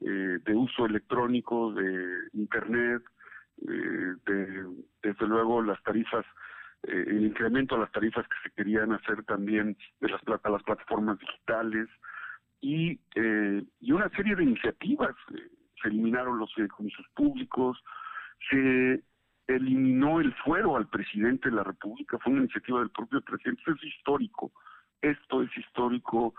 eh, 0.00 0.38
de 0.44 0.54
uso 0.54 0.86
electrónico, 0.86 1.72
de 1.72 2.28
Internet, 2.32 3.02
eh, 3.62 4.14
de, 4.26 4.66
desde 5.02 5.26
luego 5.26 5.62
las 5.62 5.82
tarifas 5.82 6.24
eh, 6.84 7.04
el 7.08 7.26
incremento 7.26 7.74
a 7.74 7.78
las 7.78 7.92
tarifas 7.92 8.26
que 8.28 8.48
se 8.48 8.54
querían 8.54 8.92
hacer 8.92 9.24
también 9.24 9.76
de 10.00 10.08
las, 10.08 10.20
a 10.44 10.50
las 10.50 10.62
plataformas 10.62 11.18
digitales 11.18 11.88
y, 12.60 13.00
eh, 13.16 13.64
y 13.80 13.92
una 13.92 14.08
serie 14.10 14.36
de 14.36 14.44
iniciativas. 14.44 15.14
Se 15.82 15.88
eliminaron 15.88 16.38
los 16.38 16.52
fideicomisos 16.54 17.06
públicos, 17.14 17.82
se 18.50 19.02
eliminó 19.48 20.20
el 20.20 20.32
fuero 20.34 20.76
al 20.76 20.88
presidente 20.88 21.48
de 21.48 21.56
la 21.56 21.64
República, 21.64 22.18
fue 22.18 22.32
una 22.32 22.42
iniciativa 22.42 22.80
del 22.80 22.90
propio 22.90 23.20
presidente, 23.22 23.62
es 23.66 23.82
histórico, 23.82 24.52
esto 25.00 25.42
es 25.42 25.56
histórico 25.56 26.34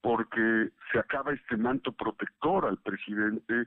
porque 0.00 0.70
se 0.90 0.98
acaba 0.98 1.32
este 1.32 1.58
manto 1.58 1.92
protector 1.92 2.64
al 2.64 2.78
presidente 2.78 3.66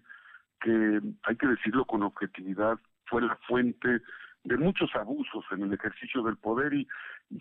que, 0.59 1.01
hay 1.23 1.35
que 1.35 1.47
decirlo 1.47 1.85
con 1.85 2.01
objetividad, 2.01 2.79
fue 3.05 3.21
la 3.21 3.35
fuente 3.47 4.01
de 4.43 4.57
muchos 4.57 4.93
abusos 4.95 5.45
en 5.51 5.63
el 5.63 5.73
ejercicio 5.73 6.23
del 6.23 6.37
poder 6.37 6.73
y, 6.73 6.87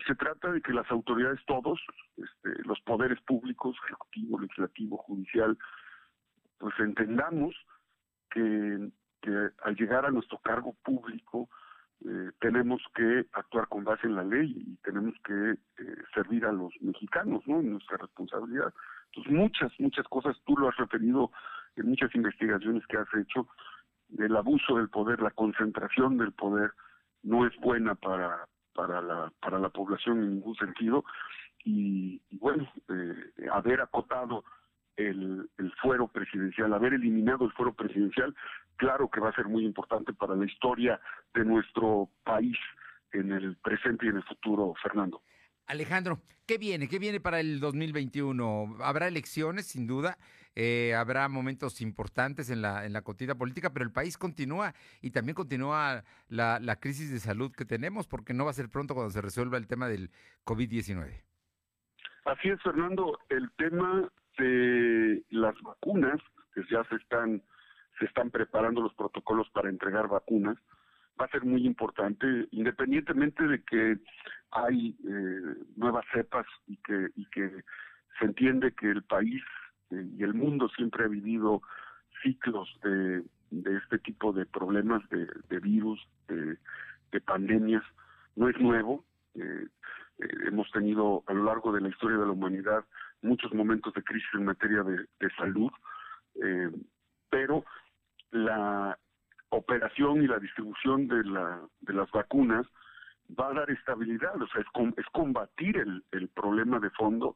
se 0.07 0.15
trata 0.15 0.51
de 0.51 0.61
que 0.61 0.73
las 0.73 0.89
autoridades 0.89 1.39
todos, 1.45 1.79
este, 2.17 2.63
los 2.63 2.79
poderes 2.81 3.19
públicos, 3.21 3.75
ejecutivo, 3.85 4.39
legislativo, 4.39 4.97
judicial, 4.97 5.55
pues 6.57 6.73
entendamos 6.79 7.55
que, 8.31 8.89
al 9.63 9.75
llegar 9.75 10.05
a 10.05 10.11
nuestro 10.11 10.37
cargo 10.39 10.75
público 10.83 11.49
eh, 12.05 12.31
tenemos 12.41 12.81
que 12.93 13.25
actuar 13.31 13.67
con 13.69 13.85
base 13.85 14.07
en 14.07 14.15
la 14.15 14.23
ley 14.23 14.53
y 14.57 14.75
tenemos 14.83 15.13
que 15.23 15.51
eh, 15.51 15.95
servir 16.13 16.45
a 16.45 16.51
los 16.51 16.73
mexicanos, 16.81 17.41
¿no? 17.47 17.61
En 17.61 17.71
nuestra 17.71 17.97
responsabilidad. 17.97 18.73
Entonces 19.07 19.31
muchas, 19.31 19.71
muchas 19.79 20.05
cosas, 20.09 20.35
tú 20.45 20.57
lo 20.57 20.67
has 20.67 20.75
referido 20.75 21.31
en 21.77 21.89
muchas 21.89 22.13
investigaciones 22.13 22.85
que 22.87 22.97
has 22.97 23.07
hecho, 23.15 23.47
el 24.17 24.35
abuso 24.35 24.77
del 24.77 24.89
poder, 24.89 25.21
la 25.21 25.31
concentración 25.31 26.17
del 26.17 26.33
poder, 26.33 26.71
no 27.23 27.47
es 27.47 27.55
buena 27.61 27.95
para, 27.95 28.47
para, 28.73 29.01
la, 29.01 29.31
para 29.39 29.57
la 29.59 29.69
población 29.69 30.23
en 30.23 30.35
ningún 30.35 30.55
sentido. 30.55 31.05
Y, 31.63 32.21
bueno, 32.37 32.67
eh, 32.89 33.47
haber 33.51 33.79
acotado 33.79 34.43
el, 34.97 35.49
el 35.57 35.71
fuero 35.81 36.07
presidencial, 36.07 36.73
haber 36.73 36.93
eliminado 36.93 37.45
el 37.45 37.51
fuero 37.53 37.73
presidencial, 37.73 38.35
claro 38.75 39.09
que 39.09 39.19
va 39.19 39.29
a 39.29 39.35
ser 39.35 39.45
muy 39.45 39.65
importante 39.65 40.13
para 40.13 40.35
la 40.35 40.45
historia 40.45 40.99
de 41.33 41.45
nuestro 41.45 42.09
país 42.23 42.57
en 43.11 43.31
el 43.31 43.55
presente 43.57 44.05
y 44.05 44.09
en 44.09 44.17
el 44.17 44.23
futuro, 44.23 44.73
Fernando. 44.81 45.21
Alejandro, 45.67 46.19
¿qué 46.45 46.57
viene? 46.57 46.87
¿Qué 46.87 46.99
viene 46.99 47.19
para 47.19 47.39
el 47.39 47.59
2021? 47.59 48.77
Habrá 48.81 49.07
elecciones, 49.07 49.67
sin 49.67 49.87
duda, 49.87 50.17
eh, 50.55 50.93
habrá 50.93 51.29
momentos 51.29 51.79
importantes 51.81 52.49
en 52.49 52.61
la, 52.61 52.85
en 52.85 52.93
la 52.93 53.01
contienda 53.01 53.35
política, 53.35 53.71
pero 53.71 53.85
el 53.85 53.91
país 53.91 54.17
continúa 54.17 54.73
y 55.01 55.11
también 55.11 55.35
continúa 55.35 56.03
la, 56.27 56.59
la 56.59 56.75
crisis 56.79 57.11
de 57.11 57.19
salud 57.19 57.51
que 57.51 57.65
tenemos, 57.65 58.07
porque 58.07 58.33
no 58.33 58.45
va 58.45 58.51
a 58.51 58.55
ser 58.55 58.69
pronto 58.69 58.93
cuando 58.93 59.11
se 59.11 59.21
resuelva 59.21 59.57
el 59.57 59.67
tema 59.67 59.87
del 59.87 60.11
COVID-19. 60.45 61.21
Así 62.25 62.49
es, 62.49 62.61
Fernando, 62.61 63.17
el 63.29 63.49
tema 63.57 64.09
de 64.37 65.23
las 65.29 65.59
vacunas, 65.61 66.19
que 66.53 66.61
ya 66.69 66.83
se 66.85 66.95
están, 66.95 67.41
se 67.99 68.05
están 68.05 68.31
preparando 68.31 68.81
los 68.81 68.93
protocolos 68.93 69.49
para 69.49 69.69
entregar 69.69 70.07
vacunas, 70.07 70.57
va 71.19 71.25
a 71.25 71.29
ser 71.29 71.43
muy 71.43 71.65
importante, 71.65 72.47
independientemente 72.51 73.47
de 73.47 73.63
que 73.63 73.97
hay 74.51 74.95
eh, 75.07 75.55
nuevas 75.75 76.05
cepas 76.13 76.45
y 76.67 76.77
que, 76.77 77.09
y 77.15 77.25
que 77.27 77.63
se 78.19 78.25
entiende 78.25 78.73
que 78.73 78.89
el 78.89 79.03
país 79.03 79.41
eh, 79.91 80.07
y 80.17 80.23
el 80.23 80.33
mundo 80.33 80.69
siempre 80.69 81.05
ha 81.05 81.07
vivido 81.07 81.61
ciclos 82.21 82.69
de, 82.83 83.23
de 83.51 83.77
este 83.77 83.99
tipo 83.99 84.33
de 84.33 84.45
problemas 84.45 85.07
de, 85.09 85.27
de 85.49 85.59
virus, 85.59 85.99
de, 86.27 86.57
de, 87.11 87.21
pandemias. 87.21 87.83
No 88.35 88.49
es 88.49 88.59
nuevo. 88.59 89.03
Eh, 89.35 89.67
hemos 90.47 90.71
tenido 90.71 91.23
a 91.27 91.33
lo 91.33 91.43
largo 91.43 91.71
de 91.71 91.81
la 91.81 91.89
historia 91.89 92.17
de 92.17 92.25
la 92.25 92.31
humanidad 92.31 92.85
muchos 93.23 93.53
momentos 93.53 93.93
de 93.93 94.03
crisis 94.03 94.29
en 94.33 94.45
materia 94.45 94.83
de, 94.83 94.97
de 95.19 95.29
salud, 95.37 95.71
pero 97.29 97.63
la 98.31 98.97
operación 99.49 100.23
y 100.23 100.27
la 100.27 100.39
distribución 100.39 101.07
de, 101.07 101.23
la, 101.23 101.61
de 101.81 101.93
las 101.93 102.09
vacunas 102.11 102.65
va 103.39 103.49
a 103.49 103.53
dar 103.53 103.71
estabilidad, 103.71 104.39
o 104.41 104.47
sea, 104.47 104.61
es, 104.61 104.67
es 104.97 105.05
combatir 105.11 105.77
el, 105.77 106.03
el 106.11 106.27
problema 106.29 106.79
de 106.79 106.89
fondo 106.91 107.35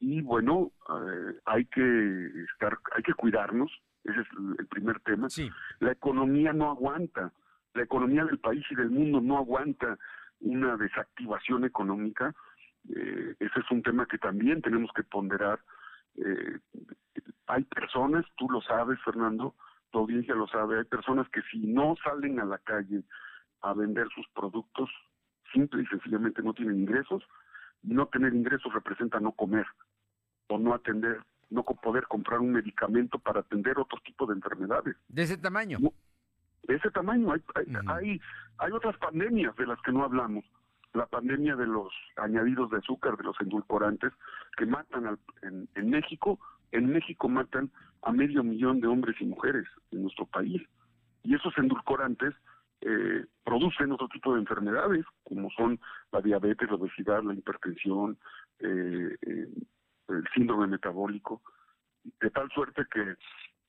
y 0.00 0.22
bueno, 0.22 0.70
eh, 0.88 1.40
hay 1.44 1.64
que 1.66 2.44
estar, 2.52 2.78
hay 2.94 3.02
que 3.02 3.14
cuidarnos, 3.14 3.70
ese 4.04 4.20
es 4.20 4.26
el 4.58 4.66
primer 4.68 5.00
tema. 5.00 5.28
Sí. 5.28 5.50
La 5.80 5.92
economía 5.92 6.52
no 6.52 6.70
aguanta, 6.70 7.32
la 7.74 7.82
economía 7.82 8.24
del 8.24 8.38
país 8.38 8.64
y 8.70 8.76
del 8.76 8.90
mundo 8.90 9.20
no 9.20 9.38
aguanta 9.38 9.98
una 10.40 10.76
desactivación 10.76 11.64
económica, 11.64 12.34
eh, 12.94 13.34
ese 13.38 13.60
es 13.60 13.70
un 13.70 13.82
tema 13.82 14.06
que 14.06 14.18
también 14.18 14.62
tenemos 14.62 14.90
que 14.94 15.02
ponderar. 15.02 15.60
Eh, 16.16 16.58
hay 17.46 17.64
personas, 17.64 18.24
tú 18.36 18.48
lo 18.50 18.60
sabes, 18.62 18.98
Fernando, 19.04 19.54
tu 19.90 19.98
audiencia 19.98 20.34
lo 20.34 20.46
sabe, 20.48 20.78
hay 20.78 20.84
personas 20.84 21.28
que 21.30 21.42
si 21.50 21.58
no 21.66 21.94
salen 22.02 22.40
a 22.40 22.44
la 22.44 22.58
calle 22.58 23.02
a 23.62 23.72
vender 23.74 24.06
sus 24.14 24.26
productos, 24.34 24.90
simple 25.52 25.82
y 25.82 25.86
sencillamente 25.86 26.42
no 26.42 26.54
tienen 26.54 26.80
ingresos. 26.80 27.22
No 27.82 28.06
tener 28.06 28.34
ingresos 28.34 28.72
representa 28.72 29.20
no 29.20 29.32
comer 29.32 29.66
o 30.48 30.58
no 30.58 30.74
atender, 30.74 31.22
no 31.50 31.62
poder 31.62 32.06
comprar 32.08 32.40
un 32.40 32.52
medicamento 32.52 33.18
para 33.18 33.40
atender 33.40 33.78
otro 33.78 34.00
tipo 34.04 34.26
de 34.26 34.34
enfermedades. 34.34 34.96
¿De 35.08 35.22
ese 35.22 35.38
tamaño? 35.38 35.78
de 36.68 36.74
ese 36.76 36.90
tamaño. 36.90 37.32
Hay, 37.32 37.42
hay, 37.86 38.20
hay, 38.58 38.72
otras 38.72 38.96
pandemias 38.98 39.56
de 39.56 39.66
las 39.66 39.80
que 39.82 39.90
no 39.90 40.04
hablamos. 40.04 40.44
La 40.94 41.06
pandemia 41.06 41.54
de 41.56 41.66
los 41.66 41.92
añadidos 42.16 42.70
de 42.70 42.78
azúcar, 42.78 43.16
de 43.16 43.24
los 43.24 43.36
endulcorantes, 43.40 44.12
que 44.56 44.66
matan 44.66 45.06
al, 45.06 45.18
en, 45.42 45.90
México, 45.90 46.38
en 46.72 46.90
México 46.90 47.28
matan 47.28 47.70
a 48.02 48.12
medio 48.12 48.42
millón 48.42 48.80
de 48.80 48.88
hombres 48.88 49.16
y 49.20 49.26
mujeres 49.26 49.66
en 49.90 50.02
nuestro 50.02 50.26
país. 50.26 50.62
Y 51.22 51.34
esos 51.34 51.56
endulcorantes 51.58 52.34
eh, 52.80 53.24
producen 53.44 53.92
otro 53.92 54.08
tipo 54.08 54.32
de 54.34 54.40
enfermedades, 54.40 55.04
como 55.24 55.50
son 55.50 55.78
la 56.12 56.20
diabetes, 56.20 56.68
la 56.68 56.76
obesidad, 56.76 57.22
la 57.22 57.34
hipertensión, 57.34 58.16
eh, 58.60 59.16
eh, 59.20 59.48
el 60.08 60.24
síndrome 60.34 60.68
metabólico, 60.68 61.42
de 62.20 62.30
tal 62.30 62.48
suerte 62.50 62.84
que, 62.90 63.14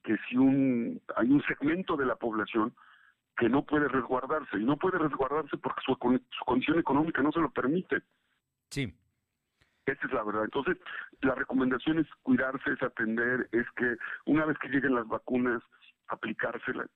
que 0.04 0.16
si 0.30 0.38
un, 0.38 1.02
hay 1.16 1.30
un 1.30 1.42
segmento 1.44 1.98
de 1.98 2.06
la 2.06 2.16
población 2.16 2.74
que 3.40 3.50
no 3.50 3.64
puede 3.64 3.88
resguardarse, 3.88 4.58
y 4.58 4.66
no 4.66 4.78
puede 4.78 5.00
resguardarse 5.00 5.58
porque 5.58 5.82
su, 5.86 5.94
su 5.94 6.46
condición 6.46 6.78
económica 6.78 7.22
no 7.22 7.32
se 7.32 7.40
lo 7.40 7.50
permite. 7.50 8.04
Sí. 8.70 8.94
Esa 9.86 10.06
es 10.06 10.14
la 10.14 10.24
verdad. 10.24 10.44
Entonces, 10.44 10.78
la 11.22 11.34
recomendación 11.34 12.00
es 12.00 12.08
cuidarse, 12.22 12.72
es 12.72 12.84
atender, 12.84 13.48
es 13.52 13.66
que 13.78 13.96
una 14.26 14.46
vez 14.46 14.58
que 14.60 14.68
lleguen 14.68 14.94
las 14.94 15.08
vacunas, 15.08 15.64
aplicárselas 16.08 16.90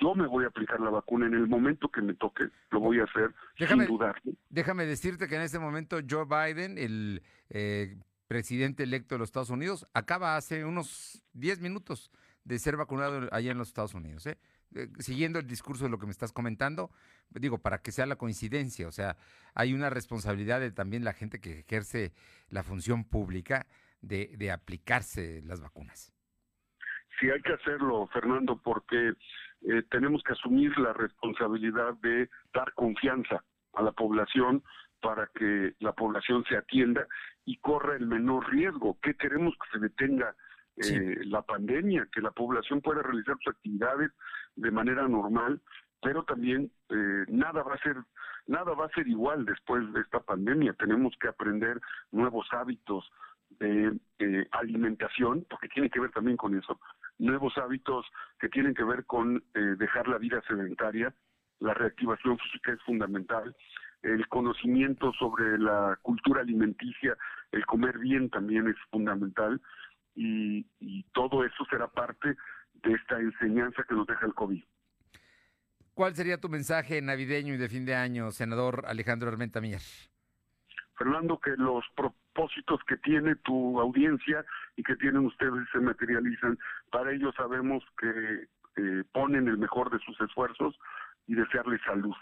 yo 0.00 0.14
me 0.14 0.26
voy 0.26 0.44
a 0.44 0.48
aplicar 0.48 0.80
la 0.80 0.90
vacuna 0.90 1.26
en 1.26 1.34
el 1.34 1.46
momento 1.46 1.88
que 1.88 2.02
me 2.02 2.14
toque, 2.14 2.48
lo 2.70 2.80
voy 2.80 2.98
a 3.00 3.04
hacer 3.04 3.32
sin 3.56 3.86
dudar. 3.86 4.20
Déjame 4.48 4.86
decirte 4.86 5.28
que 5.28 5.36
en 5.36 5.42
este 5.42 5.58
momento 5.58 5.98
Joe 6.08 6.24
Biden, 6.24 6.78
el 6.78 7.22
eh, 7.50 7.96
presidente 8.26 8.82
electo 8.82 9.14
de 9.14 9.20
los 9.20 9.28
Estados 9.28 9.50
Unidos, 9.50 9.86
acaba 9.94 10.36
hace 10.36 10.64
unos 10.64 11.22
10 11.34 11.60
minutos 11.60 12.10
de 12.44 12.58
ser 12.58 12.76
vacunado 12.76 13.28
allá 13.32 13.52
en 13.52 13.58
los 13.58 13.68
Estados 13.68 13.94
Unidos. 13.94 14.26
¿eh? 14.26 14.36
¿Eh? 14.74 14.88
Siguiendo 14.98 15.38
el 15.38 15.46
discurso 15.46 15.84
de 15.84 15.90
lo 15.90 15.98
que 15.98 16.06
me 16.06 16.12
estás 16.12 16.32
comentando, 16.32 16.90
digo, 17.30 17.58
para 17.58 17.78
que 17.78 17.92
sea 17.92 18.06
la 18.06 18.16
coincidencia, 18.16 18.88
o 18.88 18.92
sea, 18.92 19.16
hay 19.54 19.74
una 19.74 19.90
responsabilidad 19.90 20.60
de 20.60 20.70
también 20.70 21.04
la 21.04 21.12
gente 21.12 21.40
que 21.40 21.60
ejerce 21.60 22.12
la 22.48 22.62
función 22.62 23.04
pública 23.04 23.66
de, 24.00 24.34
de 24.36 24.50
aplicarse 24.50 25.42
las 25.42 25.60
vacunas. 25.60 26.12
Sí, 27.18 27.30
hay 27.30 27.40
que 27.42 27.52
hacerlo, 27.52 28.08
Fernando, 28.12 28.60
porque 28.62 29.12
eh, 29.62 29.82
tenemos 29.90 30.22
que 30.22 30.32
asumir 30.32 30.76
la 30.78 30.92
responsabilidad 30.92 31.94
de 32.02 32.28
dar 32.52 32.72
confianza 32.74 33.42
a 33.72 33.82
la 33.82 33.92
población 33.92 34.62
para 35.00 35.30
que 35.34 35.74
la 35.80 35.92
población 35.92 36.44
se 36.48 36.56
atienda 36.56 37.06
y 37.44 37.58
corra 37.58 37.96
el 37.96 38.06
menor 38.06 38.50
riesgo. 38.50 38.98
¿Qué 39.02 39.14
queremos 39.14 39.54
que 39.54 39.78
se 39.78 39.84
detenga 39.84 40.34
eh, 40.76 41.18
la 41.24 41.42
pandemia? 41.42 42.08
Que 42.12 42.20
la 42.20 42.30
población 42.30 42.80
pueda 42.80 43.02
realizar 43.02 43.36
sus 43.42 43.54
actividades 43.54 44.10
de 44.56 44.70
manera 44.70 45.06
normal, 45.08 45.60
pero 46.02 46.24
también 46.24 46.70
eh, 46.90 47.24
nada 47.28 47.62
va 47.62 47.74
a 47.74 47.78
ser 47.78 47.96
nada 48.46 48.74
va 48.74 48.86
a 48.86 48.90
ser 48.90 49.08
igual 49.08 49.46
después 49.46 49.90
de 49.94 50.00
esta 50.00 50.20
pandemia. 50.20 50.74
Tenemos 50.74 51.14
que 51.18 51.28
aprender 51.28 51.80
nuevos 52.12 52.46
hábitos 52.52 53.10
de 53.58 53.98
alimentación, 54.50 55.46
porque 55.48 55.68
tiene 55.68 55.88
que 55.88 56.00
ver 56.00 56.10
también 56.10 56.36
con 56.36 56.58
eso, 56.58 56.78
nuevos 57.18 57.56
hábitos 57.58 58.06
que 58.38 58.48
tienen 58.48 58.74
que 58.74 58.84
ver 58.84 59.04
con 59.04 59.42
eh, 59.54 59.60
dejar 59.78 60.08
la 60.08 60.18
vida 60.18 60.42
sedentaria, 60.46 61.14
la 61.60 61.74
reactivación 61.74 62.38
física 62.38 62.72
es 62.72 62.82
fundamental, 62.82 63.54
el 64.02 64.26
conocimiento 64.28 65.12
sobre 65.14 65.58
la 65.58 65.98
cultura 66.02 66.42
alimenticia, 66.42 67.16
el 67.52 67.64
comer 67.64 67.98
bien 67.98 68.28
también 68.28 68.68
es 68.68 68.76
fundamental 68.90 69.60
y, 70.14 71.02
todo 71.12 71.44
eso 71.44 71.64
será 71.70 71.86
parte 71.88 72.36
de 72.74 72.92
esta 72.92 73.18
enseñanza 73.18 73.84
que 73.88 73.94
nos 73.94 74.06
deja 74.06 74.26
el 74.26 74.34
COVID. 74.34 74.62
¿Cuál 75.94 76.14
sería 76.14 76.40
tu 76.40 76.48
mensaje 76.48 77.00
navideño 77.00 77.54
y 77.54 77.56
de 77.56 77.68
fin 77.68 77.84
de 77.84 77.94
año, 77.94 78.32
senador 78.32 78.84
Alejandro 78.86 79.28
Armenta 79.28 79.60
Mier? 79.60 79.80
Fernando, 80.96 81.38
que 81.38 81.52
los 81.56 81.84
propósitos 81.94 82.80
que 82.88 82.96
tiene 82.96 83.36
tu 83.36 83.80
audiencia 83.80 84.44
y 84.76 84.82
que 84.82 84.96
tienen 84.96 85.26
ustedes 85.26 85.68
se 85.72 85.78
materializan. 85.78 86.58
Para 86.90 87.12
ello 87.12 87.32
sabemos 87.32 87.84
que 87.98 88.48
eh, 88.76 89.04
ponen 89.12 89.48
el 89.48 89.58
mejor 89.58 89.90
de 89.90 89.98
sus 90.04 90.20
esfuerzos 90.20 90.76
y 91.26 91.34
desearles 91.34 91.80
salud. 91.82 92.14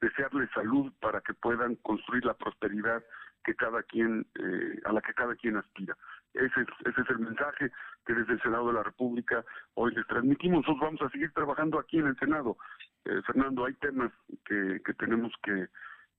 Desearles 0.00 0.50
salud 0.54 0.92
para 1.00 1.20
que 1.20 1.34
puedan 1.34 1.76
construir 1.76 2.24
la 2.24 2.34
prosperidad 2.34 3.02
que 3.44 3.54
cada 3.54 3.82
quien, 3.82 4.26
eh, 4.38 4.80
a 4.84 4.92
la 4.92 5.00
que 5.00 5.14
cada 5.14 5.34
quien 5.34 5.56
aspira. 5.56 5.96
Ese 6.34 6.60
es, 6.60 6.68
ese 6.86 7.00
es 7.00 7.10
el 7.10 7.18
mensaje 7.18 7.70
que 8.06 8.14
desde 8.14 8.34
el 8.34 8.42
Senado 8.42 8.68
de 8.68 8.74
la 8.74 8.82
República 8.82 9.44
hoy 9.74 9.94
les 9.94 10.06
transmitimos. 10.06 10.58
Nosotros 10.60 10.80
vamos 10.80 11.02
a 11.02 11.10
seguir 11.10 11.32
trabajando 11.32 11.78
aquí 11.78 11.98
en 11.98 12.06
el 12.06 12.16
Senado. 12.18 12.56
Eh, 13.04 13.20
Fernando, 13.26 13.64
hay 13.64 13.74
temas 13.74 14.12
que, 14.44 14.80
tenemos 14.98 15.32
que, 15.42 15.68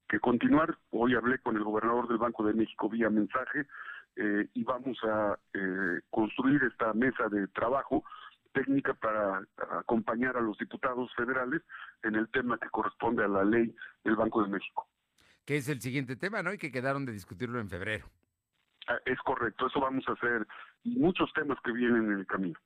que 0.08 0.20
continuar. 0.20 0.76
Hoy 0.90 1.14
hablé 1.14 1.38
con 1.38 1.56
el 1.56 1.64
gobernador 1.64 2.08
del 2.08 2.18
Banco 2.18 2.44
de 2.44 2.54
México 2.54 2.88
vía 2.88 3.08
mensaje 3.08 3.66
eh, 4.16 4.48
y 4.52 4.64
vamos 4.64 4.98
a 5.04 5.38
eh, 5.54 6.00
construir 6.10 6.62
esta 6.64 6.92
mesa 6.92 7.28
de 7.28 7.48
trabajo 7.48 8.04
técnica 8.52 8.92
para 8.92 9.40
acompañar 9.78 10.36
a 10.36 10.42
los 10.42 10.58
diputados 10.58 11.10
federales 11.14 11.62
en 12.02 12.16
el 12.16 12.28
tema 12.28 12.58
que 12.58 12.68
corresponde 12.68 13.24
a 13.24 13.28
la 13.28 13.44
ley 13.44 13.74
del 14.04 14.16
Banco 14.16 14.42
de 14.42 14.50
México. 14.50 14.86
Que 15.44 15.56
es 15.56 15.68
el 15.68 15.80
siguiente 15.80 16.16
tema, 16.16 16.42
¿no? 16.42 16.52
Y 16.52 16.58
que 16.58 16.70
quedaron 16.70 17.04
de 17.04 17.12
discutirlo 17.12 17.60
en 17.60 17.68
febrero. 17.68 18.06
Ah, 18.88 18.98
es 19.04 19.18
correcto, 19.20 19.66
eso 19.66 19.80
vamos 19.80 20.04
a 20.08 20.12
hacer 20.12 20.46
y 20.82 20.98
muchos 20.98 21.32
temas 21.34 21.58
que 21.64 21.72
vienen 21.72 22.10
en 22.10 22.18
el 22.18 22.26
camino. 22.26 22.58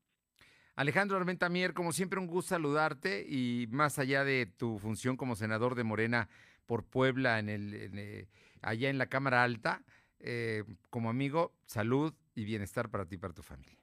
Alejandro 0.75 1.17
Armenta 1.17 1.49
Mier, 1.49 1.73
como 1.73 1.93
siempre, 1.93 2.21
un 2.21 2.27
gusto 2.27 2.51
saludarte 2.51 3.25
y 3.27 3.67
más 3.71 3.99
allá 3.99 4.25
de 4.25 4.47
tu 4.47 4.79
función 4.79 5.17
como 5.17 5.35
senador 5.35 5.75
de 5.75 5.85
Morena 5.85 6.29
por 6.67 6.85
Puebla, 6.85 7.39
en 7.39 7.49
el, 7.49 7.73
eh, 7.75 8.29
allá 8.63 8.91
en 8.91 8.99
la 8.99 9.07
Cámara 9.07 9.43
Alta, 9.43 9.83
eh, 10.21 10.65
como 10.91 11.09
amigo, 11.09 11.53
salud 11.65 12.13
y 12.35 12.45
bienestar 12.45 12.91
para 12.91 13.07
ti 13.07 13.15
y 13.15 13.19
para 13.19 13.33
tu 13.33 13.43
familia. 13.43 13.79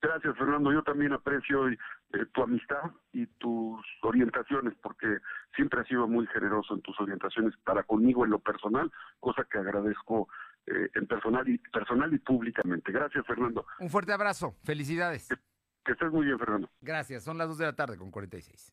Gracias, 0.00 0.36
Fernando. 0.36 0.72
Yo 0.72 0.82
también 0.82 1.12
aprecio 1.12 1.66
eh, 2.14 2.26
tu 2.32 2.42
amistad 2.42 2.92
y 3.12 3.26
tus 3.26 3.80
orientaciones, 4.02 4.74
porque 4.80 5.18
siempre 5.54 5.80
has 5.80 5.88
sido 5.88 6.06
muy 6.06 6.26
generoso 6.28 6.74
en 6.74 6.82
tus 6.82 6.98
orientaciones 7.00 7.54
para 7.64 7.82
conmigo 7.82 8.24
en 8.24 8.30
lo 8.30 8.38
personal, 8.38 8.90
cosa 9.18 9.44
que 9.50 9.58
agradezco 9.58 10.28
eh, 10.66 10.90
en 10.94 11.06
personal 11.06 11.48
y, 11.48 11.58
personal 11.58 12.12
y 12.14 12.18
públicamente. 12.18 12.92
Gracias, 12.92 13.26
Fernando. 13.26 13.66
Un 13.80 13.90
fuerte 13.90 14.12
abrazo. 14.12 14.54
Felicidades. 14.64 15.28
Que, 15.28 15.36
que 15.84 15.92
estés 15.92 16.12
muy 16.12 16.26
bien, 16.26 16.38
Fernando. 16.38 16.70
Gracias. 16.80 17.24
Son 17.24 17.36
las 17.36 17.48
2 17.48 17.58
de 17.58 17.64
la 17.66 17.74
tarde 17.74 17.98
con 17.98 18.10
46. 18.10 18.72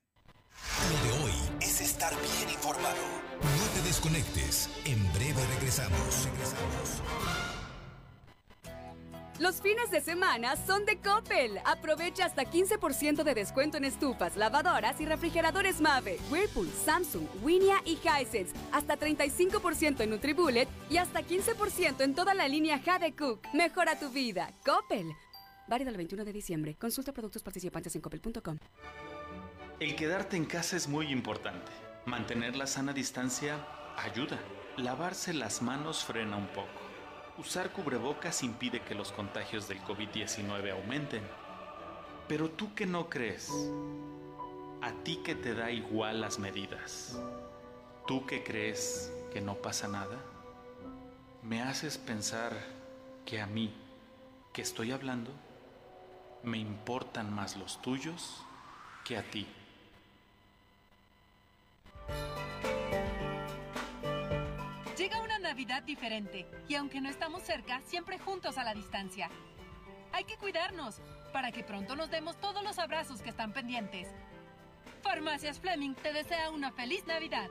Lo 0.89 1.07
de 1.07 1.23
hoy 1.23 1.31
es 1.61 1.81
estar 1.81 2.13
bien 2.13 2.49
informado. 2.53 3.01
No 3.41 3.73
te 3.73 3.87
desconectes. 3.87 4.69
En 4.85 5.01
breve 5.13 5.41
regresamos. 5.55 6.29
Regresamos. 6.29 7.50
Los 9.41 9.59
fines 9.59 9.89
de 9.89 10.01
semana 10.01 10.55
son 10.55 10.85
de 10.85 10.99
Coppel. 10.99 11.57
Aprovecha 11.65 12.25
hasta 12.25 12.43
15% 12.43 13.23
de 13.23 13.33
descuento 13.33 13.77
en 13.77 13.85
estufas, 13.85 14.37
lavadoras 14.37 15.01
y 15.01 15.07
refrigeradores 15.07 15.81
Mave, 15.81 16.19
Whirlpool, 16.29 16.69
Samsung, 16.85 17.25
Winia 17.41 17.77
y 17.83 17.93
Hisense. 17.93 18.53
Hasta 18.71 18.99
35% 18.99 20.01
en 20.01 20.11
Nutribullet 20.11 20.67
y 20.91 20.97
hasta 20.97 21.21
15% 21.21 22.01
en 22.01 22.13
toda 22.13 22.35
la 22.35 22.47
línea 22.47 22.77
Jade 22.85 23.15
Cook. 23.15 23.47
Mejora 23.55 23.97
tu 23.97 24.11
vida. 24.11 24.53
Coppel. 24.63 25.11
Válido 25.67 25.89
el 25.89 25.97
21 25.97 26.23
de 26.23 26.33
diciembre. 26.33 26.75
Consulta 26.75 27.11
productos 27.11 27.41
participantes 27.41 27.95
en 27.95 28.01
coppel.com. 28.01 28.59
El 29.79 29.95
quedarte 29.95 30.37
en 30.37 30.45
casa 30.45 30.77
es 30.77 30.87
muy 30.87 31.07
importante. 31.07 31.71
Mantener 32.05 32.55
la 32.55 32.67
sana 32.67 32.93
distancia 32.93 33.57
ayuda. 33.97 34.39
Lavarse 34.77 35.33
las 35.33 35.63
manos 35.63 36.05
frena 36.05 36.37
un 36.37 36.47
poco. 36.49 36.80
Usar 37.41 37.71
cubrebocas 37.71 38.43
impide 38.43 38.81
que 38.81 38.93
los 38.93 39.11
contagios 39.11 39.67
del 39.67 39.81
COVID-19 39.81 40.73
aumenten. 40.73 41.23
Pero 42.27 42.51
tú 42.51 42.75
que 42.75 42.85
no 42.85 43.09
crees, 43.09 43.51
a 44.79 44.91
ti 45.03 45.21
que 45.23 45.33
te 45.33 45.55
da 45.55 45.71
igual 45.71 46.21
las 46.21 46.37
medidas, 46.37 47.19
tú 48.05 48.27
que 48.27 48.43
crees 48.43 49.11
que 49.33 49.41
no 49.41 49.55
pasa 49.55 49.87
nada, 49.87 50.19
me 51.41 51.63
haces 51.63 51.97
pensar 51.97 52.55
que 53.25 53.41
a 53.41 53.47
mí, 53.47 53.73
que 54.53 54.61
estoy 54.61 54.91
hablando, 54.91 55.31
me 56.43 56.59
importan 56.59 57.33
más 57.33 57.57
los 57.57 57.81
tuyos 57.81 58.43
que 59.03 59.17
a 59.17 59.23
ti. 59.23 59.47
Diferente 65.61 66.47
y 66.67 66.73
aunque 66.73 67.01
no 67.01 67.09
estamos 67.09 67.43
cerca, 67.43 67.81
siempre 67.81 68.17
juntos 68.17 68.57
a 68.57 68.63
la 68.63 68.73
distancia. 68.73 69.29
Hay 70.11 70.23
que 70.23 70.35
cuidarnos 70.35 70.99
para 71.31 71.51
que 71.51 71.63
pronto 71.63 71.95
nos 71.95 72.09
demos 72.09 72.35
todos 72.41 72.63
los 72.63 72.79
abrazos 72.79 73.21
que 73.21 73.29
están 73.29 73.53
pendientes. 73.53 74.07
Farmacias 75.03 75.59
Fleming 75.59 75.93
te 75.93 76.13
desea 76.13 76.49
una 76.49 76.71
feliz 76.71 77.05
Navidad. 77.05 77.47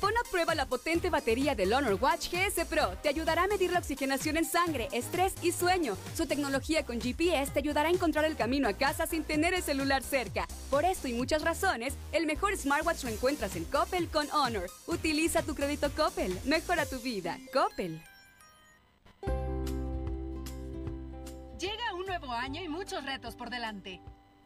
Pon 0.00 0.12
a 0.16 0.30
prueba 0.30 0.54
la 0.54 0.66
potente 0.66 1.08
batería 1.08 1.54
del 1.54 1.72
Honor 1.72 1.98
Watch 2.00 2.28
GS 2.30 2.66
Pro. 2.66 2.90
Te 3.02 3.08
ayudará 3.08 3.44
a 3.44 3.46
medir 3.46 3.72
la 3.72 3.78
oxigenación 3.78 4.36
en 4.36 4.44
sangre, 4.44 4.88
estrés 4.92 5.34
y 5.42 5.52
sueño. 5.52 5.96
Su 6.14 6.26
tecnología 6.26 6.84
con 6.84 7.00
GPS 7.00 7.52
te 7.52 7.60
ayudará 7.60 7.88
a 7.88 7.92
encontrar 7.92 8.26
el 8.26 8.36
camino 8.36 8.68
a 8.68 8.74
casa 8.74 9.06
sin 9.06 9.24
tener 9.24 9.54
el 9.54 9.62
celular 9.62 10.02
cerca. 10.02 10.46
Por 10.70 10.84
esto 10.84 11.08
y 11.08 11.14
muchas 11.14 11.42
razones, 11.42 11.94
el 12.12 12.26
mejor 12.26 12.56
smartwatch 12.56 13.04
lo 13.04 13.10
encuentras 13.10 13.56
en 13.56 13.64
Coppel 13.64 14.08
con 14.08 14.30
Honor. 14.32 14.68
Utiliza 14.86 15.42
tu 15.42 15.54
crédito 15.54 15.90
Coppel. 15.90 16.38
Mejora 16.44 16.84
tu 16.84 16.98
vida. 17.00 17.38
Coppel. 17.52 18.02
Llega 21.58 21.94
un 21.94 22.04
nuevo 22.04 22.32
año 22.32 22.62
y 22.62 22.68
muchos 22.68 23.02
retos 23.02 23.34
por 23.34 23.48
delante. 23.48 24.02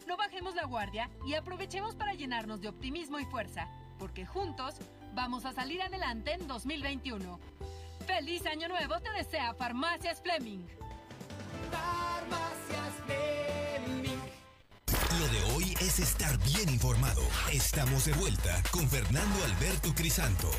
No 0.06 0.16
bajemos 0.16 0.54
la 0.54 0.64
guardia 0.64 1.10
y 1.26 1.34
aprovechemos 1.34 1.96
para 1.96 2.14
llenarnos 2.14 2.60
de 2.60 2.68
optimismo 2.68 3.18
y 3.18 3.24
fuerza, 3.24 3.68
porque 3.98 4.24
juntos 4.24 4.76
vamos 5.14 5.44
a 5.44 5.52
salir 5.52 5.82
adelante 5.82 6.32
en 6.32 6.46
2021. 6.46 7.40
¡Feliz 8.06 8.46
Año 8.46 8.68
Nuevo 8.68 9.00
te 9.00 9.10
desea 9.12 9.54
Farmacias 9.54 10.20
Fleming! 10.22 10.66
Farmacias 11.70 12.94
Fleming. 13.06 14.18
Lo 15.18 15.28
de 15.28 15.54
hoy 15.54 15.74
es 15.80 15.98
estar 15.98 16.36
bien 16.38 16.68
informado. 16.68 17.22
Estamos 17.52 18.04
de 18.04 18.12
vuelta 18.14 18.62
con 18.70 18.88
Fernando 18.88 19.44
Alberto 19.44 19.94
Crisanto. 19.94 20.50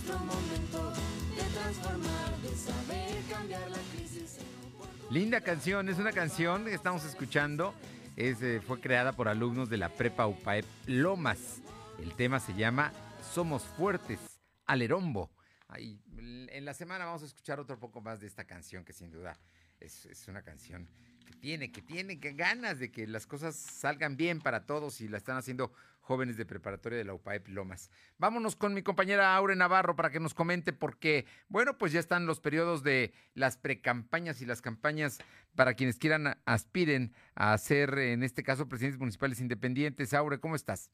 Nuestro 0.00 0.18
momento 0.20 0.92
de 1.36 1.42
transformar, 1.52 2.38
de 2.38 2.56
saber 2.56 3.22
cambiar 3.28 3.70
la 3.70 3.78
crisis 3.92 4.38
en 4.38 5.14
Linda 5.14 5.40
canción, 5.40 5.88
es 5.88 5.98
una 5.98 6.12
canción 6.12 6.64
que 6.64 6.74
estamos 6.74 7.04
escuchando. 7.04 7.74
Es, 8.16 8.40
eh, 8.42 8.60
fue 8.66 8.80
creada 8.80 9.12
por 9.12 9.28
alumnos 9.28 9.68
de 9.68 9.76
la 9.76 9.88
Prepa 9.88 10.26
UPAEP 10.26 10.64
Lomas. 10.86 11.60
El 11.98 12.14
tema 12.14 12.40
se 12.40 12.54
llama 12.54 12.92
Somos 13.32 13.64
Fuertes, 13.64 14.20
Alerombo. 14.66 15.30
En 15.76 16.64
la 16.64 16.74
semana 16.74 17.04
vamos 17.04 17.22
a 17.22 17.26
escuchar 17.26 17.60
otro 17.60 17.78
poco 17.78 18.00
más 18.00 18.20
de 18.20 18.26
esta 18.26 18.44
canción 18.44 18.84
que 18.84 18.92
sin 18.92 19.10
duda 19.10 19.36
es, 19.78 20.06
es 20.06 20.28
una 20.28 20.42
canción 20.42 20.88
que 21.30 21.38
tiene, 21.38 21.72
que 21.72 21.82
tiene 21.82 22.20
que 22.20 22.32
ganas 22.32 22.78
de 22.78 22.90
que 22.90 23.06
las 23.06 23.26
cosas 23.26 23.54
salgan 23.56 24.16
bien 24.16 24.40
para 24.40 24.66
todos 24.66 25.00
y 25.00 25.08
la 25.08 25.16
están 25.16 25.36
haciendo 25.36 25.72
jóvenes 26.00 26.36
de 26.36 26.44
preparatoria 26.44 26.98
de 26.98 27.04
la 27.04 27.14
UPAEP 27.14 27.48
Lomas. 27.48 27.90
Vámonos 28.18 28.56
con 28.56 28.74
mi 28.74 28.82
compañera 28.82 29.36
Aure 29.36 29.54
Navarro 29.54 29.94
para 29.94 30.10
que 30.10 30.18
nos 30.18 30.34
comente 30.34 30.72
porque, 30.72 31.24
bueno, 31.48 31.78
pues 31.78 31.92
ya 31.92 32.00
están 32.00 32.26
los 32.26 32.40
periodos 32.40 32.82
de 32.82 33.12
las 33.34 33.56
precampañas 33.56 34.42
y 34.42 34.46
las 34.46 34.60
campañas 34.60 35.18
para 35.54 35.74
quienes 35.74 35.98
quieran 35.98 36.36
aspiren 36.46 37.14
a 37.34 37.56
ser, 37.58 37.96
en 37.98 38.22
este 38.22 38.42
caso, 38.42 38.68
presidentes 38.68 38.98
municipales 38.98 39.40
independientes. 39.40 40.12
Aure, 40.12 40.40
¿cómo 40.40 40.56
estás? 40.56 40.90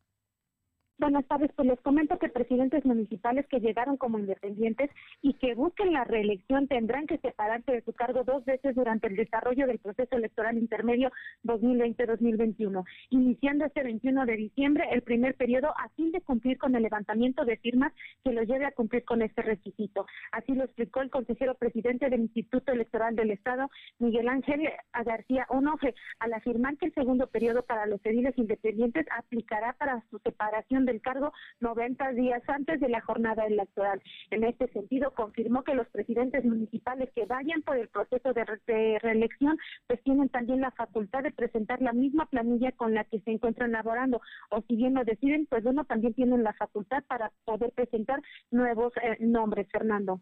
Buenas 0.99 1.27
tardes, 1.27 1.51
pues 1.55 1.69
les 1.69 1.79
comento 1.83 2.19
que 2.19 2.31
presidentes 2.31 2.87
municipales 2.87 3.47
que 3.49 3.61
llegaron 3.61 3.99
como 3.99 4.19
independientes 4.19 4.91
y 5.21 5.35
que 5.35 5.55
busquen 5.55 5.93
la 5.93 6.05
reelección 6.05 6.69
tendrán 6.69 7.07
que 7.07 7.19
separarse 7.19 7.71
de 7.71 7.83
su 7.83 7.93
cargo 7.93 8.25
dos 8.25 8.47
veces 8.47 8.75
durante 8.75 9.07
el 9.09 9.17
desarrollo 9.17 9.67
del 9.67 9.79
proceso 9.79 10.17
electoral 10.17 10.57
intermedio 10.57 11.13
2020-2021, 11.45 12.83
iniciando 13.11 13.67
este 13.67 13.83
21 13.83 14.25
de 14.25 14.37
diciembre 14.37 14.89
el 14.91 15.03
primer 15.03 15.35
periodo 15.35 15.69
a 15.77 15.91
fin 15.97 16.13
de 16.13 16.23
cumplir 16.23 16.57
con 16.57 16.75
el 16.75 16.85
levantamiento 16.85 17.45
de 17.45 17.59
firmas 17.59 17.93
que 18.25 18.33
lo 18.33 18.43
lleve 18.45 18.65
a 18.65 18.73
cumplir 18.73 19.05
con 19.05 19.21
este 19.21 19.43
requisito. 19.43 20.07
Así 20.33 20.55
lo 20.55 20.65
explicó 20.65 21.03
el 21.03 21.11
consejero 21.11 21.57
presidente 21.57 22.09
del 22.09 22.23
Instituto 22.23 22.73
Electoral 22.73 23.15
del 23.17 23.33
Estado, 23.33 23.69
Miguel 23.99 24.31
Ángel 24.31 24.67
García 25.05 25.45
Onofre, 25.51 25.95
al 26.21 26.33
afirmar 26.33 26.79
que 26.79 26.87
el 26.87 26.95
segundo 26.95 27.27
periodo 27.27 27.67
para 27.67 27.85
los 27.85 28.01
ediles 28.07 28.33
independientes 28.39 29.05
aplicará 29.11 29.75
para 29.75 30.03
su 30.09 30.19
separación 30.21 30.86
del 30.87 31.01
cargo 31.01 31.33
90 31.61 32.13
días 32.13 32.43
antes 32.49 32.81
de 32.81 32.89
la 32.89 33.01
jornada 33.01 33.45
electoral. 33.47 34.03
En 34.31 34.45
este 34.45 34.69
sentido, 34.69 35.13
confirmó 35.13 35.65
que 35.65 35.75
los 35.75 35.89
presidentes 35.89 36.45
municipales 36.45 37.11
que 37.15 37.27
vayan 37.27 37.63
por 37.63 37.77
el 37.77 37.89
proceso 37.89 38.33
de, 38.33 38.99
reelección, 39.01 39.59
pues 39.87 40.03
tienen 40.03 40.29
también 40.29 40.61
la 40.61 40.71
facultad 40.71 41.23
de 41.23 41.33
presentar 41.33 41.83
la 41.83 41.93
misma 41.93 42.27
planilla 42.27 42.73
con 42.73 42.95
la 42.95 43.05
que 43.05 43.21
se 43.21 43.31
encuentran 43.33 43.73
laborando, 43.73 44.21
o 44.51 44.63
si 44.63 44.77
bien 44.77 44.95
lo 44.95 45.05
deciden, 45.05 45.47
pues 45.47 45.63
bueno, 45.63 45.85
también 45.85 46.15
tienen 46.15 46.43
la 46.43 46.53
facultad 46.55 47.05
para 47.05 47.33
poder 47.45 47.73
presentar 47.73 48.23
nuevos 48.51 48.93
eh, 49.03 49.17
nombres, 49.21 49.67
Fernando. 49.71 50.21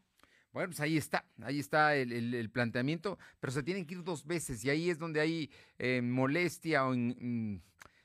Bueno, 0.53 0.69
pues 0.69 0.81
ahí 0.81 0.97
está, 0.97 1.25
ahí 1.43 1.59
está 1.59 1.97
el, 1.97 2.49
planteamiento, 2.51 3.19
pero 3.41 3.53
se 3.53 3.65
tienen 3.65 3.87
que 3.87 3.95
ir 3.95 4.05
dos 4.05 4.25
veces 4.25 4.65
y 4.65 4.71
ahí 4.71 4.89
es 4.89 5.01
donde 5.01 5.21
hay 5.21 5.51
eh, 5.79 6.01
molestia 6.01 6.87
o 6.87 6.95
mm, 6.95 7.61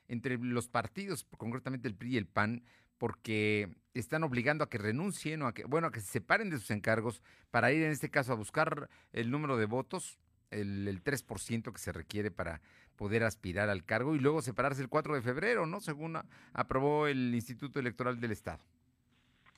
entre 0.10 0.38
los 0.38 0.68
partidos, 0.68 1.26
concretamente 1.38 1.88
el 1.88 1.95
PRI 1.95 2.16
y 2.16 2.18
el 2.18 2.26
PAN, 2.26 2.64
porque 2.97 3.70
están 3.93 4.24
obligando 4.24 4.64
a 4.64 4.70
que 4.70 4.78
renuncien 4.78 5.41
o 5.41 5.47
a 5.47 5.53
que, 5.53 5.64
bueno, 5.64 5.88
a 5.88 5.91
que 5.91 6.01
se 6.01 6.07
separen 6.07 6.49
de 6.49 6.57
sus 6.57 6.72
encargos 6.72 7.24
para 7.49 7.72
ir 7.72 7.84
en 7.84 7.91
este 7.91 8.10
caso 8.10 8.34
a 8.34 8.36
buscar 8.36 8.89
el 9.14 9.32
número 9.32 9.55
de 9.55 9.66
votos, 9.66 10.20
el, 10.51 10.88
el 10.88 11.01
3% 11.03 11.72
que 11.72 11.80
se 11.80 11.91
requiere 11.93 12.32
para 12.32 12.62
poder 12.97 13.24
aspirar 13.24 13.70
al 13.70 13.86
cargo 13.86 14.16
y 14.16 14.20
luego 14.20 14.41
separarse 14.41 14.82
el 14.82 14.89
4 14.89 15.16
de 15.16 15.22
febrero, 15.22 15.66
¿no? 15.66 15.80
Según 15.80 16.18
aprobó 16.53 17.07
el 17.07 17.34
Instituto 17.34 17.80
Electoral 17.80 18.20
del 18.20 18.32
Estado. 18.32 18.60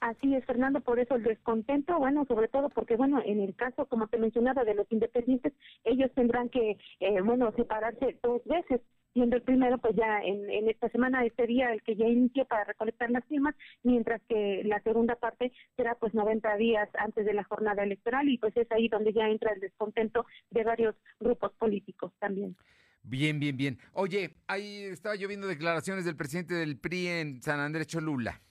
Así 0.01 0.33
es, 0.35 0.43
Fernando, 0.45 0.81
por 0.81 0.99
eso 0.99 1.15
el 1.15 1.21
descontento, 1.23 1.97
bueno, 1.99 2.25
sobre 2.25 2.47
todo 2.47 2.69
porque, 2.69 2.95
bueno, 2.95 3.21
en 3.23 3.39
el 3.39 3.55
caso, 3.55 3.85
como 3.85 4.07
te 4.07 4.17
mencionaba, 4.17 4.63
de 4.63 4.73
los 4.73 4.91
independientes, 4.91 5.53
ellos 5.83 6.11
tendrán 6.15 6.49
que, 6.49 6.77
eh, 6.99 7.21
bueno, 7.21 7.51
separarse 7.55 8.17
dos 8.23 8.43
veces 8.45 8.81
siendo 9.13 9.35
el 9.35 9.41
primero 9.41 9.77
pues 9.77 9.95
ya 9.95 10.19
en, 10.21 10.49
en 10.49 10.69
esta 10.69 10.89
semana, 10.89 11.25
este 11.25 11.47
día 11.47 11.71
el 11.71 11.81
que 11.83 11.95
ya 11.95 12.05
inició 12.05 12.45
para 12.45 12.63
recolectar 12.63 13.09
las 13.11 13.25
firmas, 13.25 13.55
mientras 13.83 14.21
que 14.27 14.63
la 14.65 14.81
segunda 14.81 15.15
parte 15.15 15.51
será 15.75 15.95
pues 15.95 16.13
90 16.13 16.55
días 16.57 16.89
antes 16.95 17.25
de 17.25 17.33
la 17.33 17.43
jornada 17.43 17.83
electoral 17.83 18.27
y 18.29 18.37
pues 18.37 18.55
es 18.57 18.71
ahí 18.71 18.87
donde 18.87 19.13
ya 19.13 19.27
entra 19.27 19.51
el 19.53 19.59
descontento 19.59 20.25
de 20.49 20.63
varios 20.63 20.95
grupos 21.19 21.51
políticos 21.53 22.11
también. 22.19 22.55
Bien, 23.03 23.39
bien, 23.39 23.57
bien. 23.57 23.79
Oye, 23.93 24.35
ahí 24.47 24.83
estaba 24.83 25.15
lloviendo 25.15 25.47
declaraciones 25.47 26.05
del 26.05 26.15
presidente 26.15 26.53
del 26.53 26.77
PRI 26.77 27.07
en 27.07 27.41
San 27.41 27.59
Andrés 27.59 27.87
Cholula. 27.87 28.41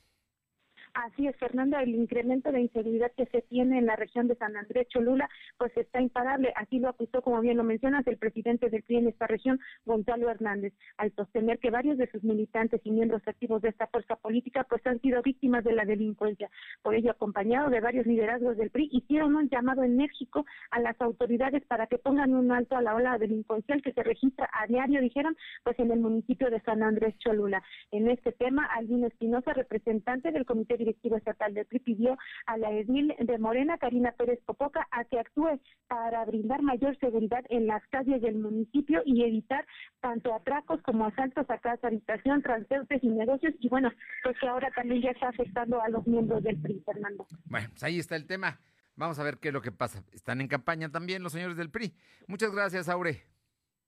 Así 0.95 1.27
es, 1.27 1.37
Fernanda, 1.37 1.83
el 1.83 1.95
incremento 1.95 2.51
de 2.51 2.63
inseguridad 2.63 3.13
que 3.17 3.27
se 3.27 3.43
tiene 3.43 3.79
en 3.79 3.87
la 3.87 3.97
región 3.97 4.27
de 4.27 4.35
San 4.35 4.57
Andrés 4.57 4.89
Cholula, 4.89 5.29
pues 5.57 5.77
está 5.77 6.01
imparable. 6.01 6.53
Así 6.57 6.79
lo 6.79 6.89
acusó, 6.89 7.23
como 7.23 7.41
bien 7.41 7.57
lo 7.57 7.65
mencionas, 7.65 8.07
el 8.07 8.19
presidente 8.19 8.71
del 8.71 8.83
PRI 8.83 8.97
en 8.97 9.09
esta 9.09 9.27
región, 9.27 9.61
Gonzalo 9.85 10.29
Hernández, 10.31 10.73
al 10.97 11.13
sostener 11.15 11.59
que 11.59 11.71
varios 11.71 11.97
de 11.97 12.11
sus 12.11 12.25
militantes 12.25 12.81
y 12.85 12.91
miembros 12.91 13.23
activos 13.27 13.63
de 13.63 13.69
esta 13.69 13.87
fuerza 13.87 14.17
política, 14.17 14.65
pues 14.65 14.85
han 14.87 15.01
sido 15.01 15.23
víctimas 15.23 15.65
de 15.65 15.73
la 15.73 15.85
delincuencia. 15.85 16.51
Por 16.83 16.95
ello, 16.95 17.13
acompañado 17.13 17.71
de 17.71 17.81
varios 17.81 18.07
liderazgos 18.07 18.57
del 18.57 18.71
PRI, 18.71 18.89
hicieron 18.93 19.37
un 19.37 19.49
llamado 19.49 19.85
enérgico 19.85 20.45
a 20.71 20.81
las 20.81 21.01
autoridades 21.01 21.65
para 21.67 21.87
que 21.87 21.99
pongan 21.99 22.35
un 22.35 22.51
alto 22.51 22.77
a 22.77 22.83
la 22.83 22.95
ola 22.95 23.19
delincuencial 23.19 23.83
que 23.83 23.93
se 23.93 24.03
registra 24.03 24.49
a 24.53 24.67
diario, 24.67 25.01
dijeron, 25.01 25.37
pues 25.63 25.79
en 25.79 25.91
el 25.93 26.01
municipio 26.01 26.51
de 26.51 26.61
San 26.63 26.83
Andrés 26.83 27.17
Cholula. 27.19 27.63
En 27.93 28.09
este 28.11 28.33
tema, 28.33 28.67
Albino 28.67 29.07
Espinosa, 29.07 29.53
representante 29.53 30.33
del 30.33 30.47
Comité 30.47 30.77
Directivo 30.81 31.17
Estatal 31.17 31.55
del 31.55 31.67
PRI 31.67 31.79
pidió 31.79 32.19
a 32.47 32.59
la 32.59 32.71
edil 32.73 33.15
de 33.19 33.39
Morena, 33.39 33.79
Karina 33.79 34.13
Pérez 34.13 34.41
Popoca, 34.45 34.87
a 34.91 35.05
que 35.05 35.19
actúe 35.19 35.61
para 35.89 36.25
brindar 36.25 36.63
mayor 36.63 36.99
seguridad 36.99 37.45
en 37.49 37.67
las 37.67 37.87
calles 37.89 38.21
del 38.23 38.37
municipio 38.37 39.03
y 39.05 39.23
evitar 39.23 39.67
tanto 40.01 40.35
atracos 40.35 40.83
como 40.83 41.07
asaltos 41.07 41.49
a 41.49 41.59
casa, 41.59 41.87
habitación, 41.87 42.43
transportes 42.43 43.03
y 43.05 43.09
negocios. 43.09 43.55
Y 43.61 43.69
bueno, 43.69 43.91
pues 44.23 44.37
que 44.39 44.49
ahora 44.49 44.71
también 44.73 45.03
ya 45.03 45.11
está 45.11 45.29
afectando 45.29 45.81
a 45.81 45.89
los 45.89 46.07
miembros 46.07 46.43
del 46.43 46.61
PRI, 46.61 46.83
Fernando. 46.85 47.27
Bueno, 47.45 47.69
pues 47.71 47.83
ahí 47.85 47.99
está 47.99 48.17
el 48.17 48.27
tema. 48.27 48.61
Vamos 48.97 49.19
a 49.19 49.23
ver 49.23 49.39
qué 49.39 49.49
es 49.49 49.55
lo 49.55 49.63
que 49.63 49.73
pasa. 49.73 50.05
Están 50.13 50.41
en 50.41 50.49
campaña 50.49 50.91
también 50.91 51.23
los 51.23 51.33
señores 51.33 51.57
del 51.57 51.71
PRI. 51.71 51.95
Muchas 52.27 52.53
gracias, 52.53 52.89
Aure. 52.89 53.23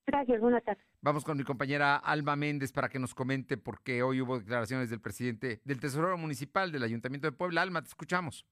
Gracias, 0.07 0.41
buenas 0.41 0.65
tardes. 0.65 0.85
Vamos 1.01 1.25
con 1.25 1.37
mi 1.37 1.45
compañera 1.45 1.97
Alma 1.97 2.37
Méndez 2.37 2.73
para 2.73 2.89
que 2.89 2.99
nos 2.99 3.15
comente 3.15 3.57
por 3.57 3.83
qué 3.83 4.03
hoy 4.03 4.21
hubo 4.21 4.39
declaraciones 4.39 4.91
del 4.91 5.01
presidente 5.01 5.61
del 5.65 5.81
Tesorero 5.81 6.19
Municipal 6.19 6.73
del 6.73 6.83
Ayuntamiento 6.83 7.29
de 7.29 7.33
Puebla. 7.33 7.63
Alma, 7.63 7.83
te 7.83 7.89
escuchamos. 7.89 8.45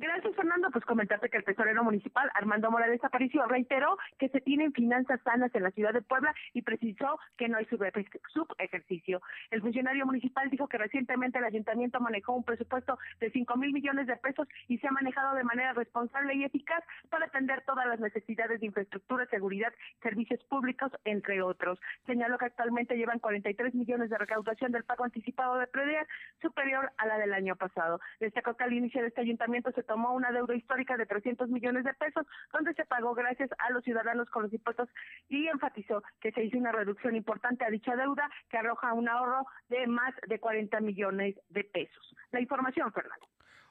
Gracias, 0.00 0.34
Fernando. 0.34 0.70
Pues 0.70 0.82
comentarte 0.86 1.28
que 1.28 1.36
el 1.36 1.44
tesorero 1.44 1.84
municipal, 1.84 2.30
Armando 2.32 2.70
Morales 2.70 3.04
Aparicio, 3.04 3.44
reiteró 3.44 3.98
que 4.18 4.30
se 4.30 4.40
tienen 4.40 4.72
finanzas 4.72 5.20
sanas 5.22 5.54
en 5.54 5.62
la 5.62 5.72
ciudad 5.72 5.92
de 5.92 6.00
Puebla 6.00 6.34
y 6.54 6.62
precisó 6.62 7.18
que 7.36 7.50
no 7.50 7.58
hay 7.58 7.66
subejercicio. 7.66 9.20
El 9.50 9.60
funcionario 9.60 10.06
municipal 10.06 10.48
dijo 10.48 10.68
que 10.68 10.78
recientemente 10.78 11.36
el 11.36 11.44
ayuntamiento 11.44 12.00
manejó 12.00 12.32
un 12.32 12.44
presupuesto 12.44 12.98
de 13.20 13.30
5 13.30 13.56
mil 13.58 13.74
millones 13.74 14.06
de 14.06 14.16
pesos 14.16 14.48
y 14.68 14.78
se 14.78 14.88
ha 14.88 14.90
manejado 14.90 15.36
de 15.36 15.44
manera 15.44 15.74
responsable 15.74 16.34
y 16.34 16.44
eficaz 16.44 16.82
para 17.10 17.26
atender 17.26 17.62
todas 17.66 17.86
las 17.86 18.00
necesidades 18.00 18.58
de 18.58 18.66
infraestructura, 18.68 19.26
seguridad, 19.26 19.74
servicios 20.02 20.42
públicos, 20.44 20.90
entre 21.04 21.42
otros. 21.42 21.78
Señaló 22.06 22.38
que 22.38 22.46
actualmente 22.46 22.96
llevan 22.96 23.18
43 23.18 23.74
millones 23.74 24.08
de 24.08 24.16
recaudación 24.16 24.72
del 24.72 24.84
pago 24.84 25.04
anticipado 25.04 25.58
de 25.58 25.66
predial, 25.66 26.06
superior 26.40 26.90
a 26.96 27.04
la 27.04 27.18
del 27.18 27.34
año 27.34 27.54
pasado. 27.56 28.00
Destacó 28.18 28.56
que 28.56 28.64
al 28.64 28.72
inicio 28.72 29.02
de 29.02 29.08
este 29.08 29.20
ayuntamiento 29.20 29.70
se 29.72 29.89
tomó 29.90 30.12
una 30.12 30.30
deuda 30.30 30.54
histórica 30.54 30.96
de 30.96 31.04
300 31.04 31.48
millones 31.48 31.82
de 31.82 31.92
pesos, 31.94 32.24
donde 32.52 32.72
se 32.74 32.84
pagó 32.84 33.12
gracias 33.12 33.50
a 33.58 33.70
los 33.72 33.82
ciudadanos 33.82 34.30
con 34.30 34.44
los 34.44 34.52
impuestos 34.52 34.88
y 35.28 35.48
enfatizó 35.48 36.04
que 36.20 36.30
se 36.30 36.44
hizo 36.44 36.58
una 36.58 36.70
reducción 36.70 37.16
importante 37.16 37.64
a 37.64 37.70
dicha 37.70 37.96
deuda 37.96 38.30
que 38.48 38.58
arroja 38.58 38.92
un 38.92 39.08
ahorro 39.08 39.46
de 39.68 39.88
más 39.88 40.14
de 40.28 40.38
40 40.38 40.78
millones 40.78 41.34
de 41.48 41.64
pesos. 41.64 42.14
La 42.30 42.40
información, 42.40 42.92
Fernando. 42.92 43.26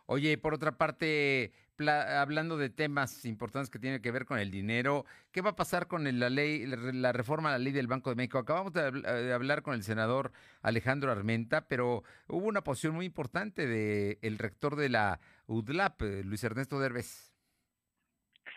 Oye, 0.08 0.38
por 0.38 0.54
otra 0.54 0.74
parte, 0.74 1.54
hablando 1.88 2.58
de 2.58 2.70
temas 2.70 3.24
importantes 3.24 3.70
que 3.70 3.80
tienen 3.80 4.02
que 4.02 4.12
ver 4.12 4.26
con 4.26 4.40
el 4.40 4.52
dinero, 4.52 5.06
¿qué 5.32 5.40
va 5.40 5.52
a 5.52 5.56
pasar 5.56 5.88
con 5.88 6.04
la 6.04 6.30
ley, 6.30 6.66
la 6.66 7.14
reforma 7.14 7.48
a 7.48 7.52
la 7.54 7.60
ley 7.60 7.72
del 7.72 7.88
Banco 7.88 8.10
de 8.10 8.18
México? 8.18 8.40
Acabamos 8.40 8.74
de 8.74 9.32
hablar 9.32 9.62
con 9.62 9.74
el 9.74 9.84
senador 9.84 10.34
Alejandro 10.64 11.14
Armenta, 11.14 11.68
pero 11.70 12.04
hubo 12.28 12.48
una 12.48 12.62
posición 12.62 12.96
muy 12.96 13.06
importante 13.06 13.68
del 13.68 14.38
rector 14.38 14.76
de 14.76 14.90
la 14.90 15.22
UDLAP, 15.50 16.02
eh, 16.04 16.24
Luis 16.24 16.44
Ernesto 16.44 16.80
Derbez. 16.80 17.34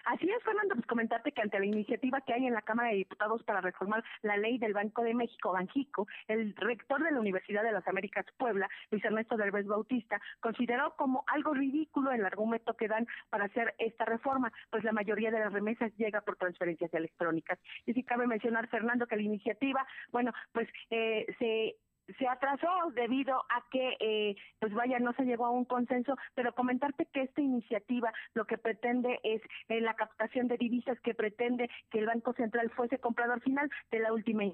Así 0.04 0.28
es, 0.28 0.42
Fernando, 0.42 0.74
pues 0.74 0.86
comentarte 0.86 1.32
que 1.32 1.42
ante 1.42 1.58
la 1.58 1.64
iniciativa 1.64 2.20
que 2.20 2.34
hay 2.34 2.46
en 2.46 2.54
la 2.54 2.62
Cámara 2.62 2.90
de 2.90 2.96
Diputados 2.96 3.42
para 3.44 3.60
reformar 3.60 4.02
la 4.22 4.36
ley 4.36 4.58
del 4.58 4.72
Banco 4.72 5.02
de 5.02 5.14
México, 5.14 5.52
Banjico, 5.52 6.08
el 6.26 6.54
rector 6.56 7.02
de 7.02 7.12
la 7.12 7.20
Universidad 7.20 7.62
de 7.62 7.72
las 7.72 7.86
Américas 7.86 8.26
Puebla, 8.36 8.68
Luis 8.90 9.04
Ernesto 9.04 9.36
Derbez 9.36 9.66
Bautista, 9.66 10.20
consideró 10.40 10.96
como 10.96 11.24
algo 11.28 11.54
ridículo 11.54 12.10
el 12.10 12.26
argumento 12.26 12.74
que 12.74 12.88
dan 12.88 13.06
para 13.30 13.44
hacer 13.44 13.74
esta 13.78 14.04
reforma, 14.04 14.52
pues 14.70 14.82
la 14.82 14.92
mayoría 14.92 15.30
de 15.30 15.38
las 15.38 15.52
remesas 15.52 15.92
llega 15.96 16.20
por 16.20 16.36
transferencias 16.36 16.92
electrónicas. 16.92 17.58
Y 17.86 17.92
si 17.92 18.02
cabe 18.02 18.26
mencionar, 18.26 18.68
Fernando, 18.68 19.06
que 19.06 19.16
la 19.16 19.22
iniciativa, 19.22 19.86
bueno, 20.10 20.32
pues 20.52 20.68
eh, 20.90 21.26
se 21.38 21.76
se 22.18 22.26
atrasó 22.28 22.68
debido 22.94 23.36
a 23.48 23.64
que, 23.70 23.96
eh, 24.00 24.36
pues 24.58 24.72
vaya, 24.74 24.98
no 24.98 25.12
se 25.14 25.24
llegó 25.24 25.46
a 25.46 25.50
un 25.50 25.64
consenso, 25.64 26.16
pero 26.34 26.54
comentarte 26.54 27.06
que 27.06 27.22
esta 27.22 27.40
iniciativa 27.40 28.12
lo 28.34 28.44
que 28.46 28.58
pretende 28.58 29.20
es 29.22 29.42
la 29.68 29.94
captación 29.94 30.48
de 30.48 30.56
divisas 30.56 30.98
que 31.00 31.14
pretende 31.14 31.70
que 31.90 31.98
el 31.98 32.06
Banco 32.06 32.32
Central 32.34 32.70
fuese 32.70 32.98
comprador 32.98 33.40
final 33.40 33.70
de 33.90 34.00
la 34.00 34.12
última 34.12 34.44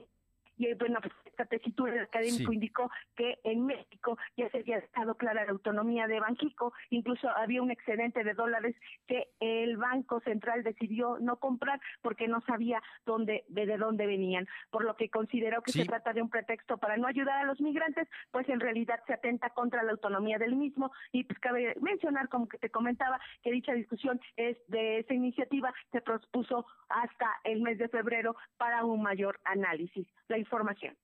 y 0.59 0.75
bueno, 0.75 0.99
pues 1.01 1.15
esta 1.25 1.45
tesitura 1.47 1.93
del 1.93 2.03
académico 2.03 2.53
indicó 2.53 2.91
que 3.17 3.39
en 3.45 3.65
México 3.65 4.19
ya 4.37 4.51
se 4.51 4.59
había 4.59 4.79
estado 4.79 5.15
clara 5.15 5.45
la 5.45 5.53
autonomía 5.53 6.07
de 6.07 6.21
Banjico, 6.21 6.73
incluso 6.91 7.29
había 7.31 7.63
un 7.63 7.71
excedente 7.71 8.25
de 8.25 8.35
dólares 8.35 8.75
que 9.07 9.29
el 9.41 9.77
Banco 9.77 10.21
Central 10.21 10.65
decidió 10.65 11.19
no 11.21 11.37
comprar 11.37 11.81
porque 12.03 12.27
no 12.27 12.41
sabía 12.43 12.83
dónde 13.07 13.45
de, 13.49 13.67
dónde 13.77 14.07
venían, 14.07 14.47
por 14.71 14.85
lo 14.85 14.97
que 14.97 15.09
consideró 15.11 15.63
que 15.63 15.73
se 15.73 15.85
trata 15.85 16.13
de 16.13 16.23
un 16.23 16.29
pretexto 16.29 16.79
para 16.79 16.97
no 16.97 17.07
ayudar 17.07 17.41
a 17.41 17.45
los 17.45 17.61
migrantes, 17.61 18.09
pues 18.31 18.49
en 18.49 18.61
realidad 18.61 19.01
se 19.07 19.15
atenta 19.15 19.51
contra 19.51 19.83
la 19.83 19.93
autonomía 19.93 20.39
del 20.39 20.57
mismo. 20.57 20.91
Y 21.13 21.25
pues 21.25 21.39
cabe 21.39 21.75
mencionar 21.81 22.29
como 22.29 22.49
que 22.49 22.59
te 22.59 22.71
comentaba 22.71 23.21
que 23.43 23.53
dicha 23.53 23.73
discusión 23.73 24.21
es 24.37 24.57
de 24.69 24.99
esa 24.99 25.15
iniciativa 25.15 25.73
se 25.93 26.01
propuso 26.01 26.67
hasta 26.89 27.27
el 27.45 27.63
mes 27.63 27.79
de 27.79 27.89
febrero 27.89 28.37
para 28.57 28.85
un 28.85 29.03
mayor 29.03 29.41
análisis. 29.45 30.07
La 30.29 30.39
información. 30.49 30.97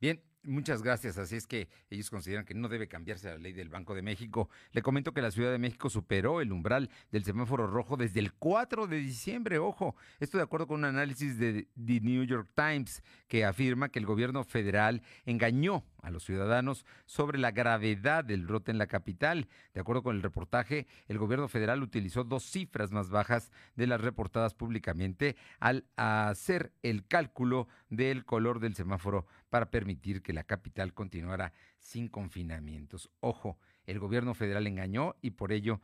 Bien, 0.00 0.22
Muchas 0.44 0.82
gracias. 0.82 1.18
Así 1.18 1.36
es 1.36 1.46
que 1.46 1.68
ellos 1.90 2.10
consideran 2.10 2.44
que 2.44 2.54
no 2.54 2.68
debe 2.68 2.86
cambiarse 2.86 3.28
la 3.28 3.38
ley 3.38 3.52
del 3.52 3.68
Banco 3.68 3.94
de 3.94 4.02
México. 4.02 4.48
Le 4.70 4.82
comento 4.82 5.12
que 5.12 5.20
la 5.20 5.32
Ciudad 5.32 5.50
de 5.50 5.58
México 5.58 5.90
superó 5.90 6.40
el 6.40 6.52
umbral 6.52 6.90
del 7.10 7.24
semáforo 7.24 7.66
rojo 7.66 7.96
desde 7.96 8.20
el 8.20 8.32
4 8.32 8.86
de 8.86 8.98
diciembre. 8.98 9.58
Ojo, 9.58 9.96
esto 10.20 10.38
de 10.38 10.44
acuerdo 10.44 10.68
con 10.68 10.78
un 10.78 10.84
análisis 10.84 11.38
de 11.38 11.66
The 11.74 12.00
New 12.00 12.24
York 12.24 12.50
Times 12.54 13.02
que 13.26 13.44
afirma 13.44 13.88
que 13.88 13.98
el 13.98 14.06
gobierno 14.06 14.44
federal 14.44 15.02
engañó 15.26 15.84
a 16.02 16.10
los 16.10 16.24
ciudadanos 16.24 16.86
sobre 17.04 17.38
la 17.38 17.50
gravedad 17.50 18.24
del 18.24 18.46
brote 18.46 18.70
en 18.70 18.78
la 18.78 18.86
capital. 18.86 19.48
De 19.74 19.80
acuerdo 19.80 20.02
con 20.02 20.16
el 20.16 20.22
reportaje, 20.22 20.86
el 21.08 21.18
gobierno 21.18 21.48
federal 21.48 21.82
utilizó 21.82 22.22
dos 22.24 22.44
cifras 22.44 22.92
más 22.92 23.10
bajas 23.10 23.50
de 23.74 23.88
las 23.88 24.00
reportadas 24.00 24.54
públicamente 24.54 25.36
al 25.58 25.84
hacer 25.96 26.72
el 26.82 27.06
cálculo 27.06 27.68
del 27.90 28.24
color 28.24 28.60
del 28.60 28.76
semáforo 28.76 29.26
para 29.50 29.70
permitir 29.70 30.22
que 30.22 30.32
la 30.32 30.44
capital 30.44 30.94
continuara 30.94 31.52
sin 31.78 32.08
confinamientos. 32.08 33.10
Ojo, 33.20 33.58
el 33.86 33.98
gobierno 33.98 34.34
federal 34.34 34.66
engañó 34.66 35.16
y 35.22 35.30
por 35.30 35.52
ello, 35.52 35.80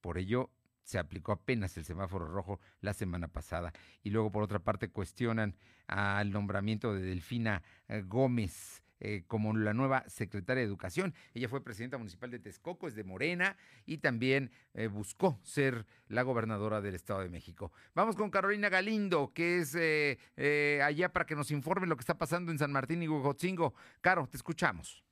por 0.00 0.18
ello 0.18 0.50
se 0.82 0.98
aplicó 0.98 1.32
apenas 1.32 1.76
el 1.76 1.84
semáforo 1.84 2.26
rojo 2.26 2.60
la 2.80 2.94
semana 2.94 3.28
pasada. 3.28 3.72
Y 4.02 4.10
luego, 4.10 4.32
por 4.32 4.42
otra 4.42 4.60
parte, 4.60 4.88
cuestionan 4.88 5.54
al 5.86 6.30
nombramiento 6.30 6.94
de 6.94 7.02
Delfina 7.02 7.62
eh, 7.88 8.02
Gómez 8.06 8.82
eh, 9.00 9.22
como 9.26 9.54
la 9.56 9.74
nueva 9.74 10.04
secretaria 10.08 10.62
de 10.62 10.66
Educación. 10.66 11.14
Ella 11.34 11.48
fue 11.48 11.62
presidenta 11.62 11.98
municipal 11.98 12.30
de 12.30 12.38
Texcoco, 12.38 12.88
es 12.88 12.94
de 12.94 13.04
Morena 13.04 13.56
y 13.86 13.98
también 13.98 14.50
eh, 14.74 14.88
buscó 14.88 15.38
ser 15.42 15.86
la 16.08 16.22
gobernadora 16.22 16.80
del 16.80 16.94
Estado 16.94 17.20
de 17.20 17.28
México. 17.28 17.72
Vamos 17.94 18.16
con 18.16 18.30
Carolina 18.30 18.68
Galindo, 18.68 19.32
que 19.34 19.58
es 19.58 19.76
eh, 19.78 20.80
allá 20.82 21.12
para 21.12 21.26
que 21.26 21.36
nos 21.36 21.50
informe 21.50 21.86
lo 21.86 21.96
que 21.96 22.02
está 22.02 22.18
pasando 22.18 22.50
en 22.52 22.58
San 22.58 22.72
Martín 22.72 23.02
y 23.02 23.08
Huejotzingo. 23.08 23.74
Caro, 24.00 24.26
te 24.26 24.36
escuchamos. 24.36 25.02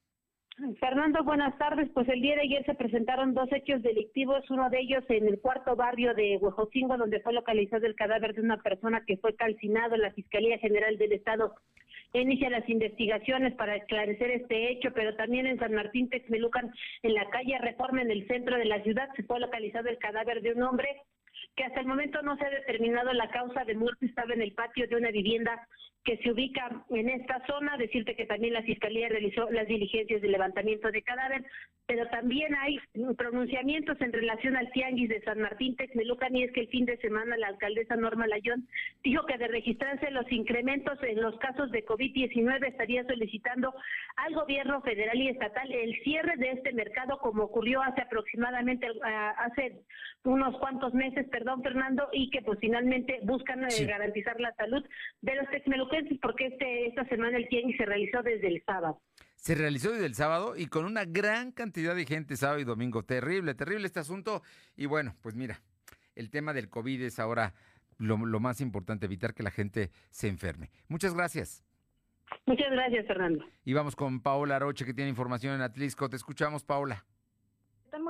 Fernando, 0.80 1.22
buenas 1.22 1.56
tardes. 1.58 1.90
Pues 1.92 2.08
el 2.08 2.22
día 2.22 2.34
de 2.34 2.42
ayer 2.42 2.64
se 2.64 2.74
presentaron 2.74 3.34
dos 3.34 3.48
hechos 3.52 3.82
delictivos, 3.82 4.48
uno 4.48 4.70
de 4.70 4.80
ellos 4.80 5.04
en 5.10 5.28
el 5.28 5.38
cuarto 5.38 5.76
barrio 5.76 6.14
de 6.14 6.38
Huejotzingo, 6.38 6.96
donde 6.96 7.20
fue 7.20 7.34
localizado 7.34 7.84
el 7.84 7.94
cadáver 7.94 8.34
de 8.34 8.40
una 8.40 8.56
persona 8.62 9.04
que 9.06 9.18
fue 9.18 9.36
calcinado 9.36 9.94
en 9.94 10.02
la 10.02 10.12
Fiscalía 10.12 10.58
General 10.58 10.96
del 10.96 11.12
Estado 11.12 11.54
inicia 12.12 12.50
las 12.50 12.68
investigaciones 12.68 13.54
para 13.54 13.76
esclarecer 13.76 14.30
este 14.30 14.70
hecho, 14.70 14.90
pero 14.94 15.14
también 15.16 15.46
en 15.46 15.58
San 15.58 15.72
Martín 15.72 16.08
Texmelucan, 16.08 16.72
en 17.02 17.14
la 17.14 17.28
calle 17.30 17.58
Reforma, 17.58 18.02
en 18.02 18.10
el 18.10 18.26
centro 18.26 18.56
de 18.56 18.64
la 18.64 18.82
ciudad, 18.82 19.08
se 19.16 19.22
fue 19.24 19.40
localizado 19.40 19.88
el 19.88 19.98
cadáver 19.98 20.42
de 20.42 20.52
un 20.52 20.62
hombre 20.62 20.88
que 21.54 21.64
hasta 21.64 21.80
el 21.80 21.86
momento 21.86 22.22
no 22.22 22.36
se 22.36 22.44
ha 22.44 22.50
determinado 22.50 23.12
la 23.12 23.28
causa 23.30 23.64
de 23.64 23.74
muerte, 23.74 24.06
estaba 24.06 24.34
en 24.34 24.42
el 24.42 24.52
patio 24.52 24.86
de 24.88 24.96
una 24.96 25.10
vivienda 25.10 25.66
que 26.06 26.16
se 26.18 26.30
ubica 26.30 26.84
en 26.90 27.08
esta 27.10 27.44
zona. 27.46 27.76
Decirte 27.76 28.14
que 28.14 28.26
también 28.26 28.54
la 28.54 28.62
Fiscalía 28.62 29.08
realizó 29.08 29.50
las 29.50 29.66
diligencias 29.66 30.22
de 30.22 30.28
levantamiento 30.28 30.90
de 30.90 31.02
cadáver, 31.02 31.44
pero 31.86 32.06
también 32.08 32.54
hay 32.54 32.78
pronunciamientos 33.18 34.00
en 34.00 34.12
relación 34.12 34.56
al 34.56 34.70
tianguis 34.70 35.08
de 35.08 35.20
San 35.22 35.40
Martín 35.40 35.76
Texmelucan 35.76 36.34
y 36.36 36.44
es 36.44 36.52
que 36.52 36.60
el 36.60 36.68
fin 36.68 36.86
de 36.86 36.96
semana 36.98 37.36
la 37.36 37.48
alcaldesa 37.48 37.96
Norma 37.96 38.28
Layón 38.28 38.68
dijo 39.02 39.26
que 39.26 39.36
de 39.36 39.48
registrarse 39.48 40.10
los 40.12 40.30
incrementos 40.30 40.96
en 41.02 41.20
los 41.20 41.36
casos 41.38 41.72
de 41.72 41.84
COVID-19 41.84 42.68
estaría 42.68 43.04
solicitando 43.04 43.74
al 44.16 44.34
gobierno 44.34 44.80
federal 44.82 45.20
y 45.20 45.28
estatal 45.28 45.70
el 45.72 45.92
cierre 46.04 46.36
de 46.36 46.52
este 46.52 46.72
mercado 46.72 47.18
como 47.18 47.44
ocurrió 47.44 47.82
hace 47.82 48.02
aproximadamente 48.02 48.88
hace 49.38 49.80
unos 50.24 50.56
cuantos 50.58 50.94
meses, 50.94 51.28
perdón 51.30 51.62
Fernando, 51.62 52.08
y 52.12 52.30
que 52.30 52.42
pues 52.42 52.58
finalmente 52.60 53.20
buscan 53.22 53.64
eh, 53.64 53.84
garantizar 53.86 54.40
la 54.40 54.52
salud 54.54 54.84
de 55.20 55.34
los 55.34 55.48
texmelucanos 55.50 55.95
porque 56.20 56.46
este, 56.46 56.86
esta 56.88 57.04
semana 57.06 57.36
el 57.36 57.48
tianguis 57.48 57.76
se 57.76 57.84
realizó 57.84 58.22
desde 58.22 58.48
el 58.48 58.62
sábado. 58.64 59.00
Se 59.34 59.54
realizó 59.54 59.92
desde 59.92 60.06
el 60.06 60.14
sábado 60.14 60.56
y 60.56 60.66
con 60.66 60.84
una 60.84 61.04
gran 61.04 61.52
cantidad 61.52 61.94
de 61.94 62.04
gente 62.04 62.36
sábado 62.36 62.60
y 62.60 62.64
domingo. 62.64 63.02
Terrible, 63.02 63.54
terrible 63.54 63.86
este 63.86 64.00
asunto. 64.00 64.42
Y 64.76 64.86
bueno, 64.86 65.14
pues 65.22 65.34
mira, 65.34 65.60
el 66.14 66.30
tema 66.30 66.52
del 66.52 66.68
COVID 66.68 67.02
es 67.02 67.18
ahora 67.18 67.54
lo, 67.98 68.16
lo 68.16 68.40
más 68.40 68.60
importante, 68.60 69.06
evitar 69.06 69.34
que 69.34 69.42
la 69.42 69.50
gente 69.50 69.90
se 70.10 70.28
enferme. 70.28 70.70
Muchas 70.88 71.14
gracias. 71.14 71.64
Muchas 72.46 72.70
gracias, 72.70 73.06
Fernando. 73.06 73.44
Y 73.64 73.72
vamos 73.72 73.94
con 73.94 74.20
Paola 74.20 74.58
Roche, 74.58 74.84
que 74.84 74.94
tiene 74.94 75.10
información 75.10 75.54
en 75.54 75.60
Atlisco. 75.60 76.08
Te 76.08 76.16
escuchamos, 76.16 76.64
Paola. 76.64 77.04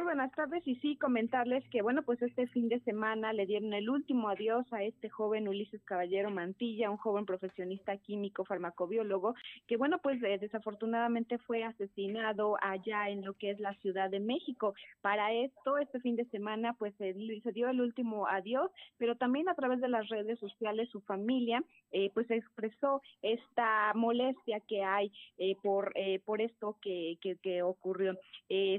Buenas 0.06 0.30
tardes 0.36 0.62
y 0.68 0.76
sí 0.76 0.96
comentarles 0.96 1.68
que 1.68 1.82
bueno 1.82 2.02
pues 2.04 2.22
este 2.22 2.46
fin 2.46 2.68
de 2.68 2.78
semana 2.82 3.32
le 3.32 3.44
dieron 3.44 3.72
el 3.74 3.90
último 3.90 4.28
adiós 4.28 4.64
a 4.72 4.84
este 4.84 5.10
joven 5.10 5.48
Ulises 5.48 5.82
Caballero 5.82 6.30
Mantilla, 6.30 6.92
un 6.92 6.96
joven 6.96 7.26
profesionista 7.26 7.96
químico 7.96 8.44
farmacobiólogo 8.44 9.34
que 9.66 9.76
bueno 9.76 9.98
pues 9.98 10.22
eh, 10.22 10.38
desafortunadamente 10.40 11.38
fue 11.38 11.64
asesinado 11.64 12.56
allá 12.62 13.08
en 13.08 13.24
lo 13.24 13.34
que 13.34 13.50
es 13.50 13.58
la 13.58 13.74
Ciudad 13.80 14.08
de 14.08 14.20
México. 14.20 14.74
Para 15.00 15.32
esto 15.32 15.76
este 15.76 15.98
fin 15.98 16.14
de 16.14 16.24
semana 16.26 16.74
pues 16.74 16.94
se, 16.98 17.12
dio 17.52 17.68
el 17.68 17.80
último 17.80 18.28
adiós, 18.28 18.70
pero 18.98 19.16
también 19.16 19.48
a 19.48 19.56
través 19.56 19.80
de 19.80 19.88
las 19.88 20.08
redes 20.08 20.38
sociales 20.38 20.88
su 20.90 21.00
familia 21.00 21.64
eh, 21.90 22.12
pues 22.14 22.30
expresó 22.30 23.02
esta 23.22 23.92
molestia 23.94 24.60
que 24.60 24.84
hay 24.84 25.10
eh, 25.38 25.56
por 25.64 25.92
por 26.24 26.40
esto 26.40 26.78
que, 26.80 27.18
que, 27.20 27.36
que 27.42 27.62
ocurrió. 27.62 28.16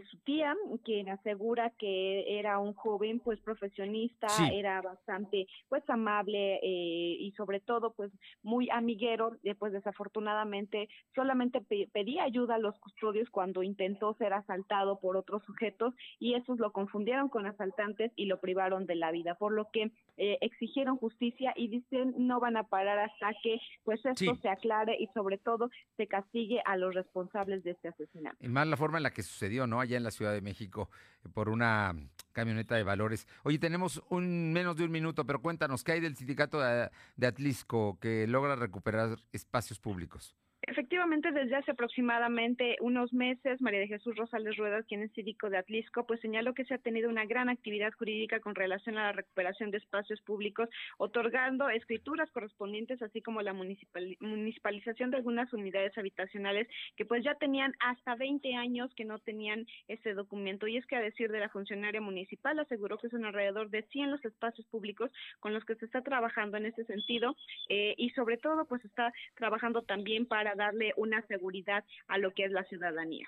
su 0.09 0.17
tía 0.23 0.55
que 0.85 1.03
asegura 1.27 1.71
que 1.77 2.39
era 2.39 2.59
un 2.59 2.73
joven 2.73 3.19
pues 3.19 3.39
profesionista, 3.41 4.27
era 4.51 4.81
bastante 4.81 5.47
pues 5.67 5.83
amable 5.89 6.55
eh, 6.63 7.17
y 7.19 7.33
sobre 7.35 7.59
todo 7.59 7.93
pues 7.93 8.11
muy 8.43 8.69
amiguero, 8.69 9.35
eh, 9.43 9.55
pues 9.55 9.73
desafortunadamente 9.73 10.87
solamente 11.13 11.61
pedía 11.91 12.23
ayuda 12.23 12.55
a 12.55 12.59
los 12.59 12.79
custodios 12.79 13.29
cuando 13.29 13.61
intentó 13.61 14.13
ser 14.13 14.33
asaltado 14.33 14.99
por 14.99 15.17
otros 15.17 15.43
sujetos 15.43 15.93
y 16.19 16.35
esos 16.35 16.59
lo 16.59 16.71
confundieron 16.71 17.27
con 17.27 17.45
asaltantes 17.45 18.11
y 18.15 18.25
lo 18.25 18.39
privaron 18.39 18.85
de 18.85 18.95
la 18.95 19.11
vida, 19.11 19.35
por 19.35 19.51
lo 19.51 19.69
que 19.71 19.91
eh, 20.17 20.37
exigieron 20.41 20.97
justicia 20.97 21.53
y 21.57 21.67
dicen 21.67 22.13
no 22.17 22.39
van 22.39 22.55
a 22.55 22.63
parar 22.63 22.99
hasta 22.99 23.33
que 23.43 23.59
pues 23.83 24.03
esto 24.05 24.33
se 24.41 24.49
aclare 24.49 24.95
y 24.97 25.07
sobre 25.07 25.37
todo 25.37 25.69
se 25.97 26.07
castigue 26.07 26.61
a 26.65 26.77
los 26.77 26.95
responsables 26.95 27.63
de 27.63 27.71
este 27.71 27.89
asesinato. 27.89 28.37
Y 28.39 28.47
más 28.47 28.65
la 28.67 28.77
forma 28.77 28.97
en 28.97 29.03
la 29.03 29.11
que 29.11 29.23
sucedió, 29.23 29.67
¿no? 29.67 29.81
Allá 29.81 29.97
en 29.97 30.03
la 30.03 30.11
Ciudad 30.11 30.31
de 30.31 30.41
México 30.41 30.89
por 31.33 31.49
una 31.49 31.95
camioneta 32.31 32.75
de 32.75 32.83
valores. 32.83 33.27
Oye, 33.43 33.59
tenemos 33.59 34.01
un 34.09 34.53
menos 34.53 34.77
de 34.77 34.83
un 34.85 34.91
minuto, 34.91 35.25
pero 35.25 35.41
cuéntanos, 35.41 35.83
¿qué 35.83 35.93
hay 35.93 35.99
del 35.99 36.15
sindicato 36.15 36.59
de 36.59 37.27
Atlisco 37.27 37.97
que 37.99 38.27
logra 38.27 38.55
recuperar 38.55 39.17
espacios 39.31 39.79
públicos? 39.79 40.35
Efectivamente, 40.63 41.31
desde 41.31 41.55
hace 41.55 41.71
aproximadamente 41.71 42.77
unos 42.81 43.13
meses, 43.13 43.61
María 43.61 43.79
de 43.79 43.87
Jesús 43.87 44.15
Rosales 44.15 44.57
Ruedas, 44.57 44.85
quien 44.87 45.03
es 45.03 45.13
cívico 45.13 45.51
de 45.51 45.57
Atlisco, 45.57 46.05
pues 46.07 46.19
señaló 46.19 46.55
que 46.55 46.65
se 46.65 46.73
ha 46.73 46.79
tenido 46.79 47.09
una 47.09 47.25
gran 47.25 47.47
actividad 47.47 47.93
jurídica 47.93 48.39
con 48.39 48.55
relación 48.55 48.97
a 48.97 49.03
la 49.03 49.11
recuperación 49.11 49.69
de 49.69 49.77
espacios 49.77 50.19
públicos, 50.21 50.67
otorgando 50.97 51.69
escrituras 51.69 52.31
correspondientes, 52.31 53.01
así 53.03 53.21
como 53.21 53.43
la 53.43 53.53
municipalización 53.53 55.11
de 55.11 55.17
algunas 55.17 55.53
unidades 55.53 55.95
habitacionales 55.95 56.67
que 56.95 57.05
pues 57.05 57.23
ya 57.23 57.35
tenían 57.35 57.73
hasta 57.79 58.15
20 58.15 58.55
años 58.55 58.93
que 58.95 59.05
no 59.05 59.19
tenían 59.19 59.67
ese 59.87 60.15
documento. 60.15 60.67
Y 60.67 60.77
es 60.77 60.87
que 60.87 60.95
a 60.95 61.01
decir 61.01 61.31
de 61.31 61.39
la 61.39 61.49
funcionaria 61.49 62.01
municipal, 62.01 62.57
aseguró 62.59 62.97
que 62.97 63.09
son 63.09 63.25
alrededor 63.25 63.69
de 63.69 63.83
100 63.83 64.09
los 64.09 64.25
espacios 64.25 64.65
públicos 64.67 65.11
con 65.39 65.53
los 65.53 65.63
que 65.65 65.75
se 65.75 65.85
está 65.85 66.01
trabajando 66.01 66.57
en 66.57 66.65
ese 66.65 66.83
sentido 66.85 67.35
eh, 67.69 67.93
y 67.97 68.09
sobre 68.11 68.37
todo 68.37 68.65
pues 68.65 68.83
está 68.83 69.13
trabajando 69.35 69.83
también 69.83 70.25
para 70.25 70.46
darle 70.55 70.93
una 70.97 71.25
seguridad 71.27 71.83
a 72.07 72.17
lo 72.17 72.33
que 72.33 72.45
es 72.45 72.51
la 72.51 72.63
ciudadanía. 72.65 73.27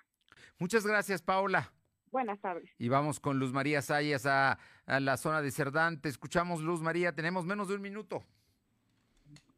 Muchas 0.57 0.86
gracias, 0.86 1.22
Paola. 1.22 1.72
Buenas 2.11 2.39
tardes. 2.41 2.70
Y 2.78 2.89
vamos 2.89 3.20
con 3.20 3.39
Luz 3.39 3.53
María 3.53 3.82
Sayas 3.82 4.26
a, 4.26 4.57
a 4.86 4.99
la 4.99 5.17
zona 5.17 5.41
de 5.41 5.51
Cerdán. 5.51 6.01
Te 6.01 6.09
escuchamos, 6.09 6.61
Luz 6.61 6.82
María. 6.82 7.13
Tenemos 7.13 7.45
menos 7.45 7.67
de 7.67 7.76
un 7.76 7.82
minuto. 7.82 8.24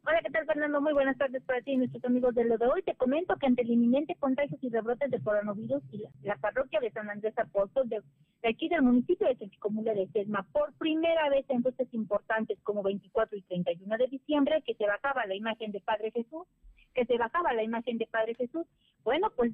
Hola, 0.04 0.20
¿qué 0.20 0.30
tal, 0.30 0.44
Fernando? 0.46 0.80
Muy 0.80 0.92
buenas 0.92 1.16
tardes 1.16 1.44
para 1.44 1.60
ti 1.60 1.72
y 1.72 1.76
nuestros 1.76 2.04
amigos 2.04 2.34
de 2.34 2.44
lo 2.44 2.58
de 2.58 2.66
hoy. 2.66 2.82
Te 2.82 2.96
comento 2.96 3.36
que 3.36 3.46
ante 3.46 3.62
el 3.62 3.70
inminente 3.70 4.16
contagios 4.16 4.58
y 4.60 4.68
rebrotes 4.68 5.08
de 5.12 5.22
coronavirus 5.22 5.80
y 5.92 6.02
la, 6.24 6.34
parroquia 6.38 6.80
de 6.80 6.90
San 6.90 7.08
Andrés 7.08 7.38
Apóstol 7.38 7.88
de, 7.88 8.02
aquí 8.42 8.68
del 8.68 8.82
municipio 8.82 9.28
de 9.28 9.36
Techicomula 9.36 9.94
de 9.94 10.08
Sesma, 10.08 10.44
por 10.50 10.72
primera 10.72 11.30
vez 11.30 11.48
en 11.50 11.62
fechas 11.62 11.86
importantes 11.94 12.58
como 12.64 12.82
24 12.82 13.38
y 13.38 13.42
31 13.42 13.96
de 13.96 14.06
diciembre, 14.08 14.62
que 14.66 14.74
se 14.74 14.86
bajaba 14.86 15.24
la 15.26 15.36
imagen 15.36 15.70
de 15.70 15.78
Padre 15.78 16.10
Jesús, 16.10 16.48
que 16.94 17.06
se 17.06 17.16
bajaba 17.16 17.52
la 17.52 17.62
imagen 17.62 17.96
de 17.98 18.08
Padre 18.08 18.34
Jesús. 18.34 18.66
Bueno, 19.04 19.30
pues 19.36 19.52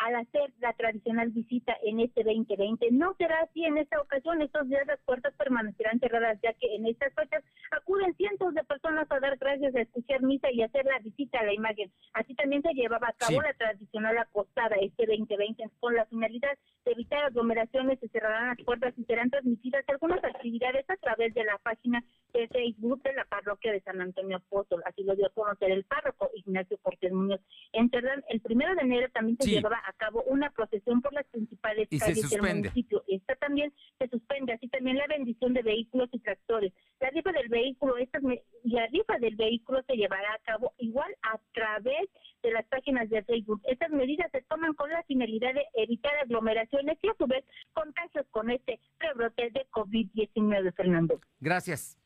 al 0.00 0.16
hacer 0.16 0.50
la 0.60 0.72
tradicional 0.72 1.30
visita 1.30 1.76
en 1.82 2.00
este 2.00 2.24
2020. 2.24 2.88
No 2.92 3.14
será 3.18 3.40
así 3.42 3.64
en 3.64 3.76
esta 3.76 4.00
ocasión, 4.00 4.40
estos 4.40 4.68
días 4.68 4.86
las 4.86 4.98
puertas 5.00 5.34
permanecerán 5.34 6.00
cerradas, 6.00 6.38
ya 6.42 6.54
que 6.54 6.74
en 6.74 6.86
estas 6.86 7.12
fechas 7.14 7.44
acuden 7.70 8.14
cientos 8.14 8.54
de 8.54 8.64
personas 8.64 9.06
a 9.10 9.20
dar 9.20 9.36
gracias, 9.36 9.74
a 9.74 9.80
escuchar 9.82 10.22
misa 10.22 10.50
y 10.50 10.62
hacer 10.62 10.86
la 10.86 10.98
visita 11.00 11.40
a 11.40 11.44
la 11.44 11.52
imagen. 11.52 11.92
Así 12.14 12.34
también 12.34 12.62
se 12.62 12.72
llevaba 12.72 13.08
a 13.08 13.12
cabo 13.12 13.42
la 13.42 13.52
tradicional 13.52 14.16
acostada 14.16 14.76
este 14.80 15.06
2020 15.06 15.64
con 15.80 15.94
la 15.94 16.06
finalidad 16.06 16.56
de 16.84 16.92
evitar 16.92 17.24
aglomeraciones, 17.24 18.00
se 18.00 18.08
cerrarán 18.08 18.48
las 18.48 18.64
puertas 18.64 18.94
y 18.96 19.04
serán 19.04 19.28
transmitidas 19.28 19.84
algunas 19.88 20.24
actividades 20.24 20.88
a 20.88 20.96
través 20.96 21.34
de 21.34 21.44
la 21.44 21.58
página 21.58 22.02
de 22.32 22.48
Facebook 22.48 23.02
de 23.02 23.12
la 23.12 23.24
parroquia 23.26 23.72
de 23.72 23.80
San 23.80 24.00
Antonio 24.00 24.38
Apóstol. 24.38 24.82
Así 24.86 25.02
lo 25.02 25.14
dio 25.14 25.26
a 25.26 25.30
conocer 25.30 25.70
el 25.70 25.84
párroco 25.84 26.30
Ignacio 26.34 26.78
Cortés 26.78 27.12
Muñoz. 27.12 27.40
En 27.72 27.90
el 28.28 28.40
primero 28.40 28.74
de 28.74 28.82
enero 28.82 29.08
también 29.12 29.36
se 29.38 29.50
llevaba 29.50 29.76
a 29.76 29.89
cabo 29.92 30.22
una 30.24 30.50
procesión 30.50 31.00
por 31.00 31.12
las 31.12 31.26
principales 31.26 31.88
calles 31.98 32.30
del 32.30 32.42
municipio. 32.42 33.02
Esta 33.08 33.34
también 33.36 33.72
se 33.98 34.08
suspende, 34.08 34.52
así 34.52 34.68
también 34.68 34.96
la 34.96 35.06
bendición 35.06 35.54
de 35.54 35.62
vehículos 35.62 36.08
y 36.12 36.18
tractores. 36.20 36.72
La 37.00 37.10
rifa 37.10 37.32
del 37.32 37.48
vehículo, 37.48 37.96
esta, 37.96 38.18
la 38.64 38.86
rifa 38.88 39.18
del 39.18 39.36
vehículo 39.36 39.82
se 39.86 39.96
llevará 39.96 40.34
a 40.34 40.38
cabo 40.44 40.72
igual 40.78 41.14
a 41.22 41.38
través 41.52 42.08
de 42.42 42.50
las 42.52 42.66
páginas 42.66 43.08
de 43.10 43.22
Facebook. 43.24 43.60
Estas 43.64 43.90
medidas 43.90 44.30
se 44.32 44.42
toman 44.42 44.74
con 44.74 44.90
la 44.90 45.02
finalidad 45.04 45.54
de 45.54 45.64
evitar 45.74 46.12
aglomeraciones 46.22 46.98
y 47.02 47.08
a 47.08 47.14
su 47.18 47.26
vez 47.26 47.44
contagios 47.72 48.26
con 48.30 48.50
este 48.50 48.80
rebrote 48.98 49.50
de 49.50 49.66
COVID-19, 49.70 50.74
Fernando. 50.74 51.20
Gracias. 51.40 51.99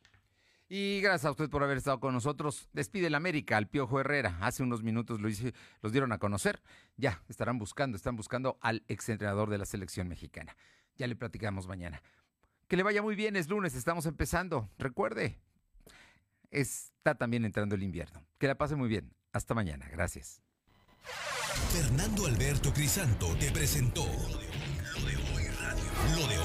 Y 0.67 0.99
gracias 1.01 1.25
a 1.25 1.31
usted 1.31 1.49
por 1.49 1.63
haber 1.63 1.77
estado 1.77 1.99
con 1.99 2.13
nosotros. 2.13 2.69
Despide 2.73 3.07
el 3.07 3.15
América 3.15 3.57
al 3.57 3.67
Piojo 3.67 3.99
Herrera. 3.99 4.37
Hace 4.41 4.63
unos 4.63 4.81
minutos 4.81 5.21
lo 5.21 5.29
los 5.81 5.91
dieron 5.91 6.11
a 6.11 6.17
conocer. 6.17 6.61
Ya 6.97 7.21
estarán 7.29 7.59
buscando, 7.59 7.95
están 7.95 8.15
buscando 8.15 8.57
al 8.61 8.83
exentrenador 8.87 9.49
de 9.49 9.59
la 9.59 9.65
selección 9.65 10.07
mexicana. 10.07 10.55
Ya 10.97 11.07
le 11.07 11.15
platicamos 11.15 11.67
mañana. 11.67 12.01
Que 12.67 12.77
le 12.77 12.83
vaya 12.83 13.03
muy 13.03 13.15
bien, 13.15 13.35
es 13.35 13.47
lunes, 13.47 13.75
estamos 13.75 14.07
empezando. 14.07 14.71
Recuerde, 14.79 15.39
está 16.49 17.13
también 17.15 17.45
entrando 17.45 17.75
el 17.75 17.83
invierno. 17.83 18.25
Que 18.39 18.47
la 18.47 18.55
pase 18.55 18.75
muy 18.75 18.89
bien. 18.89 19.13
Hasta 19.33 19.53
mañana. 19.53 19.87
Gracias. 19.91 20.41
Fernando 21.71 22.25
Alberto 22.25 22.73
Crisanto 22.73 23.35
te 23.35 23.51
presentó 23.51 24.03
Lo 24.03 25.05
de 25.05 25.15
Hoy. 25.15 25.45
Lo 26.15 26.27
de 26.27 26.37
Hoy 26.39 26.43
Radio. 26.43 26.44